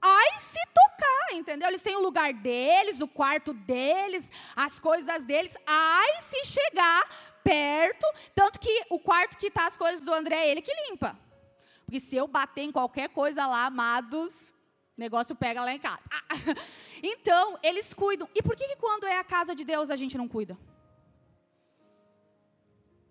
Ai 0.00 0.38
se 0.38 0.58
tocar, 0.78 1.34
entendeu? 1.34 1.68
Eles 1.68 1.82
têm 1.82 1.94
o 1.94 2.00
lugar 2.00 2.32
deles, 2.32 3.02
o 3.02 3.06
quarto 3.06 3.52
deles, 3.52 4.30
as 4.56 4.80
coisas 4.80 5.26
deles. 5.26 5.54
Ai 5.66 6.20
se 6.22 6.46
chegar 6.46 7.02
perto, 7.44 8.06
tanto 8.34 8.58
que 8.58 8.86
o 8.88 8.98
quarto 8.98 9.36
que 9.36 9.48
está 9.48 9.66
as 9.66 9.76
coisas 9.76 10.00
do 10.00 10.14
André 10.14 10.36
é 10.36 10.50
ele 10.50 10.62
que 10.62 10.72
limpa. 10.88 11.18
Porque 11.84 12.00
se 12.00 12.16
eu 12.16 12.26
bater 12.26 12.62
em 12.62 12.72
qualquer 12.72 13.10
coisa 13.10 13.46
lá, 13.46 13.66
amados, 13.66 14.50
negócio 14.96 15.34
pega 15.34 15.64
lá 15.64 15.72
em 15.72 15.78
casa. 15.78 16.02
Então, 17.04 17.58
eles 17.64 17.92
cuidam. 17.92 18.28
E 18.32 18.40
por 18.40 18.54
que, 18.54 18.64
que 18.68 18.76
quando 18.76 19.06
é 19.06 19.18
a 19.18 19.24
casa 19.24 19.56
de 19.56 19.64
Deus 19.64 19.90
a 19.90 19.96
gente 19.96 20.16
não 20.16 20.28
cuida? 20.28 20.56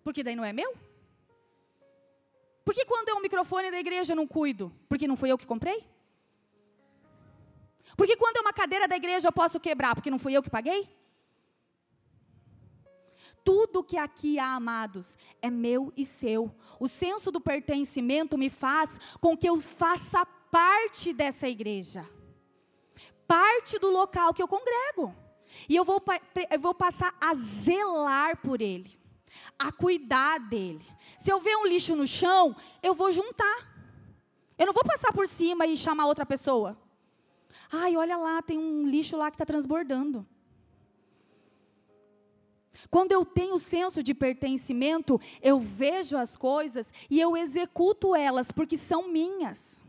Porque 0.02 0.22
daí 0.22 0.34
não 0.34 0.44
é 0.44 0.50
meu? 0.50 0.74
Por 2.64 2.72
que 2.72 2.86
quando 2.86 3.10
é 3.10 3.14
um 3.14 3.20
microfone 3.20 3.70
da 3.70 3.78
igreja 3.78 4.12
eu 4.12 4.16
não 4.16 4.26
cuido? 4.26 4.72
Porque 4.88 5.06
não 5.06 5.14
fui 5.14 5.30
eu 5.30 5.36
que 5.36 5.46
comprei? 5.46 5.84
Porque 7.96 8.16
quando 8.16 8.38
é 8.38 8.40
uma 8.40 8.52
cadeira 8.52 8.88
da 8.88 8.96
igreja 8.96 9.28
eu 9.28 9.32
posso 9.32 9.60
quebrar? 9.60 9.94
Porque 9.94 10.10
não 10.10 10.18
fui 10.18 10.32
eu 10.32 10.42
que 10.42 10.48
paguei? 10.48 10.88
Tudo 13.44 13.84
que 13.84 13.98
aqui 13.98 14.38
há, 14.38 14.54
amados, 14.54 15.18
é 15.42 15.50
meu 15.50 15.92
e 15.96 16.06
seu. 16.06 16.54
O 16.80 16.88
senso 16.88 17.30
do 17.30 17.40
pertencimento 17.40 18.38
me 18.38 18.48
faz 18.48 18.98
com 19.20 19.36
que 19.36 19.48
eu 19.48 19.60
faça 19.60 20.24
parte 20.24 20.41
dessa 21.14 21.48
igreja, 21.48 22.08
parte 23.26 23.78
do 23.78 23.90
local 23.90 24.34
que 24.34 24.42
eu 24.42 24.48
congrego. 24.48 25.14
E 25.68 25.76
eu 25.76 25.84
vou, 25.84 26.02
eu 26.50 26.60
vou 26.60 26.74
passar 26.74 27.14
a 27.20 27.34
zelar 27.34 28.38
por 28.38 28.60
ele, 28.60 28.98
a 29.58 29.70
cuidar 29.70 30.38
dele. 30.38 30.84
Se 31.18 31.30
eu 31.30 31.40
ver 31.40 31.56
um 31.56 31.66
lixo 31.66 31.94
no 31.94 32.06
chão, 32.06 32.56
eu 32.82 32.94
vou 32.94 33.12
juntar. 33.12 33.70
Eu 34.58 34.66
não 34.66 34.72
vou 34.72 34.84
passar 34.84 35.12
por 35.12 35.26
cima 35.26 35.66
e 35.66 35.76
chamar 35.76 36.06
outra 36.06 36.24
pessoa. 36.24 36.78
Ai, 37.70 37.96
olha 37.96 38.16
lá, 38.16 38.42
tem 38.42 38.58
um 38.58 38.86
lixo 38.86 39.16
lá 39.16 39.30
que 39.30 39.34
está 39.34 39.46
transbordando. 39.46 40.26
Quando 42.90 43.12
eu 43.12 43.24
tenho 43.24 43.58
senso 43.58 44.02
de 44.02 44.12
pertencimento, 44.12 45.20
eu 45.40 45.58
vejo 45.58 46.16
as 46.16 46.36
coisas 46.36 46.92
e 47.08 47.20
eu 47.20 47.36
executo 47.36 48.14
elas 48.14 48.50
porque 48.52 48.76
são 48.76 49.08
minhas. 49.08 49.81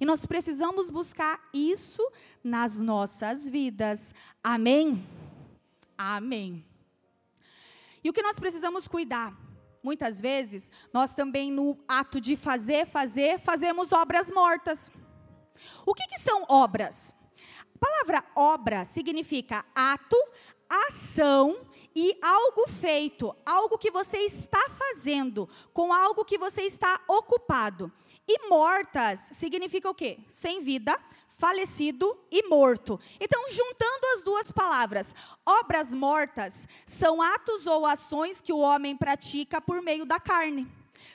E 0.00 0.04
nós 0.04 0.24
precisamos 0.26 0.90
buscar 0.90 1.48
isso 1.52 2.02
nas 2.42 2.78
nossas 2.78 3.48
vidas. 3.48 4.14
Amém? 4.42 5.06
Amém. 5.96 6.64
E 8.02 8.08
o 8.08 8.12
que 8.12 8.22
nós 8.22 8.38
precisamos 8.38 8.86
cuidar? 8.86 9.36
Muitas 9.82 10.20
vezes, 10.20 10.70
nós 10.92 11.14
também, 11.14 11.50
no 11.50 11.78
ato 11.86 12.20
de 12.20 12.36
fazer, 12.36 12.86
fazer, 12.86 13.38
fazemos 13.38 13.92
obras 13.92 14.30
mortas. 14.30 14.90
O 15.84 15.94
que, 15.94 16.06
que 16.06 16.20
são 16.20 16.44
obras? 16.48 17.14
A 17.74 17.78
palavra 17.78 18.24
obra 18.34 18.84
significa 18.84 19.64
ato, 19.74 20.16
ação 20.68 21.66
e 21.94 22.16
algo 22.22 22.68
feito, 22.68 23.34
algo 23.44 23.78
que 23.78 23.90
você 23.90 24.18
está 24.18 24.68
fazendo, 24.70 25.48
com 25.72 25.92
algo 25.92 26.24
que 26.24 26.38
você 26.38 26.62
está 26.62 27.00
ocupado. 27.08 27.90
E 28.28 28.46
mortas 28.48 29.30
significa 29.32 29.88
o 29.88 29.94
quê? 29.94 30.18
Sem 30.28 30.62
vida, 30.62 31.00
falecido 31.38 32.14
e 32.30 32.46
morto. 32.46 33.00
Então, 33.18 33.48
juntando 33.48 34.06
as 34.14 34.22
duas 34.22 34.52
palavras, 34.52 35.14
obras 35.46 35.94
mortas 35.94 36.68
são 36.84 37.22
atos 37.22 37.66
ou 37.66 37.86
ações 37.86 38.42
que 38.42 38.52
o 38.52 38.58
homem 38.58 38.96
pratica 38.96 39.60
por 39.60 39.80
meio 39.80 40.04
da 40.04 40.20
carne. 40.20 40.66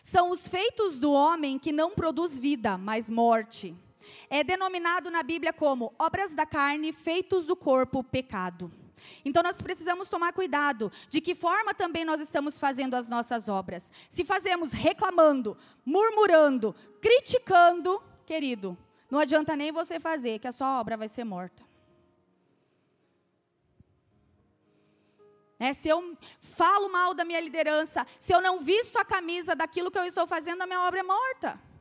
São 0.01 0.31
os 0.31 0.47
feitos 0.47 0.99
do 0.99 1.11
homem 1.11 1.59
que 1.59 1.71
não 1.71 1.91
produz 1.91 2.39
vida, 2.39 2.77
mas 2.77 3.09
morte. 3.09 3.75
É 4.29 4.43
denominado 4.43 5.11
na 5.11 5.21
Bíblia 5.21 5.53
como 5.53 5.93
obras 5.99 6.33
da 6.33 6.45
carne, 6.45 6.91
feitos 6.91 7.45
do 7.45 7.55
corpo, 7.55 8.03
pecado. 8.03 8.71
Então 9.23 9.43
nós 9.43 9.61
precisamos 9.61 10.09
tomar 10.09 10.33
cuidado 10.33 10.91
de 11.09 11.21
que 11.21 11.35
forma 11.35 11.73
também 11.73 12.05
nós 12.05 12.21
estamos 12.21 12.59
fazendo 12.59 12.95
as 12.95 13.07
nossas 13.07 13.47
obras. 13.47 13.91
Se 14.09 14.23
fazemos 14.23 14.71
reclamando, 14.71 15.57
murmurando, 15.85 16.75
criticando, 17.01 18.01
querido, 18.25 18.77
não 19.09 19.19
adianta 19.19 19.55
nem 19.55 19.71
você 19.71 19.99
fazer, 19.99 20.39
que 20.39 20.47
a 20.47 20.51
sua 20.51 20.79
obra 20.79 20.97
vai 20.97 21.07
ser 21.07 21.23
morta. 21.23 21.63
É, 25.59 25.71
se 25.71 25.87
eu 25.87 26.17
falo 26.39 26.89
mal 26.89 27.13
da 27.13 27.23
minha 27.23 27.39
liderança, 27.39 28.05
se 28.19 28.33
eu 28.33 28.41
não 28.41 28.59
visto 28.59 28.97
a 28.97 29.05
camisa 29.05 29.55
daquilo 29.55 29.89
que 29.89 29.97
eu 29.97 30.05
estou 30.05 30.27
fazendo, 30.27 30.61
a 30.61 30.65
minha 30.65 30.81
obra 30.81 30.99
é 30.99 31.03
morta 31.03 31.72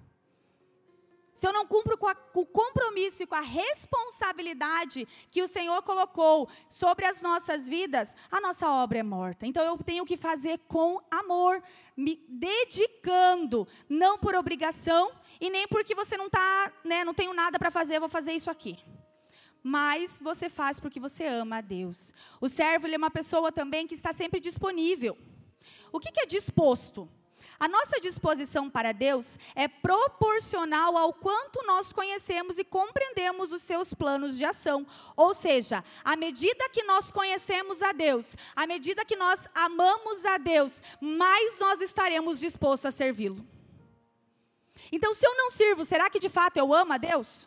se 1.42 1.48
eu 1.48 1.52
não 1.52 1.66
cumpro 1.66 1.98
com, 1.98 2.06
a, 2.06 2.14
com, 2.14 2.42
o 2.42 2.46
compromisso 2.46 3.20
e 3.20 3.26
com 3.26 3.34
a 3.34 3.40
responsabilidade 3.40 5.08
que 5.28 5.42
o 5.42 5.48
Senhor 5.48 5.82
colocou 5.82 6.48
sobre 6.70 7.04
as 7.04 7.20
nossas 7.20 7.68
vidas, 7.68 8.14
a 8.30 8.40
nossa 8.40 8.70
obra 8.70 8.98
é 8.98 9.02
morta. 9.02 9.44
Então 9.44 9.60
eu 9.64 9.76
tenho 9.76 10.06
que 10.06 10.16
fazer 10.16 10.60
com 10.68 11.00
amor, 11.10 11.60
me 11.96 12.24
dedicando, 12.28 13.66
não 13.88 14.16
por 14.16 14.36
obrigação 14.36 15.10
e 15.40 15.50
nem 15.50 15.66
porque 15.66 15.96
você 15.96 16.16
não 16.16 16.30
tá, 16.30 16.72
né, 16.84 17.02
não 17.02 17.12
tenho 17.12 17.34
nada 17.34 17.58
para 17.58 17.72
fazer, 17.72 17.98
vou 17.98 18.08
fazer 18.08 18.34
isso 18.34 18.48
aqui. 18.48 18.78
Mas 19.64 20.20
você 20.20 20.48
faz 20.48 20.78
porque 20.78 21.00
você 21.00 21.26
ama 21.26 21.56
a 21.56 21.60
Deus. 21.60 22.14
O 22.40 22.48
servo 22.48 22.86
é 22.86 22.96
uma 22.96 23.10
pessoa 23.10 23.50
também 23.50 23.88
que 23.88 23.96
está 23.96 24.12
sempre 24.12 24.38
disponível. 24.38 25.18
O 25.90 25.98
que, 25.98 26.12
que 26.12 26.20
é 26.20 26.26
disposto? 26.26 27.10
A 27.62 27.68
nossa 27.68 28.00
disposição 28.00 28.68
para 28.68 28.90
Deus 28.90 29.38
é 29.54 29.68
proporcional 29.68 30.98
ao 30.98 31.12
quanto 31.12 31.64
nós 31.64 31.92
conhecemos 31.92 32.58
e 32.58 32.64
compreendemos 32.64 33.52
os 33.52 33.62
seus 33.62 33.94
planos 33.94 34.36
de 34.36 34.44
ação. 34.44 34.84
Ou 35.14 35.32
seja, 35.32 35.84
à 36.02 36.16
medida 36.16 36.68
que 36.70 36.82
nós 36.82 37.12
conhecemos 37.12 37.80
a 37.80 37.92
Deus, 37.92 38.36
à 38.56 38.66
medida 38.66 39.04
que 39.04 39.14
nós 39.14 39.48
amamos 39.54 40.26
a 40.26 40.38
Deus, 40.38 40.82
mais 41.00 41.56
nós 41.60 41.80
estaremos 41.80 42.40
dispostos 42.40 42.86
a 42.86 42.90
servi-lo. 42.90 43.46
Então, 44.90 45.14
se 45.14 45.24
eu 45.24 45.36
não 45.36 45.48
sirvo, 45.48 45.84
será 45.84 46.10
que 46.10 46.18
de 46.18 46.28
fato 46.28 46.56
eu 46.56 46.74
amo 46.74 46.94
a 46.94 46.98
Deus? 46.98 47.46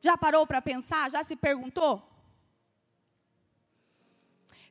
Já 0.00 0.18
parou 0.18 0.44
para 0.44 0.60
pensar? 0.60 1.08
Já 1.08 1.22
se 1.22 1.36
perguntou? 1.36 2.15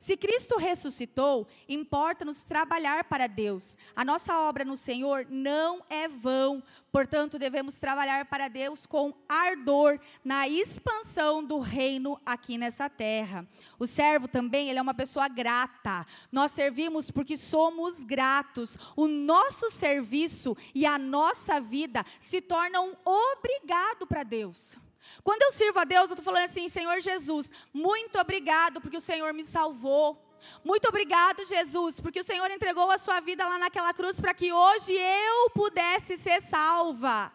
Se 0.05 0.15
Cristo 0.15 0.57
ressuscitou, 0.57 1.47
importa-nos 1.67 2.37
trabalhar 2.43 3.05
para 3.05 3.25
Deus. 3.25 3.75
A 3.95 4.05
nossa 4.05 4.37
obra 4.37 4.63
no 4.63 4.77
Senhor 4.77 5.25
não 5.31 5.83
é 5.89 6.07
vão, 6.07 6.61
portanto, 6.91 7.39
devemos 7.39 7.73
trabalhar 7.79 8.25
para 8.25 8.47
Deus 8.47 8.85
com 8.85 9.15
ardor 9.27 9.99
na 10.23 10.47
expansão 10.47 11.43
do 11.43 11.57
reino 11.57 12.21
aqui 12.23 12.55
nessa 12.55 12.87
terra. 12.87 13.47
O 13.79 13.87
servo 13.87 14.27
também, 14.27 14.69
ele 14.69 14.77
é 14.77 14.81
uma 14.83 14.93
pessoa 14.93 15.27
grata. 15.27 16.05
Nós 16.31 16.51
servimos 16.51 17.09
porque 17.09 17.35
somos 17.35 18.03
gratos. 18.03 18.77
O 18.95 19.07
nosso 19.07 19.71
serviço 19.71 20.55
e 20.75 20.85
a 20.85 20.99
nossa 20.99 21.59
vida 21.59 22.05
se 22.19 22.41
tornam 22.41 22.95
obrigado 23.03 24.05
para 24.05 24.21
Deus. 24.21 24.77
Quando 25.23 25.41
eu 25.43 25.51
sirvo 25.51 25.79
a 25.79 25.83
Deus, 25.83 26.09
eu 26.09 26.13
estou 26.15 26.23
falando 26.23 26.45
assim, 26.45 26.67
Senhor 26.69 26.99
Jesus, 27.01 27.51
muito 27.73 28.19
obrigado 28.19 28.79
porque 28.81 28.97
o 28.97 29.01
Senhor 29.01 29.33
me 29.33 29.43
salvou. 29.43 30.21
Muito 30.63 30.87
obrigado, 30.87 31.43
Jesus, 31.45 31.99
porque 31.99 32.19
o 32.19 32.23
Senhor 32.23 32.49
entregou 32.51 32.91
a 32.91 32.97
sua 32.97 33.19
vida 33.19 33.43
lá 33.45 33.57
naquela 33.57 33.93
cruz 33.93 34.19
para 34.19 34.33
que 34.33 34.53
hoje 34.53 34.93
eu 34.93 35.49
pudesse 35.51 36.17
ser 36.17 36.41
salva. 36.41 37.31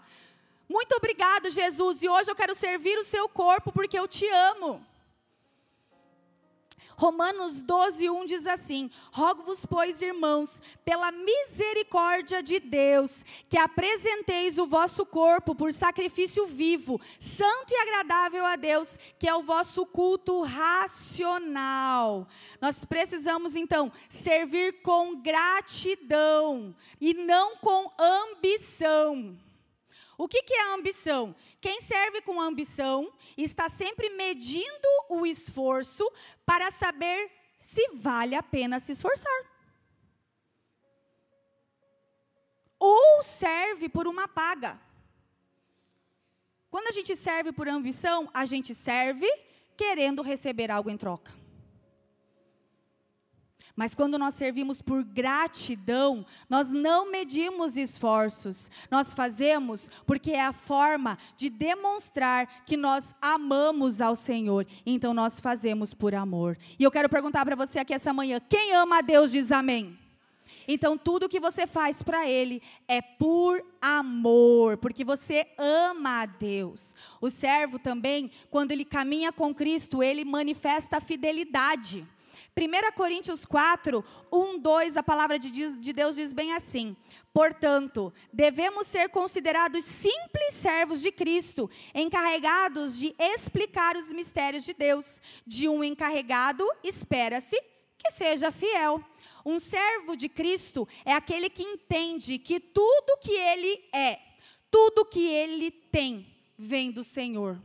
Muito 0.68 0.94
obrigado, 0.94 1.50
Jesus, 1.50 2.02
e 2.02 2.08
hoje 2.08 2.30
eu 2.30 2.36
quero 2.36 2.54
servir 2.54 2.96
o 2.98 3.04
seu 3.04 3.28
corpo 3.28 3.72
porque 3.72 3.98
eu 3.98 4.06
te 4.06 4.28
amo. 4.28 4.86
Romanos 7.00 7.62
12, 7.62 8.10
1 8.10 8.26
diz 8.26 8.46
assim: 8.46 8.90
Rogo-vos, 9.10 9.64
pois, 9.64 10.02
irmãos, 10.02 10.60
pela 10.84 11.10
misericórdia 11.10 12.42
de 12.42 12.60
Deus, 12.60 13.24
que 13.48 13.56
apresenteis 13.56 14.58
o 14.58 14.66
vosso 14.66 15.06
corpo 15.06 15.54
por 15.54 15.72
sacrifício 15.72 16.44
vivo, 16.44 17.00
santo 17.18 17.72
e 17.72 17.76
agradável 17.76 18.44
a 18.44 18.54
Deus, 18.54 18.98
que 19.18 19.26
é 19.26 19.34
o 19.34 19.42
vosso 19.42 19.86
culto 19.86 20.42
racional. 20.42 22.28
Nós 22.60 22.84
precisamos, 22.84 23.56
então, 23.56 23.90
servir 24.10 24.82
com 24.82 25.22
gratidão 25.22 26.76
e 27.00 27.14
não 27.14 27.56
com 27.56 27.90
ambição. 27.98 29.38
O 30.20 30.28
que, 30.28 30.42
que 30.42 30.52
é 30.52 30.60
a 30.64 30.74
ambição? 30.74 31.34
Quem 31.62 31.80
serve 31.80 32.20
com 32.20 32.38
ambição 32.38 33.10
está 33.38 33.70
sempre 33.70 34.10
medindo 34.10 34.88
o 35.08 35.24
esforço 35.24 36.06
para 36.44 36.70
saber 36.70 37.30
se 37.58 37.88
vale 37.94 38.34
a 38.34 38.42
pena 38.42 38.78
se 38.78 38.92
esforçar. 38.92 39.42
Ou 42.78 43.22
serve 43.22 43.88
por 43.88 44.06
uma 44.06 44.28
paga. 44.28 44.78
Quando 46.70 46.88
a 46.88 46.92
gente 46.92 47.16
serve 47.16 47.50
por 47.50 47.66
ambição, 47.66 48.28
a 48.34 48.44
gente 48.44 48.74
serve 48.74 49.26
querendo 49.74 50.20
receber 50.20 50.70
algo 50.70 50.90
em 50.90 50.98
troca. 50.98 51.32
Mas 53.76 53.94
quando 53.94 54.18
nós 54.18 54.34
servimos 54.34 54.82
por 54.82 55.02
gratidão, 55.02 56.24
nós 56.48 56.70
não 56.70 57.10
medimos 57.10 57.76
esforços, 57.76 58.70
nós 58.90 59.14
fazemos 59.14 59.90
porque 60.06 60.32
é 60.32 60.44
a 60.44 60.52
forma 60.52 61.18
de 61.36 61.48
demonstrar 61.48 62.64
que 62.64 62.76
nós 62.76 63.14
amamos 63.20 64.00
ao 64.00 64.16
Senhor. 64.16 64.66
Então 64.84 65.14
nós 65.14 65.40
fazemos 65.40 65.94
por 65.94 66.14
amor. 66.14 66.58
E 66.78 66.84
eu 66.84 66.90
quero 66.90 67.08
perguntar 67.08 67.44
para 67.44 67.56
você 67.56 67.78
aqui 67.78 67.94
essa 67.94 68.12
manhã: 68.12 68.40
quem 68.48 68.74
ama 68.74 68.98
a 68.98 69.02
Deus 69.02 69.30
diz 69.32 69.52
amém? 69.52 69.98
Então, 70.72 70.96
tudo 70.96 71.28
que 71.28 71.40
você 71.40 71.66
faz 71.66 72.00
para 72.00 72.28
Ele 72.28 72.62
é 72.86 73.02
por 73.02 73.64
amor, 73.82 74.76
porque 74.76 75.04
você 75.04 75.46
ama 75.58 76.22
a 76.22 76.26
Deus. 76.26 76.94
O 77.20 77.28
servo 77.28 77.76
também, 77.78 78.30
quando 78.50 78.70
ele 78.70 78.84
caminha 78.84 79.32
com 79.32 79.54
Cristo, 79.54 80.00
ele 80.00 80.24
manifesta 80.24 80.98
a 80.98 81.00
fidelidade. 81.00 82.06
1 82.56 82.92
Coríntios 82.94 83.44
4, 83.44 84.04
1, 84.32 84.58
2, 84.58 84.96
a 84.96 85.02
palavra 85.02 85.38
de 85.38 85.92
Deus 85.92 86.16
diz 86.16 86.32
bem 86.32 86.52
assim: 86.52 86.96
Portanto, 87.32 88.12
devemos 88.32 88.86
ser 88.86 89.08
considerados 89.08 89.84
simples 89.84 90.54
servos 90.54 91.00
de 91.00 91.12
Cristo, 91.12 91.70
encarregados 91.94 92.98
de 92.98 93.14
explicar 93.18 93.96
os 93.96 94.12
mistérios 94.12 94.64
de 94.64 94.74
Deus. 94.74 95.20
De 95.46 95.68
um 95.68 95.84
encarregado, 95.84 96.66
espera-se 96.82 97.56
que 97.96 98.10
seja 98.12 98.50
fiel. 98.50 99.04
Um 99.44 99.58
servo 99.58 100.16
de 100.16 100.28
Cristo 100.28 100.86
é 101.04 101.12
aquele 101.12 101.48
que 101.48 101.62
entende 101.62 102.38
que 102.38 102.58
tudo 102.58 103.18
que 103.22 103.32
ele 103.32 103.88
é, 103.92 104.18
tudo 104.70 105.04
que 105.04 105.26
ele 105.26 105.70
tem, 105.70 106.26
vem 106.58 106.90
do 106.90 107.02
Senhor. 107.02 107.58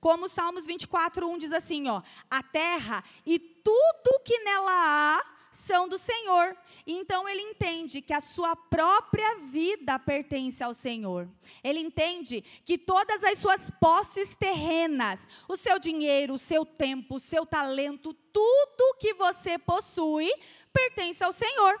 Como 0.00 0.28
Salmos 0.28 0.66
24, 0.66 1.28
1 1.28 1.38
diz 1.38 1.52
assim: 1.52 1.88
ó, 1.88 2.02
a 2.30 2.42
terra 2.42 3.04
e 3.24 3.38
tudo 3.38 4.20
que 4.24 4.38
nela 4.40 4.70
há 4.72 5.40
são 5.50 5.88
do 5.88 5.98
Senhor. 5.98 6.56
Então 6.86 7.28
ele 7.28 7.42
entende 7.42 8.00
que 8.00 8.12
a 8.12 8.20
sua 8.20 8.54
própria 8.54 9.36
vida 9.36 9.98
pertence 9.98 10.62
ao 10.62 10.72
Senhor. 10.72 11.28
Ele 11.62 11.80
entende 11.80 12.42
que 12.64 12.78
todas 12.78 13.22
as 13.24 13.38
suas 13.38 13.70
posses 13.70 14.34
terrenas, 14.34 15.28
o 15.48 15.56
seu 15.56 15.78
dinheiro, 15.78 16.34
o 16.34 16.38
seu 16.38 16.64
tempo, 16.64 17.16
o 17.16 17.20
seu 17.20 17.44
talento, 17.44 18.14
tudo 18.32 18.96
que 18.98 19.14
você 19.14 19.58
possui 19.58 20.30
pertence 20.72 21.22
ao 21.22 21.32
Senhor. 21.32 21.80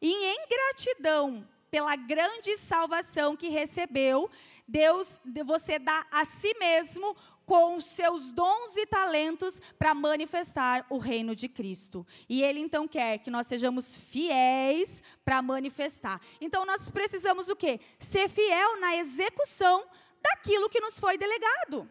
E 0.00 0.12
em 0.12 0.46
gratidão 0.48 1.46
pela 1.70 1.94
grande 1.96 2.56
salvação 2.56 3.36
que 3.36 3.48
recebeu, 3.48 4.30
Deus, 4.68 5.20
você 5.46 5.78
dá 5.78 6.06
a 6.10 6.26
si 6.26 6.54
mesmo 6.58 7.16
com 7.46 7.78
os 7.78 7.86
seus 7.86 8.30
dons 8.30 8.76
e 8.76 8.86
talentos 8.86 9.58
para 9.78 9.94
manifestar 9.94 10.84
o 10.90 10.98
reino 10.98 11.34
de 11.34 11.48
Cristo. 11.48 12.06
E 12.28 12.42
Ele 12.42 12.60
então 12.60 12.86
quer 12.86 13.18
que 13.20 13.30
nós 13.30 13.46
sejamos 13.46 13.96
fiéis 13.96 15.02
para 15.24 15.40
manifestar. 15.40 16.20
Então 16.42 16.66
nós 16.66 16.90
precisamos 16.90 17.48
o 17.48 17.56
quê? 17.56 17.80
Ser 17.98 18.28
fiel 18.28 18.78
na 18.78 18.96
execução 18.96 19.86
daquilo 20.20 20.68
que 20.68 20.78
nos 20.78 21.00
foi 21.00 21.16
delegado. 21.16 21.88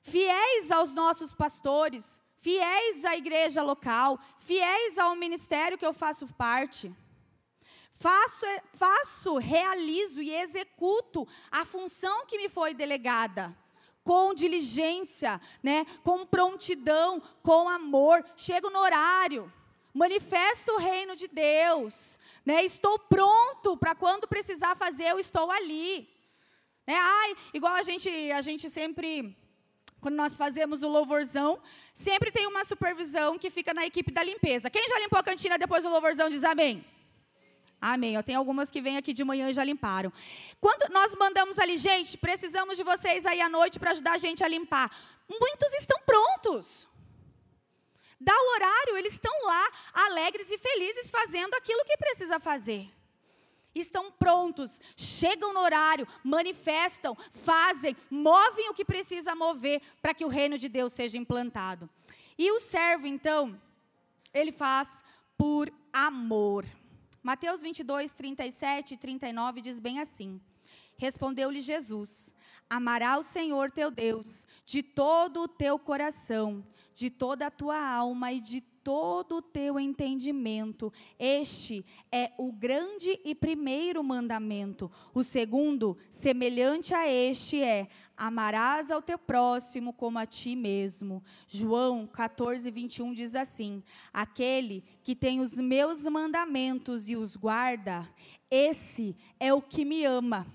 Fiéis 0.00 0.70
aos 0.70 0.94
nossos 0.94 1.34
pastores, 1.34 2.22
fiéis 2.36 3.04
à 3.04 3.16
igreja 3.16 3.62
local, 3.62 4.18
fiéis 4.38 4.96
ao 4.96 5.14
ministério 5.14 5.76
que 5.76 5.84
eu 5.84 5.92
faço 5.92 6.26
parte. 6.34 6.90
Faço, 7.94 8.44
faço, 8.72 9.38
realizo 9.38 10.20
e 10.20 10.34
executo 10.34 11.26
a 11.50 11.64
função 11.64 12.26
que 12.26 12.36
me 12.36 12.48
foi 12.48 12.74
delegada 12.74 13.56
com 14.04 14.34
diligência, 14.34 15.40
né, 15.62 15.86
com 16.02 16.26
prontidão, 16.26 17.22
com 17.42 17.68
amor, 17.68 18.22
chego 18.36 18.68
no 18.68 18.78
horário, 18.78 19.50
manifesto 19.94 20.72
o 20.72 20.78
reino 20.78 21.16
de 21.16 21.26
Deus, 21.26 22.18
né, 22.44 22.62
estou 22.62 22.98
pronto 22.98 23.76
para 23.78 23.94
quando 23.94 24.28
precisar 24.28 24.76
fazer, 24.76 25.04
eu 25.04 25.18
estou 25.18 25.50
ali. 25.50 26.06
Né, 26.86 26.94
ai, 26.94 27.34
igual 27.54 27.72
a 27.72 27.82
gente, 27.82 28.10
a 28.32 28.42
gente 28.42 28.68
sempre, 28.68 29.34
quando 30.02 30.16
nós 30.16 30.36
fazemos 30.36 30.82
o 30.82 30.88
louvorzão, 30.88 31.58
sempre 31.94 32.30
tem 32.30 32.46
uma 32.46 32.64
supervisão 32.64 33.38
que 33.38 33.48
fica 33.48 33.72
na 33.72 33.86
equipe 33.86 34.12
da 34.12 34.22
limpeza. 34.22 34.68
Quem 34.68 34.86
já 34.86 34.98
limpou 34.98 35.18
a 35.18 35.22
cantina 35.22 35.56
depois 35.56 35.82
do 35.82 35.88
louvorzão 35.88 36.28
diz 36.28 36.44
amém? 36.44 36.84
Amém. 37.86 38.20
Tem 38.22 38.34
algumas 38.34 38.70
que 38.70 38.80
vêm 38.80 38.96
aqui 38.96 39.12
de 39.12 39.22
manhã 39.22 39.50
e 39.50 39.52
já 39.52 39.62
limparam. 39.62 40.10
Quando 40.58 40.90
nós 40.90 41.14
mandamos 41.16 41.58
ali, 41.58 41.76
gente, 41.76 42.16
precisamos 42.16 42.78
de 42.78 42.82
vocês 42.82 43.26
aí 43.26 43.42
à 43.42 43.48
noite 43.50 43.78
para 43.78 43.90
ajudar 43.90 44.12
a 44.12 44.18
gente 44.18 44.42
a 44.42 44.48
limpar. 44.48 44.90
Muitos 45.28 45.70
estão 45.74 46.00
prontos. 46.00 46.88
Dá 48.18 48.32
o 48.32 48.54
horário, 48.54 48.96
eles 48.96 49.12
estão 49.12 49.30
lá, 49.44 49.70
alegres 49.92 50.50
e 50.50 50.56
felizes, 50.56 51.10
fazendo 51.10 51.52
aquilo 51.52 51.84
que 51.84 51.98
precisa 51.98 52.40
fazer. 52.40 52.88
Estão 53.74 54.10
prontos, 54.10 54.80
chegam 54.96 55.52
no 55.52 55.60
horário, 55.60 56.08
manifestam, 56.22 57.14
fazem, 57.32 57.94
movem 58.10 58.70
o 58.70 58.74
que 58.74 58.84
precisa 58.84 59.34
mover 59.34 59.82
para 60.00 60.14
que 60.14 60.24
o 60.24 60.28
reino 60.28 60.56
de 60.56 60.70
Deus 60.70 60.94
seja 60.94 61.18
implantado. 61.18 61.90
E 62.38 62.50
o 62.50 62.60
servo, 62.60 63.06
então, 63.06 63.60
ele 64.32 64.52
faz 64.52 65.04
por 65.36 65.70
amor. 65.92 66.64
Mateus 67.24 67.62
22, 67.62 68.12
37 68.12 68.92
e 68.92 68.96
39 68.98 69.62
diz 69.62 69.80
bem 69.80 69.98
assim: 69.98 70.38
Respondeu-lhe 70.98 71.62
Jesus: 71.62 72.34
Amará 72.68 73.16
o 73.16 73.22
Senhor 73.22 73.70
teu 73.70 73.90
Deus 73.90 74.46
de 74.66 74.82
todo 74.82 75.44
o 75.44 75.48
teu 75.48 75.78
coração, 75.78 76.62
de 76.94 77.08
toda 77.08 77.46
a 77.46 77.50
tua 77.50 77.80
alma 77.80 78.30
e 78.30 78.40
de 78.40 78.60
todo 78.84 79.36
o 79.36 79.42
teu 79.42 79.80
entendimento. 79.80 80.92
Este 81.18 81.84
é 82.12 82.30
o 82.38 82.52
grande 82.52 83.18
e 83.24 83.34
primeiro 83.34 84.04
mandamento. 84.04 84.92
O 85.14 85.22
segundo, 85.22 85.96
semelhante 86.10 86.92
a 86.92 87.08
este, 87.10 87.62
é: 87.62 87.88
Amarás 88.16 88.90
ao 88.90 89.02
teu 89.02 89.18
próximo 89.18 89.92
como 89.92 90.18
a 90.18 90.26
ti 90.26 90.54
mesmo. 90.54 91.24
João 91.48 92.06
14, 92.06 92.70
21 92.70 93.14
diz 93.14 93.34
assim: 93.34 93.82
Aquele 94.12 94.84
que 95.02 95.16
tem 95.16 95.40
os 95.40 95.54
meus 95.54 96.02
mandamentos 96.02 97.08
e 97.08 97.16
os 97.16 97.34
guarda, 97.34 98.08
esse 98.50 99.16
é 99.40 99.52
o 99.52 99.62
que 99.62 99.84
me 99.84 100.04
ama. 100.04 100.46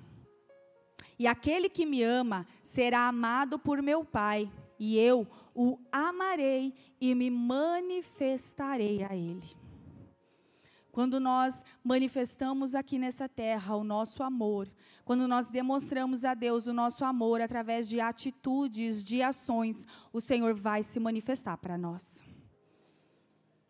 E 1.17 1.27
aquele 1.27 1.67
que 1.67 1.85
me 1.85 2.01
ama 2.01 2.47
será 2.63 3.07
amado 3.07 3.59
por 3.59 3.81
meu 3.81 4.05
Pai, 4.05 4.49
e 4.79 4.97
eu 4.97 5.27
o 5.53 5.77
amarei 5.91 6.73
e 7.01 7.13
me 7.13 7.29
manifestarei 7.29 9.03
a 9.03 9.15
ele. 9.15 9.59
Quando 10.91 11.19
nós 11.19 11.63
manifestamos 11.83 12.73
aqui 12.73 12.97
nessa 12.97 13.29
terra 13.29 13.75
o 13.75 13.83
nosso 13.83 14.23
amor, 14.23 14.69
quando 15.05 15.27
nós 15.27 15.47
demonstramos 15.49 16.25
a 16.25 16.33
Deus 16.33 16.65
o 16.67 16.73
nosso 16.73 17.05
amor 17.05 17.41
através 17.41 17.87
de 17.87 17.99
atitudes, 17.99 19.03
de 19.03 19.21
ações, 19.21 19.85
o 20.11 20.19
Senhor 20.19 20.53
vai 20.53 20.81
se 20.83 20.99
manifestar 20.99 21.57
para 21.57 21.77
nós. 21.77 22.23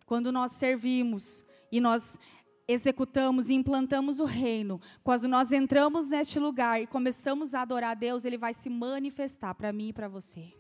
Quando 0.06 0.32
nós 0.32 0.54
servimos 0.54 1.46
e 1.72 1.80
nós 1.80 2.18
executamos 2.68 3.50
e 3.50 3.54
implantamos 3.54 4.20
o 4.20 4.26
reino, 4.26 4.80
quando 5.04 5.28
nós 5.28 5.52
entramos 5.52 6.08
neste 6.08 6.40
lugar 6.40 6.82
e 6.82 6.88
começamos 6.88 7.54
a 7.54 7.62
adorar 7.62 7.92
a 7.92 7.96
Deus, 7.96 8.26
ele 8.26 8.38
vai 8.38 8.54
se 8.54 8.70
manifestar 8.70 9.54
para 9.56 9.74
mim 9.74 9.90
e 9.90 9.94
para 9.94 10.08
você. 10.08 10.59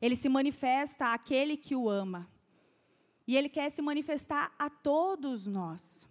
Ele 0.00 0.16
se 0.16 0.28
manifesta 0.28 1.12
àquele 1.12 1.56
que 1.56 1.74
o 1.74 1.88
ama. 1.88 2.28
E 3.26 3.36
Ele 3.36 3.48
quer 3.48 3.70
se 3.70 3.82
manifestar 3.82 4.54
a 4.58 4.70
todos 4.70 5.46
nós. 5.46 6.08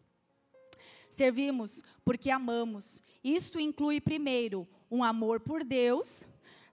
Servimos 1.10 1.84
porque 2.06 2.30
amamos. 2.30 3.02
Isto 3.24 3.60
inclui, 3.60 4.00
primeiro, 4.00 4.68
um 4.90 5.04
amor 5.04 5.40
por 5.40 5.64
Deus, 5.64 6.28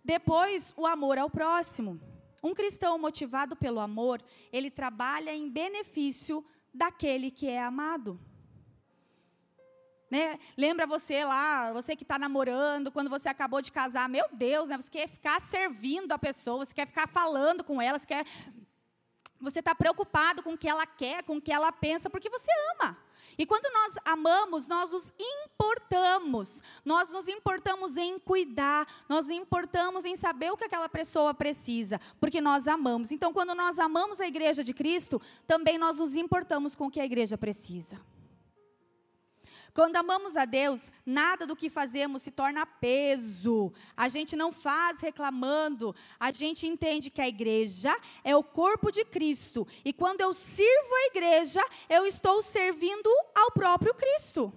depois, 0.04 0.72
o 0.76 0.86
amor 0.86 1.18
ao 1.18 1.30
próximo. 1.30 1.98
Um 2.42 2.52
cristão 2.52 2.98
motivado 2.98 3.56
pelo 3.56 3.80
amor, 3.80 4.22
ele 4.52 4.70
trabalha 4.70 5.34
em 5.34 5.48
benefício 5.48 6.44
daquele 6.74 7.30
que 7.30 7.46
é 7.46 7.62
amado. 7.62 8.20
Né? 10.14 10.38
Lembra 10.56 10.86
você 10.86 11.24
lá, 11.24 11.72
você 11.72 11.96
que 11.96 12.04
está 12.04 12.16
namorando, 12.16 12.92
quando 12.92 13.10
você 13.10 13.28
acabou 13.28 13.60
de 13.60 13.72
casar, 13.72 14.08
meu 14.08 14.24
Deus, 14.30 14.68
né? 14.68 14.76
você 14.76 14.88
quer 14.88 15.08
ficar 15.08 15.40
servindo 15.40 16.12
a 16.12 16.18
pessoa, 16.20 16.64
você 16.64 16.72
quer 16.72 16.86
ficar 16.86 17.08
falando 17.08 17.64
com 17.64 17.82
ela, 17.82 17.98
você 17.98 18.06
quer 18.06 18.24
você 19.40 19.58
está 19.58 19.74
preocupado 19.74 20.40
com 20.40 20.52
o 20.52 20.56
que 20.56 20.68
ela 20.68 20.86
quer, 20.86 21.24
com 21.24 21.38
o 21.38 21.42
que 21.42 21.52
ela 21.52 21.72
pensa, 21.72 22.08
porque 22.08 22.30
você 22.30 22.48
ama. 22.76 22.96
E 23.36 23.44
quando 23.44 23.68
nós 23.74 23.94
amamos, 24.04 24.68
nós 24.68 24.92
nos 24.92 25.12
importamos. 25.18 26.62
Nós 26.84 27.10
nos 27.10 27.26
importamos 27.26 27.96
em 27.96 28.16
cuidar, 28.16 28.86
nós 29.08 29.26
nos 29.26 29.36
importamos 29.36 30.04
em 30.04 30.14
saber 30.14 30.52
o 30.52 30.56
que 30.56 30.64
aquela 30.64 30.88
pessoa 30.88 31.34
precisa, 31.34 32.00
porque 32.20 32.40
nós 32.40 32.68
amamos. 32.68 33.10
Então, 33.10 33.32
quando 33.32 33.52
nós 33.52 33.80
amamos 33.80 34.20
a 34.20 34.28
igreja 34.28 34.62
de 34.62 34.72
Cristo, 34.72 35.20
também 35.44 35.76
nós 35.76 35.96
nos 35.96 36.14
importamos 36.14 36.76
com 36.76 36.86
o 36.86 36.90
que 36.90 37.00
a 37.00 37.04
igreja 37.04 37.36
precisa. 37.36 38.00
Quando 39.74 39.96
amamos 39.96 40.36
a 40.36 40.44
Deus, 40.44 40.92
nada 41.04 41.44
do 41.44 41.56
que 41.56 41.68
fazemos 41.68 42.22
se 42.22 42.30
torna 42.30 42.64
peso. 42.64 43.72
A 43.96 44.06
gente 44.06 44.36
não 44.36 44.52
faz 44.52 45.00
reclamando. 45.00 45.92
A 46.18 46.30
gente 46.30 46.64
entende 46.64 47.10
que 47.10 47.20
a 47.20 47.26
igreja 47.26 47.92
é 48.22 48.36
o 48.36 48.44
corpo 48.44 48.92
de 48.92 49.04
Cristo. 49.04 49.66
E 49.84 49.92
quando 49.92 50.20
eu 50.20 50.32
sirvo 50.32 50.94
a 50.94 51.06
igreja, 51.06 51.60
eu 51.88 52.06
estou 52.06 52.40
servindo 52.40 53.10
ao 53.34 53.50
próprio 53.50 53.92
Cristo. 53.94 54.52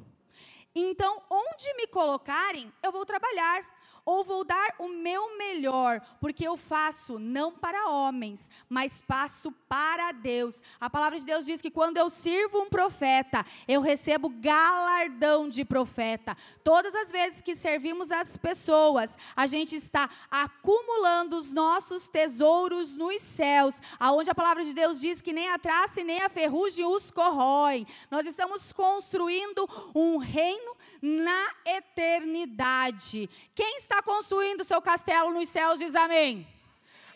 Então, 0.75 1.23
onde 1.31 1.73
me 1.73 1.87
colocarem, 1.87 2.71
eu 2.83 2.91
vou 2.91 3.03
trabalhar 3.03 3.65
ou 4.07 4.23
vou 4.23 4.45
dar 4.45 4.73
o 4.79 4.87
meu 4.87 5.37
melhor, 5.37 5.99
porque 6.21 6.47
eu 6.47 6.55
faço 6.55 7.19
não 7.19 7.51
para 7.51 7.89
homens, 7.89 8.49
mas 8.69 9.01
faço 9.05 9.51
para 9.67 10.13
Deus. 10.13 10.61
A 10.79 10.89
palavra 10.89 11.19
de 11.19 11.25
Deus 11.25 11.45
diz 11.45 11.61
que 11.61 11.69
quando 11.69 11.97
eu 11.97 12.09
sirvo 12.09 12.61
um 12.61 12.69
profeta, 12.69 13.45
eu 13.67 13.81
recebo 13.81 14.29
galardão 14.29 15.49
de 15.49 15.65
profeta. 15.65 16.37
Todas 16.63 16.95
as 16.95 17.11
vezes 17.11 17.41
que 17.41 17.53
servimos 17.53 18.09
as 18.09 18.37
pessoas, 18.37 19.13
a 19.35 19.45
gente 19.45 19.75
está 19.75 20.09
acumulando 20.31 21.37
os 21.37 21.51
nossos 21.51 22.07
tesouros 22.07 22.95
nos 22.95 23.21
céus, 23.21 23.77
aonde 23.99 24.31
a 24.31 24.35
palavra 24.35 24.63
de 24.63 24.73
Deus 24.73 25.01
diz 25.01 25.21
que 25.21 25.33
nem 25.33 25.49
a 25.49 25.59
traça 25.59 25.99
e 25.99 26.05
nem 26.05 26.21
a 26.21 26.29
ferrugem 26.29 26.85
os 26.85 27.11
corroem. 27.11 27.85
Nós 28.09 28.25
estamos 28.25 28.71
construindo 28.71 29.67
um 29.93 30.15
reino 30.15 30.77
na 31.01 31.51
eternidade. 31.65 33.29
Quem 33.53 33.75
está 33.75 33.96
construindo 34.01 34.63
seu 34.63 34.81
castelo 34.81 35.31
nos 35.31 35.49
céus 35.49 35.79
diz 35.79 35.95
amém. 35.95 36.56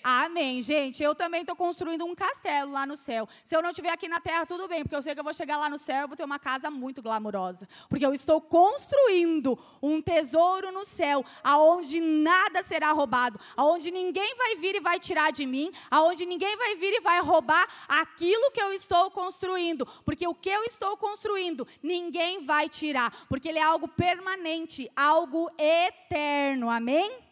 Amém, 0.04 0.62
gente. 0.62 1.04
Eu 1.04 1.14
também 1.14 1.42
estou 1.42 1.56
construindo 1.56 2.06
um 2.06 2.16
castelo 2.16 2.72
lá 2.72 2.86
no 2.86 2.98
céu. 2.98 3.28
Se 3.44 3.56
eu 3.56 3.62
não 3.62 3.70
estiver 3.70 3.92
aqui 3.92 4.08
na 4.08 4.20
terra, 4.20 4.46
tudo 4.46 4.68
bem, 4.68 4.82
porque 4.82 4.96
eu 4.96 5.02
sei 5.02 5.14
que 5.14 5.20
eu 5.20 5.24
vou 5.24 5.34
chegar 5.34 5.58
lá 5.58 5.70
no 5.70 5.78
céu 5.78 6.06
e 6.06 6.08
vou 6.08 6.18
ter 6.18 6.24
uma 6.24 6.40
casa 6.40 6.72
muito 6.72 7.02
glamurosa. 7.02 7.68
Porque 7.88 8.06
eu 8.06 8.14
estou 8.14 8.42
construindo 8.42 9.58
um 9.82 10.02
tesouro 10.02 10.72
no 10.72 10.84
céu, 10.84 11.24
aonde 11.44 12.02
nada 12.02 12.64
será 12.64 12.92
roubado, 12.92 13.40
aonde 13.56 13.92
ninguém 13.92 14.36
vai 14.36 14.56
vir 14.56 14.76
e 14.76 14.80
vai 14.80 15.00
tirar 15.00 15.32
de 15.32 15.46
mim, 15.46 15.72
aonde 15.90 16.26
ninguém 16.26 16.58
vai 16.58 16.76
vir 16.76 16.94
e 16.94 17.00
vai 17.00 17.22
roubar 17.22 17.68
aquilo 17.88 18.52
que 18.52 18.62
eu 18.62 18.74
estou 18.74 19.12
construindo. 19.12 19.86
Porque 20.04 20.28
o 20.28 20.34
que 20.34 20.50
eu 20.50 20.64
estou 20.64 20.98
construindo, 20.98 21.68
ninguém 21.82 22.44
vai 22.44 22.68
tirar. 22.68 23.26
Porque 23.28 23.50
ele 23.50 23.60
é 23.60 23.64
algo 23.64 23.88
permanente, 23.88 24.92
algo 24.96 25.50
eterno. 25.60 26.70
Amém? 26.70 27.31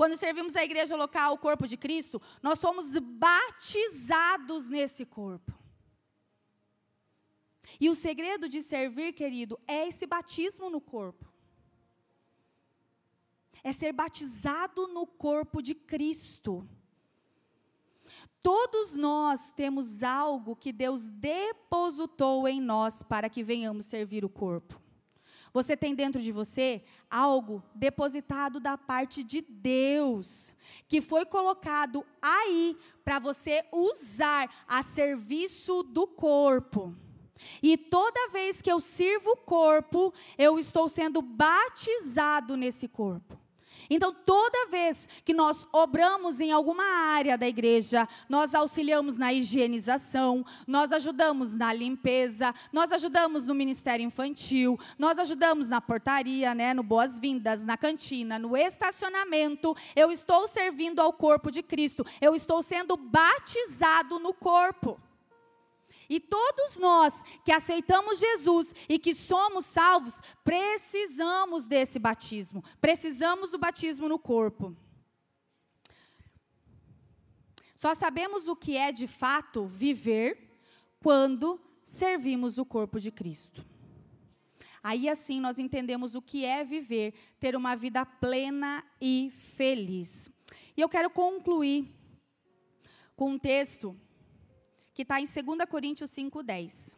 Quando 0.00 0.16
servimos 0.16 0.56
a 0.56 0.64
igreja 0.64 0.96
local, 0.96 1.34
o 1.34 1.38
corpo 1.38 1.68
de 1.68 1.76
Cristo, 1.76 2.22
nós 2.42 2.58
somos 2.58 2.96
batizados 2.98 4.70
nesse 4.70 5.04
corpo. 5.04 5.52
E 7.78 7.90
o 7.90 7.94
segredo 7.94 8.48
de 8.48 8.62
servir, 8.62 9.12
querido, 9.12 9.60
é 9.68 9.86
esse 9.86 10.06
batismo 10.06 10.70
no 10.70 10.80
corpo. 10.80 11.30
É 13.62 13.72
ser 13.72 13.92
batizado 13.92 14.88
no 14.88 15.06
corpo 15.06 15.60
de 15.60 15.74
Cristo. 15.74 16.66
Todos 18.42 18.94
nós 18.94 19.52
temos 19.52 20.02
algo 20.02 20.56
que 20.56 20.72
Deus 20.72 21.10
depositou 21.10 22.48
em 22.48 22.58
nós 22.58 23.02
para 23.02 23.28
que 23.28 23.42
venhamos 23.42 23.84
servir 23.84 24.24
o 24.24 24.30
corpo. 24.30 24.80
Você 25.52 25.76
tem 25.76 25.94
dentro 25.94 26.20
de 26.20 26.30
você 26.30 26.82
algo 27.10 27.62
depositado 27.74 28.60
da 28.60 28.78
parte 28.78 29.24
de 29.24 29.40
Deus, 29.40 30.54
que 30.86 31.00
foi 31.00 31.24
colocado 31.24 32.04
aí 32.22 32.76
para 33.04 33.18
você 33.18 33.64
usar 33.72 34.48
a 34.66 34.82
serviço 34.82 35.82
do 35.82 36.06
corpo. 36.06 36.94
E 37.62 37.76
toda 37.76 38.28
vez 38.30 38.60
que 38.60 38.70
eu 38.70 38.80
sirvo 38.80 39.30
o 39.30 39.36
corpo, 39.36 40.12
eu 40.36 40.58
estou 40.58 40.88
sendo 40.88 41.22
batizado 41.22 42.56
nesse 42.56 42.86
corpo. 42.86 43.38
Então, 43.90 44.14
toda 44.14 44.68
vez 44.68 45.08
que 45.24 45.34
nós 45.34 45.66
obramos 45.72 46.38
em 46.38 46.52
alguma 46.52 46.84
área 46.84 47.36
da 47.36 47.48
igreja, 47.48 48.08
nós 48.28 48.54
auxiliamos 48.54 49.18
na 49.18 49.32
higienização, 49.32 50.46
nós 50.64 50.92
ajudamos 50.92 51.56
na 51.56 51.72
limpeza, 51.72 52.54
nós 52.72 52.92
ajudamos 52.92 53.44
no 53.44 53.54
ministério 53.54 54.06
infantil, 54.06 54.78
nós 54.96 55.18
ajudamos 55.18 55.68
na 55.68 55.80
portaria, 55.80 56.54
né, 56.54 56.72
no 56.72 56.84
boas-vindas, 56.84 57.64
na 57.64 57.76
cantina, 57.76 58.38
no 58.38 58.56
estacionamento, 58.56 59.76
eu 59.96 60.12
estou 60.12 60.46
servindo 60.46 61.00
ao 61.00 61.12
corpo 61.12 61.50
de 61.50 61.60
Cristo, 61.60 62.06
eu 62.20 62.36
estou 62.36 62.62
sendo 62.62 62.96
batizado 62.96 64.20
no 64.20 64.32
corpo. 64.32 65.00
E 66.10 66.18
todos 66.18 66.76
nós 66.76 67.22
que 67.44 67.52
aceitamos 67.52 68.18
Jesus 68.18 68.74
e 68.88 68.98
que 68.98 69.14
somos 69.14 69.64
salvos, 69.64 70.20
precisamos 70.42 71.68
desse 71.68 72.00
batismo. 72.00 72.64
Precisamos 72.80 73.52
do 73.52 73.58
batismo 73.58 74.08
no 74.08 74.18
corpo. 74.18 74.76
Só 77.76 77.94
sabemos 77.94 78.48
o 78.48 78.56
que 78.56 78.76
é 78.76 78.90
de 78.90 79.06
fato 79.06 79.66
viver 79.66 80.50
quando 80.98 81.60
servimos 81.84 82.58
o 82.58 82.64
corpo 82.64 82.98
de 82.98 83.12
Cristo. 83.12 83.64
Aí 84.82 85.08
assim 85.08 85.40
nós 85.40 85.60
entendemos 85.60 86.16
o 86.16 86.20
que 86.20 86.44
é 86.44 86.64
viver, 86.64 87.14
ter 87.38 87.54
uma 87.54 87.76
vida 87.76 88.04
plena 88.04 88.84
e 89.00 89.30
feliz. 89.30 90.28
E 90.76 90.80
eu 90.80 90.88
quero 90.88 91.08
concluir 91.08 91.88
com 93.14 93.30
um 93.30 93.38
texto 93.38 93.96
que 95.00 95.02
está 95.02 95.18
em 95.18 95.24
2 95.24 95.66
Coríntios 95.66 96.10
5,10. 96.10 96.94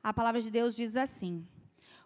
A 0.00 0.14
palavra 0.14 0.40
de 0.40 0.48
Deus 0.48 0.76
diz 0.76 0.96
assim: 0.96 1.44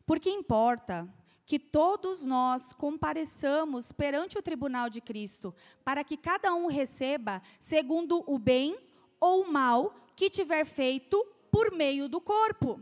Porque 0.06 0.30
importa 0.30 1.06
que 1.44 1.58
todos 1.58 2.24
nós 2.24 2.72
compareçamos 2.72 3.92
perante 3.92 4.38
o 4.38 4.42
tribunal 4.42 4.88
de 4.88 5.02
Cristo, 5.02 5.54
para 5.84 6.02
que 6.02 6.16
cada 6.16 6.54
um 6.54 6.68
receba 6.68 7.42
segundo 7.58 8.24
o 8.26 8.38
bem 8.38 8.78
ou 9.20 9.42
o 9.42 9.52
mal 9.52 9.94
que 10.16 10.30
tiver 10.30 10.64
feito 10.64 11.22
por 11.50 11.70
meio 11.70 12.08
do 12.08 12.18
corpo. 12.18 12.80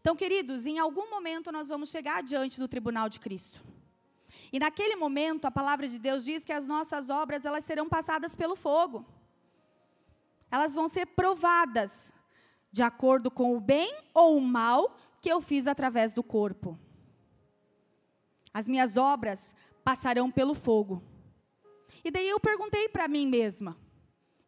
Então, 0.00 0.16
queridos, 0.16 0.64
em 0.64 0.78
algum 0.78 1.10
momento 1.10 1.52
nós 1.52 1.68
vamos 1.68 1.90
chegar 1.90 2.22
diante 2.22 2.58
do 2.58 2.66
tribunal 2.66 3.10
de 3.10 3.20
Cristo. 3.20 3.62
E 4.50 4.58
naquele 4.58 4.96
momento, 4.96 5.44
a 5.44 5.50
palavra 5.50 5.86
de 5.86 5.98
Deus 5.98 6.24
diz 6.24 6.46
que 6.46 6.52
as 6.52 6.66
nossas 6.66 7.10
obras 7.10 7.44
elas 7.44 7.64
serão 7.64 7.86
passadas 7.90 8.34
pelo 8.34 8.56
fogo 8.56 9.04
elas 10.50 10.74
vão 10.74 10.88
ser 10.88 11.06
provadas 11.06 12.12
de 12.70 12.82
acordo 12.82 13.30
com 13.30 13.56
o 13.56 13.60
bem 13.60 13.92
ou 14.14 14.36
o 14.36 14.40
mal 14.40 14.96
que 15.20 15.30
eu 15.30 15.40
fiz 15.40 15.66
através 15.66 16.12
do 16.12 16.22
corpo. 16.22 16.78
As 18.52 18.68
minhas 18.68 18.96
obras 18.96 19.54
passarão 19.84 20.30
pelo 20.30 20.54
fogo. 20.54 21.02
E 22.04 22.10
daí 22.10 22.28
eu 22.28 22.40
perguntei 22.40 22.88
para 22.88 23.08
mim 23.08 23.26
mesma, 23.26 23.76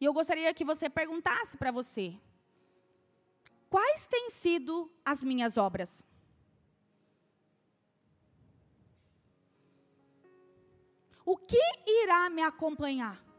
e 0.01 0.05
eu 0.05 0.13
gostaria 0.13 0.53
que 0.55 0.65
você 0.65 0.89
perguntasse 0.89 1.57
para 1.57 1.71
você: 1.71 2.17
quais 3.69 4.07
têm 4.07 4.31
sido 4.31 4.91
as 5.05 5.23
minhas 5.23 5.57
obras? 5.57 6.03
O 11.25 11.37
que 11.37 11.61
irá 11.87 12.31
me 12.31 12.43
acompanhar? 12.43 13.30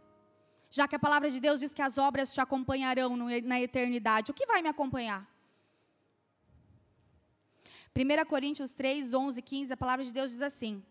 Já 0.71 0.87
que 0.87 0.95
a 0.95 0.99
palavra 0.99 1.29
de 1.29 1.39
Deus 1.39 1.59
diz 1.59 1.73
que 1.73 1.81
as 1.81 1.97
obras 1.97 2.33
te 2.33 2.39
acompanharão 2.39 3.17
na 3.43 3.59
eternidade, 3.59 4.31
o 4.31 4.33
que 4.33 4.45
vai 4.45 4.61
me 4.61 4.69
acompanhar? 4.69 5.29
1 7.93 8.25
Coríntios 8.25 8.71
3, 8.71 9.13
11, 9.13 9.41
15, 9.41 9.73
a 9.73 9.77
palavra 9.77 10.05
de 10.05 10.13
Deus 10.13 10.31
diz 10.31 10.41
assim: 10.41 10.81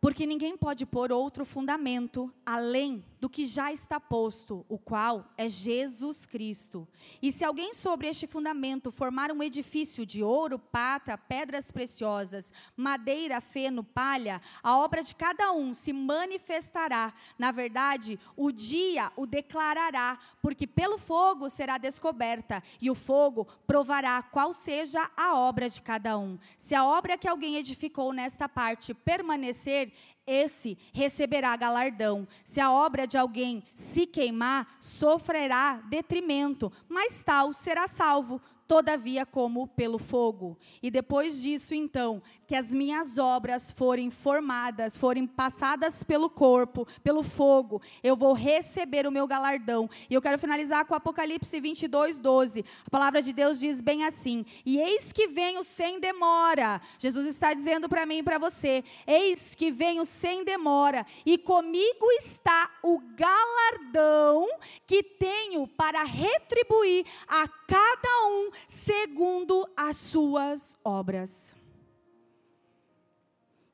Porque 0.00 0.24
ninguém 0.24 0.56
pode 0.56 0.86
pôr 0.86 1.10
outro 1.10 1.44
fundamento 1.44 2.32
além 2.46 3.04
do 3.22 3.30
que 3.30 3.46
já 3.46 3.72
está 3.72 4.00
posto, 4.00 4.66
o 4.68 4.76
qual 4.76 5.24
é 5.38 5.48
Jesus 5.48 6.26
Cristo. 6.26 6.88
E 7.22 7.30
se 7.30 7.44
alguém 7.44 7.72
sobre 7.72 8.08
este 8.08 8.26
fundamento 8.26 8.90
formar 8.90 9.30
um 9.30 9.40
edifício 9.40 10.04
de 10.04 10.24
ouro, 10.24 10.58
prata, 10.58 11.16
pedras 11.16 11.70
preciosas, 11.70 12.52
madeira, 12.76 13.40
feno, 13.40 13.84
palha, 13.84 14.42
a 14.60 14.76
obra 14.76 15.04
de 15.04 15.14
cada 15.14 15.52
um 15.52 15.72
se 15.72 15.92
manifestará. 15.92 17.14
Na 17.38 17.52
verdade, 17.52 18.18
o 18.36 18.50
dia 18.50 19.12
o 19.14 19.24
declarará, 19.24 20.18
porque 20.40 20.66
pelo 20.66 20.98
fogo 20.98 21.48
será 21.48 21.78
descoberta, 21.78 22.60
e 22.80 22.90
o 22.90 22.94
fogo 22.96 23.46
provará 23.68 24.20
qual 24.20 24.52
seja 24.52 25.08
a 25.16 25.36
obra 25.36 25.70
de 25.70 25.80
cada 25.80 26.18
um. 26.18 26.36
Se 26.58 26.74
a 26.74 26.84
obra 26.84 27.16
que 27.16 27.28
alguém 27.28 27.54
edificou 27.54 28.12
nesta 28.12 28.48
parte 28.48 28.92
permanecer, 28.92 29.92
esse 30.26 30.78
receberá 30.92 31.54
galardão. 31.56 32.26
Se 32.44 32.60
a 32.60 32.70
obra 32.70 33.06
de 33.06 33.18
alguém 33.18 33.62
se 33.74 34.06
queimar, 34.06 34.76
sofrerá 34.80 35.82
detrimento, 35.88 36.72
mas 36.88 37.22
tal 37.22 37.52
será 37.52 37.88
salvo, 37.88 38.40
todavia 38.66 39.26
como 39.26 39.66
pelo 39.68 39.98
fogo. 39.98 40.56
E 40.82 40.90
depois 40.90 41.40
disso, 41.40 41.74
então, 41.74 42.22
que 42.46 42.54
as 42.54 42.72
minhas 42.72 43.18
obras 43.18 43.72
forem 43.72 44.10
formadas, 44.10 44.96
forem 44.96 45.26
passadas 45.26 46.02
pelo 46.02 46.28
corpo, 46.28 46.86
pelo 47.02 47.22
fogo, 47.22 47.80
eu 48.02 48.16
vou 48.16 48.32
receber 48.32 49.06
o 49.06 49.12
meu 49.12 49.26
galardão. 49.26 49.88
E 50.08 50.14
eu 50.14 50.22
quero 50.22 50.38
finalizar 50.38 50.84
com 50.84 50.94
Apocalipse 50.94 51.60
22, 51.60 52.18
12. 52.18 52.64
A 52.86 52.90
palavra 52.90 53.22
de 53.22 53.32
Deus 53.32 53.58
diz 53.58 53.80
bem 53.80 54.04
assim: 54.04 54.44
E 54.64 54.78
eis 54.78 55.12
que 55.12 55.28
venho 55.28 55.64
sem 55.64 55.98
demora. 55.98 56.80
Jesus 56.98 57.26
está 57.26 57.54
dizendo 57.54 57.88
para 57.88 58.06
mim 58.06 58.18
e 58.18 58.22
para 58.22 58.38
você: 58.38 58.84
Eis 59.06 59.54
que 59.54 59.70
venho 59.70 60.04
sem 60.04 60.44
demora, 60.44 61.06
e 61.24 61.38
comigo 61.38 62.10
está 62.18 62.70
o 62.82 63.00
galardão 63.16 64.46
que 64.86 65.02
tenho 65.02 65.66
para 65.66 66.02
retribuir 66.04 67.06
a 67.26 67.48
cada 67.48 68.26
um 68.26 68.50
segundo 68.66 69.68
as 69.76 69.96
suas 69.96 70.78
obras. 70.84 71.54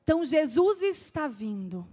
Então 0.03 0.25
Jesus 0.25 0.81
está 0.81 1.27
vindo, 1.27 1.87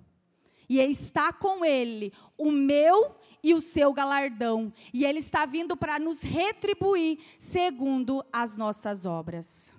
e 0.68 0.78
está 0.78 1.32
com 1.32 1.64
ele 1.64 2.12
o 2.36 2.50
meu 2.50 3.14
e 3.42 3.54
o 3.54 3.60
seu 3.60 3.92
galardão, 3.92 4.72
e 4.92 5.04
ele 5.04 5.20
está 5.20 5.46
vindo 5.46 5.76
para 5.76 5.98
nos 5.98 6.20
retribuir 6.20 7.18
segundo 7.38 8.24
as 8.32 8.56
nossas 8.56 9.04
obras. 9.04 9.72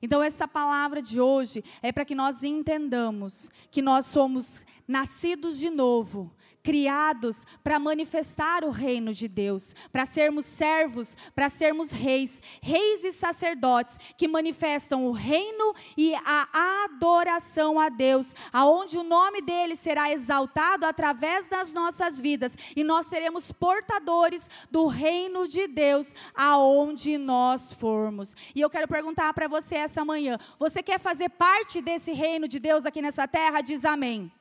Então, 0.00 0.22
essa 0.22 0.46
palavra 0.46 1.00
de 1.00 1.20
hoje 1.20 1.64
é 1.82 1.90
para 1.90 2.04
que 2.04 2.14
nós 2.14 2.42
entendamos 2.42 3.50
que 3.70 3.80
nós 3.80 4.06
somos 4.06 4.64
nascidos 4.86 5.58
de 5.58 5.70
novo, 5.70 6.34
criados 6.66 7.46
para 7.62 7.78
manifestar 7.78 8.64
o 8.64 8.70
reino 8.70 9.14
de 9.14 9.28
Deus, 9.28 9.72
para 9.92 10.04
sermos 10.04 10.44
servos, 10.44 11.16
para 11.32 11.48
sermos 11.48 11.92
reis, 11.92 12.42
reis 12.60 13.04
e 13.04 13.12
sacerdotes 13.12 13.96
que 14.18 14.26
manifestam 14.26 15.06
o 15.06 15.12
reino 15.12 15.72
e 15.96 16.12
a 16.16 16.84
adoração 16.84 17.78
a 17.78 17.88
Deus, 17.88 18.34
aonde 18.52 18.98
o 18.98 19.04
nome 19.04 19.40
dele 19.40 19.76
será 19.76 20.10
exaltado 20.10 20.86
através 20.86 21.46
das 21.46 21.72
nossas 21.72 22.20
vidas 22.20 22.52
e 22.74 22.82
nós 22.82 23.06
seremos 23.06 23.52
portadores 23.52 24.50
do 24.68 24.88
reino 24.88 25.46
de 25.46 25.68
Deus 25.68 26.12
aonde 26.34 27.16
nós 27.16 27.72
formos. 27.72 28.34
E 28.56 28.60
eu 28.60 28.68
quero 28.68 28.88
perguntar 28.88 29.32
para 29.34 29.46
você 29.46 29.76
essa 29.76 30.04
manhã, 30.04 30.36
você 30.58 30.82
quer 30.82 30.98
fazer 30.98 31.28
parte 31.28 31.80
desse 31.80 32.10
reino 32.10 32.48
de 32.48 32.58
Deus 32.58 32.84
aqui 32.84 33.00
nessa 33.00 33.28
terra? 33.28 33.60
Diz 33.60 33.84
amém. 33.84 34.32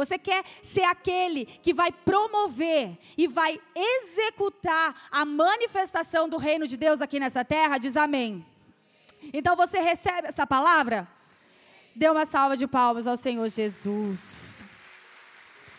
Você 0.00 0.18
quer 0.18 0.42
ser 0.62 0.84
aquele 0.84 1.44
que 1.44 1.74
vai 1.74 1.92
promover 1.92 2.96
e 3.18 3.28
vai 3.28 3.60
executar 3.74 5.08
a 5.10 5.26
manifestação 5.26 6.26
do 6.26 6.38
reino 6.38 6.66
de 6.66 6.74
Deus 6.74 7.02
aqui 7.02 7.20
nessa 7.20 7.44
terra? 7.44 7.76
Diz 7.76 7.98
amém. 7.98 8.46
Então 9.30 9.54
você 9.54 9.78
recebe 9.78 10.28
essa 10.28 10.46
palavra? 10.46 11.06
Dê 11.94 12.08
uma 12.08 12.24
salva 12.24 12.56
de 12.56 12.66
palmas 12.66 13.06
ao 13.06 13.14
Senhor 13.14 13.46
Jesus. 13.46 14.64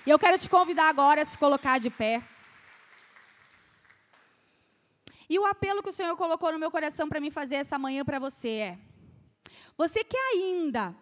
E 0.05 0.11
eu 0.11 0.19
quero 0.19 0.37
te 0.37 0.47
convidar 0.47 0.87
agora 0.87 1.23
a 1.23 1.25
se 1.25 1.35
colocar 1.35 1.79
de 1.79 1.89
pé. 1.89 2.21
E 5.27 5.39
o 5.39 5.47
apelo 5.47 5.81
que 5.81 5.89
o 5.89 5.97
Senhor 5.99 6.15
colocou 6.15 6.51
no 6.51 6.59
meu 6.59 6.69
coração 6.69 7.09
para 7.09 7.19
mim 7.19 7.31
fazer 7.31 7.55
essa 7.55 7.79
manhã 7.79 8.05
para 8.05 8.19
você 8.19 8.49
é: 8.49 8.77
você 9.75 10.03
que 10.03 10.17
ainda 10.17 10.95